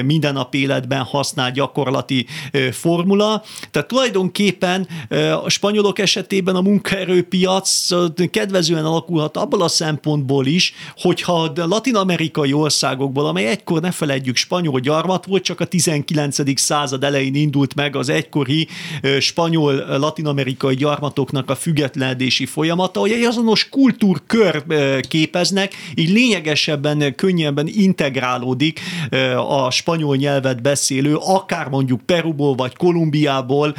mindennap 0.05 0.55
életben 0.55 1.01
használt 1.01 1.53
gyakorlati 1.53 2.25
formula. 2.71 3.43
Tehát 3.71 3.87
tulajdonképpen 3.87 4.87
a 5.43 5.49
spanyolok 5.49 5.99
esetében 5.99 6.55
a 6.55 6.61
munkaerőpiac 6.61 7.87
kedvezően 8.31 8.85
alakulhat 8.85 9.37
abból 9.37 9.61
a 9.61 9.67
szempontból 9.67 10.45
is, 10.45 10.73
hogyha 10.97 11.43
a 11.43 11.67
latin-amerikai 11.67 12.53
országokból, 12.53 13.27
amely 13.27 13.47
egykor 13.47 13.81
ne 13.81 13.91
felejtjük 13.91 14.35
spanyol 14.35 14.79
gyarmat 14.79 15.25
volt, 15.25 15.43
csak 15.43 15.59
a 15.59 15.65
19. 15.65 16.59
század 16.59 17.03
elején 17.03 17.35
indult 17.35 17.75
meg 17.75 17.95
az 17.95 18.09
egykori 18.09 18.67
spanyol 19.19 19.73
latinamerikai 19.97 20.75
gyarmatoknak 20.75 21.49
a 21.49 21.55
függetlenedési 21.55 22.45
folyamata, 22.45 22.99
hogy 22.99 23.11
egy 23.11 23.23
azonos 23.23 23.69
kultúrkör 23.69 24.63
képeznek, 25.01 25.73
így 25.95 26.09
lényegesebben, 26.09 27.15
könnyebben 27.15 27.67
integrálódik 27.67 28.79
a 29.49 29.71
spanyol 29.71 30.15
nyelvet 30.15 30.61
beszélő, 30.61 31.15
akár 31.15 31.67
mondjuk 31.67 32.01
Peruból 32.01 32.55
vagy 32.55 32.75
Kolumbiából 32.75 33.75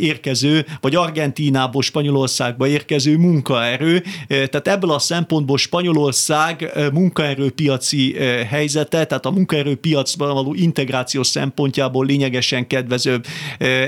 érkező, 0.00 0.66
vagy 0.80 0.94
Argentínából 0.94 1.82
Spanyolországba 1.82 2.66
érkező 2.66 3.16
munkaerő. 3.16 4.02
Tehát 4.28 4.68
ebből 4.68 4.90
a 4.90 4.98
szempontból 4.98 5.58
Spanyolország 5.58 6.72
munkaerőpiaci 6.92 8.14
helyzete, 8.48 9.04
tehát 9.04 9.26
a 9.26 9.30
munkaerőpiacban 9.30 10.34
való 10.34 10.54
integráció 10.54 11.22
szempontjából 11.22 12.06
lényegesen 12.06 12.66
kedvezőbb 12.66 13.26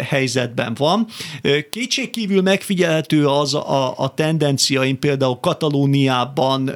helyzetben 0.03 0.31
helyzetben 0.33 0.75
van. 0.75 1.07
Kétségkívül 1.71 2.43
megfigyelhető 2.43 3.27
az 3.27 3.55
a, 3.55 3.99
a 3.99 4.15
tendencia, 4.15 4.85
én 4.85 4.99
például 4.99 5.39
Katalóniában 5.41 6.71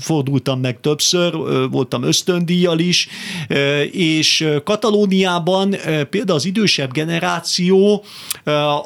fordultam 0.00 0.60
meg 0.60 0.80
többször, 0.80 1.32
voltam 1.70 2.02
ösztöndíjjal 2.02 2.78
is, 2.78 3.08
és 3.90 4.48
Katalóniában 4.64 5.76
például 6.10 6.38
az 6.38 6.44
idősebb 6.44 6.92
generáció 6.92 8.04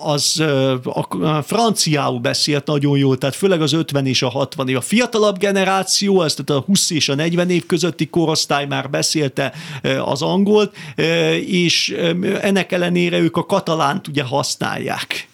az 0.05 0.43
a 0.89 1.43
franciául 1.43 2.19
beszélt 2.19 2.67
nagyon 2.67 2.99
jól, 2.99 3.19
tehát 3.19 3.35
főleg 3.35 3.63
az 3.63 3.73
50 3.73 4.07
és 4.07 4.23
a 4.23 4.29
60 4.29 4.69
év. 4.69 4.77
A 4.77 4.81
fiatalabb 4.81 5.39
generáció, 5.39 6.23
ez 6.23 6.35
tehát 6.35 6.63
a 6.63 6.67
20 6.67 6.91
és 6.91 7.09
a 7.09 7.15
40 7.15 7.51
év 7.51 7.67
közötti 7.67 8.07
korosztály 8.07 8.67
már 8.67 8.91
beszélte 8.91 9.53
az 10.05 10.23
angolt, 10.23 10.77
és 11.47 11.97
ennek 12.41 12.73
ellenére 12.73 13.19
ők 13.19 13.37
a 13.37 13.47
katalánt 13.47 14.04
pont 14.05 14.09
ugye 14.09 14.23
használják. 14.23 15.29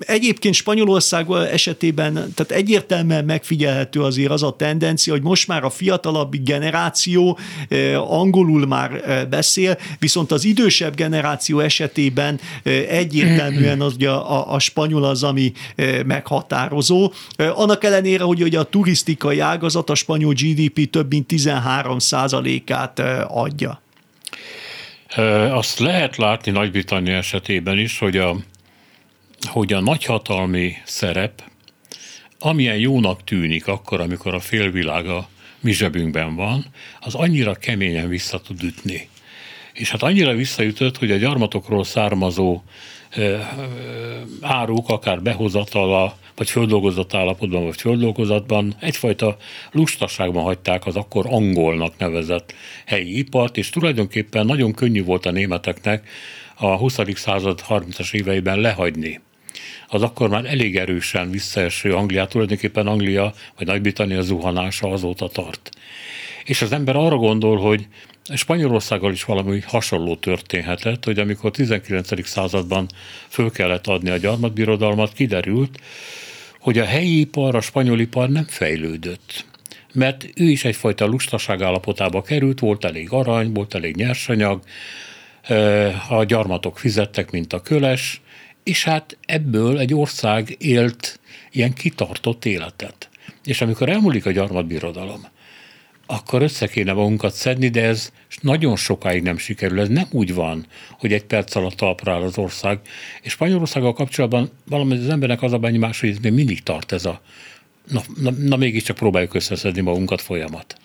Egyébként 0.00 0.54
Spanyolország 0.54 1.26
esetében 1.30 2.12
tehát 2.12 2.50
egyértelműen 2.50 3.24
megfigyelhető 3.24 4.02
azért 4.02 4.30
az 4.30 4.42
a 4.42 4.56
tendencia, 4.56 5.12
hogy 5.12 5.22
most 5.22 5.48
már 5.48 5.64
a 5.64 5.70
fiatalabb 5.70 6.36
generáció 6.36 7.38
angolul 7.96 8.66
már 8.66 9.26
beszél, 9.30 9.78
viszont 9.98 10.32
az 10.32 10.44
idősebb 10.44 10.94
generáció 10.94 11.60
esetében 11.60 12.40
egyértelműen 12.88 13.80
az, 13.80 14.02
a, 14.02 14.06
a, 14.06 14.52
a 14.52 14.58
spanyol 14.58 15.04
az, 15.04 15.22
ami 15.22 15.52
meghatározó. 16.06 17.12
Annak 17.36 17.84
ellenére, 17.84 18.24
hogy 18.24 18.42
ugye 18.42 18.58
a 18.58 18.64
turisztikai 18.64 19.40
ágazat 19.40 19.90
a 19.90 19.94
spanyol 19.94 20.32
GDP 20.32 20.90
több 20.90 21.10
mint 21.10 21.26
13 21.26 21.96
át 22.66 23.02
adja. 23.28 23.80
Azt 25.50 25.78
lehet 25.78 26.16
látni 26.16 26.50
Nagy-Britannia 26.50 27.16
esetében 27.16 27.78
is, 27.78 27.98
hogy 27.98 28.16
a 28.16 28.36
hogy 29.46 29.72
a 29.72 29.80
nagyhatalmi 29.80 30.76
szerep, 30.84 31.42
amilyen 32.38 32.76
jónak 32.76 33.24
tűnik 33.24 33.66
akkor, 33.66 34.00
amikor 34.00 34.34
a 34.34 34.40
félvilág 34.40 35.06
a 35.06 35.28
mi 35.60 35.72
zsebünkben 35.72 36.34
van, 36.34 36.64
az 37.00 37.14
annyira 37.14 37.54
keményen 37.54 38.08
vissza 38.08 38.40
tud 38.40 38.62
ütni. 38.62 39.08
És 39.72 39.90
hát 39.90 40.02
annyira 40.02 40.34
visszaütött, 40.34 40.96
hogy 40.98 41.10
a 41.10 41.16
gyarmatokról 41.16 41.84
származó 41.84 42.62
áruk, 44.40 44.88
akár 44.88 45.22
behozatala, 45.22 46.16
vagy 46.36 46.50
földolgozott 46.50 47.14
állapotban, 47.14 47.64
vagy 47.64 47.80
földolgozatban 47.80 48.74
egyfajta 48.80 49.36
lustaságban 49.72 50.42
hagyták 50.42 50.86
az 50.86 50.96
akkor 50.96 51.26
angolnak 51.28 51.98
nevezett 51.98 52.54
helyi 52.86 53.18
ipart, 53.18 53.56
és 53.56 53.70
tulajdonképpen 53.70 54.46
nagyon 54.46 54.72
könnyű 54.72 55.04
volt 55.04 55.26
a 55.26 55.30
németeknek 55.30 56.08
a 56.54 56.76
20. 56.76 56.98
század 57.14 57.64
30-as 57.68 58.12
éveiben 58.12 58.58
lehagyni 58.58 59.20
az 59.92 60.02
akkor 60.02 60.28
már 60.28 60.44
elég 60.44 60.76
erősen 60.76 61.30
visszaeső 61.30 61.94
Angliát, 61.94 62.28
tulajdonképpen 62.28 62.86
Anglia 62.86 63.34
vagy 63.56 63.66
Nagy-Britannia 63.66 64.22
zuhanása 64.22 64.90
azóta 64.90 65.28
tart. 65.28 65.70
És 66.44 66.62
az 66.62 66.72
ember 66.72 66.96
arra 66.96 67.16
gondol, 67.16 67.56
hogy 67.56 67.86
Spanyolországgal 68.34 69.12
is 69.12 69.24
valami 69.24 69.60
hasonló 69.66 70.16
történhetett, 70.16 71.04
hogy 71.04 71.18
amikor 71.18 71.50
19. 71.50 72.26
században 72.26 72.86
föl 73.28 73.50
kellett 73.50 73.86
adni 73.86 74.10
a 74.10 74.16
gyarmatbirodalmat, 74.16 75.12
kiderült, 75.12 75.80
hogy 76.58 76.78
a 76.78 76.84
helyi 76.84 77.20
ipar, 77.20 77.54
a 77.54 77.60
spanyol 77.60 78.00
ipar 78.00 78.28
nem 78.28 78.44
fejlődött. 78.44 79.44
Mert 79.92 80.26
ő 80.34 80.44
is 80.44 80.64
egyfajta 80.64 81.06
lustaság 81.06 81.62
állapotába 81.62 82.22
került, 82.22 82.60
volt 82.60 82.84
elég 82.84 83.12
arany, 83.12 83.52
volt 83.52 83.74
elég 83.74 83.96
nyersanyag, 83.96 84.62
a 86.08 86.24
gyarmatok 86.24 86.78
fizettek, 86.78 87.30
mint 87.30 87.52
a 87.52 87.60
köles, 87.60 88.20
és 88.62 88.84
hát 88.84 89.16
ebből 89.26 89.78
egy 89.78 89.94
ország 89.94 90.56
élt 90.58 91.20
ilyen 91.50 91.72
kitartott 91.72 92.44
életet. 92.44 93.08
És 93.44 93.60
amikor 93.60 93.88
elmúlik 93.88 94.26
a 94.26 94.30
gyarmatbirodalom, 94.30 95.26
akkor 96.10 96.42
össze 96.42 96.66
kéne 96.66 96.92
magunkat 96.92 97.34
szedni, 97.34 97.68
de 97.68 97.82
ez 97.82 98.12
nagyon 98.40 98.76
sokáig 98.76 99.22
nem 99.22 99.38
sikerül. 99.38 99.80
Ez 99.80 99.88
nem 99.88 100.06
úgy 100.10 100.34
van, 100.34 100.66
hogy 100.98 101.12
egy 101.12 101.24
perc 101.24 101.54
alatt 101.54 101.74
talpra 101.74 102.12
áll 102.12 102.22
az 102.22 102.38
ország. 102.38 102.78
És 103.22 103.32
Spanyolországgal 103.32 103.92
kapcsolatban 103.92 104.50
valami 104.68 104.96
az 104.96 105.08
embernek 105.08 105.42
az 105.42 105.52
a 105.52 105.58
benyomás, 105.58 106.00
hogy 106.00 106.08
ez 106.08 106.18
még 106.18 106.32
mindig 106.32 106.62
tart 106.62 106.92
ez 106.92 107.04
a 107.04 107.20
Na, 107.88 108.02
na, 108.20 108.30
na 108.30 108.56
mégiscsak 108.56 108.96
próbáljuk 108.96 109.34
összeszedni 109.34 109.80
magunkat 109.80 110.20
folyamat. 110.20 110.76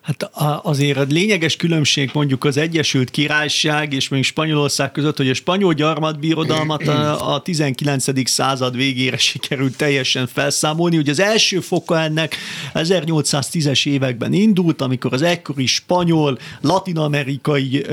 Hát 0.00 0.30
azért 0.62 0.98
a 0.98 1.04
lényeges 1.08 1.56
különbség 1.56 2.10
mondjuk 2.12 2.44
az 2.44 2.56
Egyesült 2.56 3.10
Királyság 3.10 3.92
és 3.92 4.08
még 4.08 4.24
Spanyolország 4.24 4.92
között, 4.92 5.16
hogy 5.16 5.28
a 5.28 5.34
spanyol 5.34 5.72
gyarmatbirodalmat 5.72 6.86
a, 6.88 7.34
a 7.34 7.40
19. 7.40 8.28
század 8.30 8.76
végére 8.76 9.16
sikerült 9.16 9.76
teljesen 9.76 10.26
felszámolni. 10.26 10.96
Ugye 10.96 11.10
az 11.10 11.20
első 11.20 11.60
foka 11.60 12.00
ennek 12.00 12.36
1810-es 12.74 13.86
években 13.86 14.32
indult, 14.32 14.80
amikor 14.80 15.12
az 15.12 15.22
ekkori 15.22 15.66
spanyol, 15.66 16.38
latinamerikai 16.60 17.86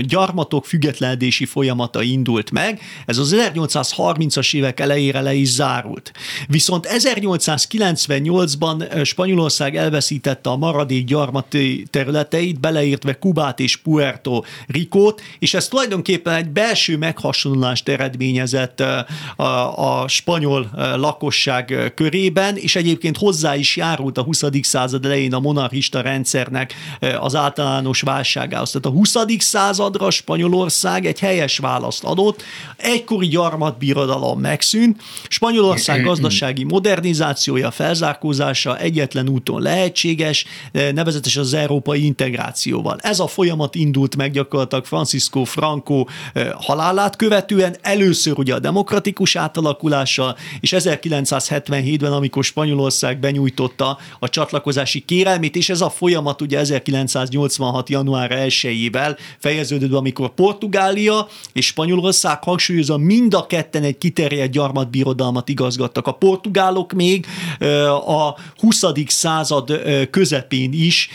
gyarmatok 0.00 0.66
függetlenedési 0.66 1.44
folyamata 1.44 2.02
indult 2.02 2.50
meg. 2.50 2.80
Ez 3.06 3.18
az 3.18 3.36
1830-as 3.36 4.54
évek 4.54 4.80
elejére 4.80 5.20
le 5.20 5.34
is 5.34 5.48
zárult. 5.48 6.12
Viszont 6.48 6.86
1800 6.86 7.61
1998-ban 7.70 9.04
Spanyolország 9.04 9.76
elveszítette 9.76 10.50
a 10.50 10.56
maradék 10.56 11.04
gyarmati 11.04 11.86
területeit, 11.90 12.60
beleértve 12.60 13.18
Kubát 13.18 13.60
és 13.60 13.76
Puerto 13.76 14.42
Ricót, 14.66 15.20
és 15.38 15.54
ez 15.54 15.68
tulajdonképpen 15.68 16.34
egy 16.34 16.48
belső 16.48 16.96
meghasonlást 16.96 17.88
eredményezett 17.88 18.80
a, 19.36 20.02
a 20.02 20.08
spanyol 20.08 20.70
lakosság 20.96 21.92
körében, 21.94 22.56
és 22.56 22.76
egyébként 22.76 23.16
hozzá 23.16 23.56
is 23.56 23.76
járult 23.76 24.18
a 24.18 24.22
20. 24.22 24.42
század 24.62 25.04
elején 25.04 25.34
a 25.34 25.40
monarchista 25.40 26.00
rendszernek 26.00 26.74
az 27.20 27.34
általános 27.34 28.00
válságához. 28.00 28.70
Tehát 28.70 28.86
a 28.86 28.90
20. 28.90 29.14
századra 29.38 30.10
Spanyolország 30.10 31.06
egy 31.06 31.18
helyes 31.18 31.58
választ 31.58 32.04
adott, 32.04 32.42
egykori 32.76 33.26
gyarmatbirodalom 33.26 34.40
megszűnt, 34.40 35.02
Spanyolország 35.28 36.02
gazdasági 36.12 36.64
modernizáció 36.64 37.32
integrációja, 37.42 37.70
felzárkózása 37.70 38.78
egyetlen 38.78 39.28
úton 39.28 39.62
lehetséges, 39.62 40.44
nevezetesen 40.72 41.42
az 41.42 41.54
európai 41.54 42.04
integrációval. 42.04 42.98
Ez 43.00 43.20
a 43.20 43.26
folyamat 43.26 43.74
indult 43.74 44.16
meg 44.16 44.32
gyakorlatilag 44.32 44.84
Francisco 44.84 45.44
Franco 45.44 46.04
eh, 46.32 46.50
halálát 46.54 47.16
követően, 47.16 47.76
először 47.82 48.38
ugye 48.38 48.54
a 48.54 48.58
demokratikus 48.58 49.36
átalakulással, 49.36 50.36
és 50.60 50.74
1977-ben, 50.76 52.12
amikor 52.12 52.44
Spanyolország 52.44 53.20
benyújtotta 53.20 53.98
a 54.18 54.28
csatlakozási 54.28 55.00
kérelmét, 55.00 55.56
és 55.56 55.68
ez 55.68 55.80
a 55.80 55.90
folyamat 55.90 56.40
ugye 56.40 56.58
1986. 56.58 57.88
január 57.88 58.30
1-ével 58.32 59.16
fejeződött, 59.38 59.92
amikor 59.92 60.34
Portugália 60.34 61.28
és 61.52 61.66
Spanyolország 61.66 62.42
hangsúlyozza 62.42 62.96
mind 62.96 63.34
a 63.34 63.46
ketten 63.46 63.82
egy 63.82 63.98
kiterjedt 63.98 64.52
gyarmatbirodalmat 64.52 65.48
igazgattak. 65.48 66.06
A 66.06 66.12
portugálok 66.12 66.92
még 66.92 67.26
a 68.06 68.34
20. 68.56 68.82
század 69.06 69.80
közepén 70.10 70.72
is 70.72 71.08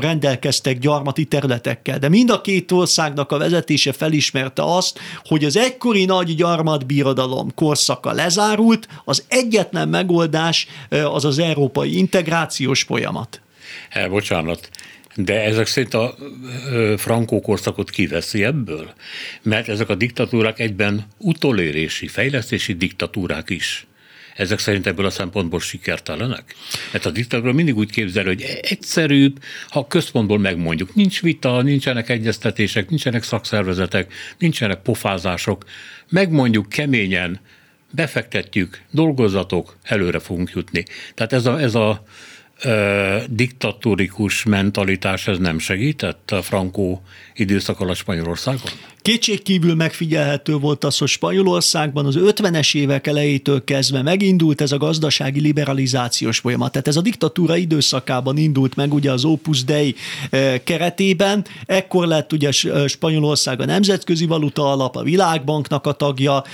rendelkeztek 0.00 0.78
gyarmati 0.78 1.24
területekkel. 1.24 1.98
De 1.98 2.08
mind 2.08 2.30
a 2.30 2.40
két 2.40 2.72
országnak 2.72 3.32
a 3.32 3.38
vezetése 3.38 3.92
felismerte 3.92 4.62
azt, 4.62 4.98
hogy 5.24 5.44
az 5.44 5.56
egykori 5.56 6.04
nagy 6.04 6.34
gyarmatbirodalom 6.34 7.54
korszaka 7.54 8.12
lezárult, 8.12 8.88
az 9.04 9.24
egyetlen 9.28 9.88
megoldás 9.88 10.66
az 10.90 11.24
az 11.24 11.38
európai 11.38 11.96
integrációs 11.96 12.82
folyamat. 12.82 13.40
El, 13.88 14.08
bocsánat, 14.08 14.70
de 15.14 15.42
ezek 15.42 15.66
szerint 15.66 15.94
a 15.94 16.14
frankó 16.96 17.40
korszakot 17.40 17.90
kiveszi 17.90 18.44
ebből? 18.44 18.92
Mert 19.42 19.68
ezek 19.68 19.88
a 19.88 19.94
diktatúrák 19.94 20.58
egyben 20.58 21.06
utolérési, 21.18 22.06
fejlesztési 22.08 22.72
diktatúrák 22.72 23.50
is 23.50 23.86
ezek 24.38 24.58
szerint 24.58 24.86
ebből 24.86 25.06
a 25.06 25.10
szempontból 25.10 25.60
sikertelenek? 25.60 26.54
Mert 26.92 27.06
a 27.06 27.10
diktatúra 27.10 27.52
mindig 27.52 27.76
úgy 27.76 27.90
képzel, 27.90 28.24
hogy 28.24 28.42
egyszerűbb, 28.60 29.42
ha 29.68 29.86
központból 29.86 30.38
megmondjuk, 30.38 30.94
nincs 30.94 31.22
vita, 31.22 31.62
nincsenek 31.62 32.08
egyeztetések, 32.08 32.88
nincsenek 32.88 33.22
szakszervezetek, 33.22 34.12
nincsenek 34.38 34.82
pofázások, 34.82 35.64
megmondjuk 36.08 36.68
keményen, 36.68 37.40
befektetjük, 37.90 38.82
dolgozatok, 38.90 39.76
előre 39.82 40.18
fogunk 40.18 40.50
jutni. 40.50 40.84
Tehát 41.14 41.32
ez 41.32 41.46
a, 41.46 41.60
ez 41.60 41.74
a 41.74 42.04
diktatórikus 43.28 44.44
mentalitás 44.44 45.28
ez 45.28 45.38
nem 45.38 45.58
segített 45.58 46.30
a 46.30 46.42
frankó 46.42 47.02
időszak 47.34 47.80
alatt 47.80 47.96
Spanyolországon? 47.96 48.72
Kétségkívül 49.08 49.74
megfigyelhető 49.74 50.56
volt 50.56 50.84
az, 50.84 50.98
hogy 50.98 51.08
Spanyolországban 51.08 52.06
az 52.06 52.18
50-es 52.18 52.74
évek 52.74 53.06
elejétől 53.06 53.64
kezdve 53.64 54.02
megindult 54.02 54.60
ez 54.60 54.72
a 54.72 54.76
gazdasági 54.76 55.40
liberalizációs 55.40 56.38
folyamat. 56.38 56.72
Tehát 56.72 56.88
ez 56.88 56.96
a 56.96 57.00
diktatúra 57.00 57.56
időszakában 57.56 58.36
indult 58.36 58.76
meg 58.76 58.94
ugye 58.94 59.12
az 59.12 59.24
Opus 59.24 59.64
Dei 59.64 59.94
keretében. 60.64 61.44
Ekkor 61.66 62.06
lett 62.06 62.32
ugye 62.32 62.50
Spanyolország 62.86 63.60
a 63.60 63.64
Nemzetközi 63.64 64.26
Valuta 64.26 64.72
Alap, 64.72 64.96
a 64.96 65.02
Világbanknak 65.02 65.86
a 65.86 65.92
tagja, 65.92 66.44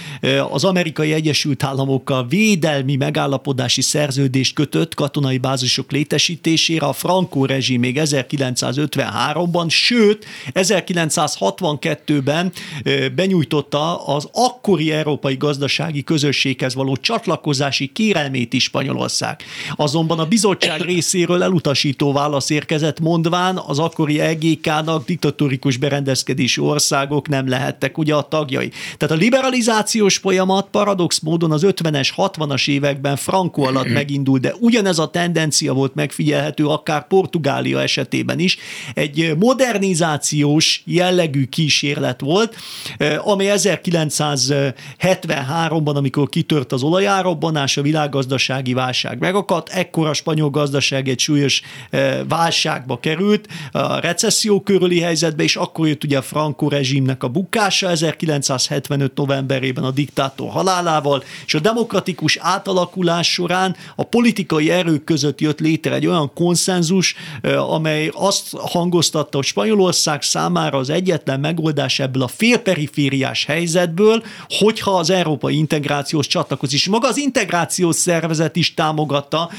az 0.51 0.65
Amerikai 0.65 1.13
Egyesült 1.13 1.65
Államokkal 1.65 2.27
védelmi 2.29 2.97
megállapodási 2.97 3.83
szerződést 3.83 4.55
kötött 4.55 4.95
katonai 4.95 5.39
bázisok 5.39 5.91
létesítésére, 5.93 6.87
a 6.87 6.93
Franco 6.93 7.45
rezsim 7.45 7.81
még 7.81 8.01
1953-ban, 8.03 9.69
sőt 9.69 10.27
1962-ben 10.53 12.43
2017-ben 12.45 13.15
benyújtotta 13.15 14.07
az 14.07 14.29
akkori 14.33 14.93
európai 14.93 15.37
gazdasági 15.37 16.03
közösséghez 16.03 16.75
való 16.75 16.97
csatlakozási 16.97 17.87
kérelmét 17.87 18.53
is 18.53 18.63
Spanyolország. 18.63 19.43
Azonban 19.77 20.19
a 20.19 20.27
bizottság 20.27 20.81
részéről 20.93 21.43
elutasító 21.43 22.13
válasz 22.13 22.51
érkezett, 22.51 23.01
mondván 23.01 23.57
az 23.67 23.79
akkori 23.79 24.21
EGK-nak 24.21 25.05
diktatórikus 25.05 25.77
berendezkedési 25.77 26.61
országok 26.61 27.29
nem 27.29 27.49
lehettek 27.49 27.99
ugye 27.99 28.15
a 28.15 28.23
tagjai. 28.23 28.71
Tehát 28.97 29.15
a 29.15 29.19
liberalizációs 29.19 30.17
folyamat 30.17 30.69
paradox 30.71 31.21
módon 31.21 31.53
az 31.53 31.67
50-es, 31.67 32.09
60-as 32.17 32.69
években 32.69 33.17
Franco 33.17 33.63
alatt 33.63 33.89
megindult, 33.89 34.41
de 34.41 34.55
ugyanez 34.61 34.99
a 34.99 35.11
tendencia 35.11 35.73
volt 35.73 35.95
megfigyelhető 35.95 36.67
akár 36.67 37.07
Portugália 37.07 37.81
esetében 37.81 38.39
is. 38.39 38.59
Egy 38.95 39.35
modernizációs 39.39 40.83
jellegű 40.85 41.45
kísérlet 41.45 42.23
volt, 42.25 42.57
eh, 42.97 43.29
amely 43.29 43.53
1973-ban, 43.55 45.95
amikor 45.95 46.29
kitört 46.29 46.73
az 46.73 46.83
olajárobbanás, 46.83 47.77
a 47.77 47.83
világgazdasági 47.83 48.73
válság 48.73 49.19
megakadt, 49.19 49.69
ekkor 49.69 50.07
a 50.07 50.13
spanyol 50.13 50.51
gazdaság 50.51 51.09
egy 51.09 51.19
súlyos 51.19 51.63
eh, 51.91 52.19
válságba 52.29 52.99
került, 52.99 53.49
a 53.73 54.01
recesszió 54.01 54.61
körüli 54.61 55.01
helyzetbe, 55.01 55.43
és 55.43 55.57
akkor 55.57 55.89
jött 55.89 56.05
ugye 56.05 56.19
a 56.19 56.23
Franco 56.23 56.69
rezsimnek 56.69 57.23
a 57.23 57.29
bukása 57.29 57.91
1975 57.91 59.15
novemberében 59.15 59.85
a 59.85 59.91
diktátor 59.91 60.51
halálával, 60.51 61.23
és 61.47 61.55
a 61.55 61.61
demokratikus 61.61 62.39
átalakulás 62.41 63.33
során 63.33 63.77
a 63.97 64.03
politikai 64.03 64.71
erők 64.71 65.05
között 65.05 65.41
jött 65.41 65.61
létre 65.61 65.95
egy 65.95 66.07
olyan 66.07 66.33
konszenzus, 66.35 67.15
eh, 67.41 67.73
amely 67.73 68.11
azt 68.13 68.57
hangoztatta, 68.57 69.37
hogy 69.37 69.47
Spanyolország 69.47 70.23
számára 70.23 70.79
az 70.79 70.91
egyetlen 70.91 71.41
megoldás 71.41 71.99
ebből 72.15 72.23
a 72.23 72.29
félperifériás 72.29 73.45
helyzetből, 73.45 74.23
hogyha 74.49 74.99
az 74.99 75.11
európai 75.11 75.57
integrációs 75.57 76.27
csatlakozik. 76.27 76.79
És 76.79 76.89
maga 76.89 77.09
az 77.09 77.17
integrációs 77.17 77.97
szervezet 77.97 78.57
is 78.57 78.75
támogatta 78.75 79.51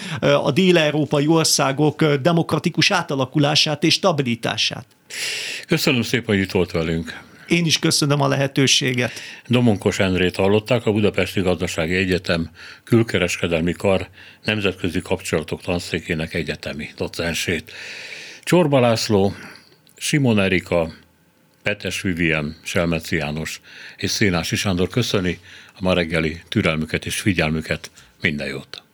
a 0.44 0.52
dél-európai 0.52 1.28
országok 1.28 2.06
demokratikus 2.06 2.92
átalakulását 2.92 3.84
és 3.84 3.94
stabilitását. 3.94 4.86
Köszönöm 5.68 6.02
szépen, 6.02 6.36
hogy 6.36 6.44
itt 6.44 6.52
volt 6.52 6.72
velünk. 6.72 7.24
Én 7.48 7.66
is 7.66 7.80
köszönöm 7.80 8.22
a 8.22 8.28
lehetőséget. 8.28 9.12
Domonkos 9.48 10.00
Endrét 10.00 10.36
hallották, 10.36 10.86
a 10.86 10.92
Budapesti 10.92 11.42
Gazdasági 11.42 11.96
Egyetem 11.96 12.50
külkereskedelmi 12.84 13.72
kar 13.72 14.08
nemzetközi 14.44 15.02
kapcsolatok 15.02 15.62
tanszékének 15.62 16.34
egyetemi 16.34 16.90
docensét. 16.98 17.72
Csorba 18.44 18.80
László, 18.80 19.34
Simon 19.98 20.40
Erika, 20.40 20.94
Petes 21.66 22.02
Vivien, 22.02 22.56
Selmeci 22.64 23.16
János 23.16 23.62
és 23.98 24.10
Szénási 24.10 24.56
Sándor 24.56 24.90
köszöni 24.90 25.40
a 25.74 25.82
ma 25.82 25.94
reggeli 25.94 26.42
türelmüket 26.50 27.06
és 27.06 27.20
figyelmüket. 27.20 27.92
Minden 28.22 28.48
jót! 28.48 28.84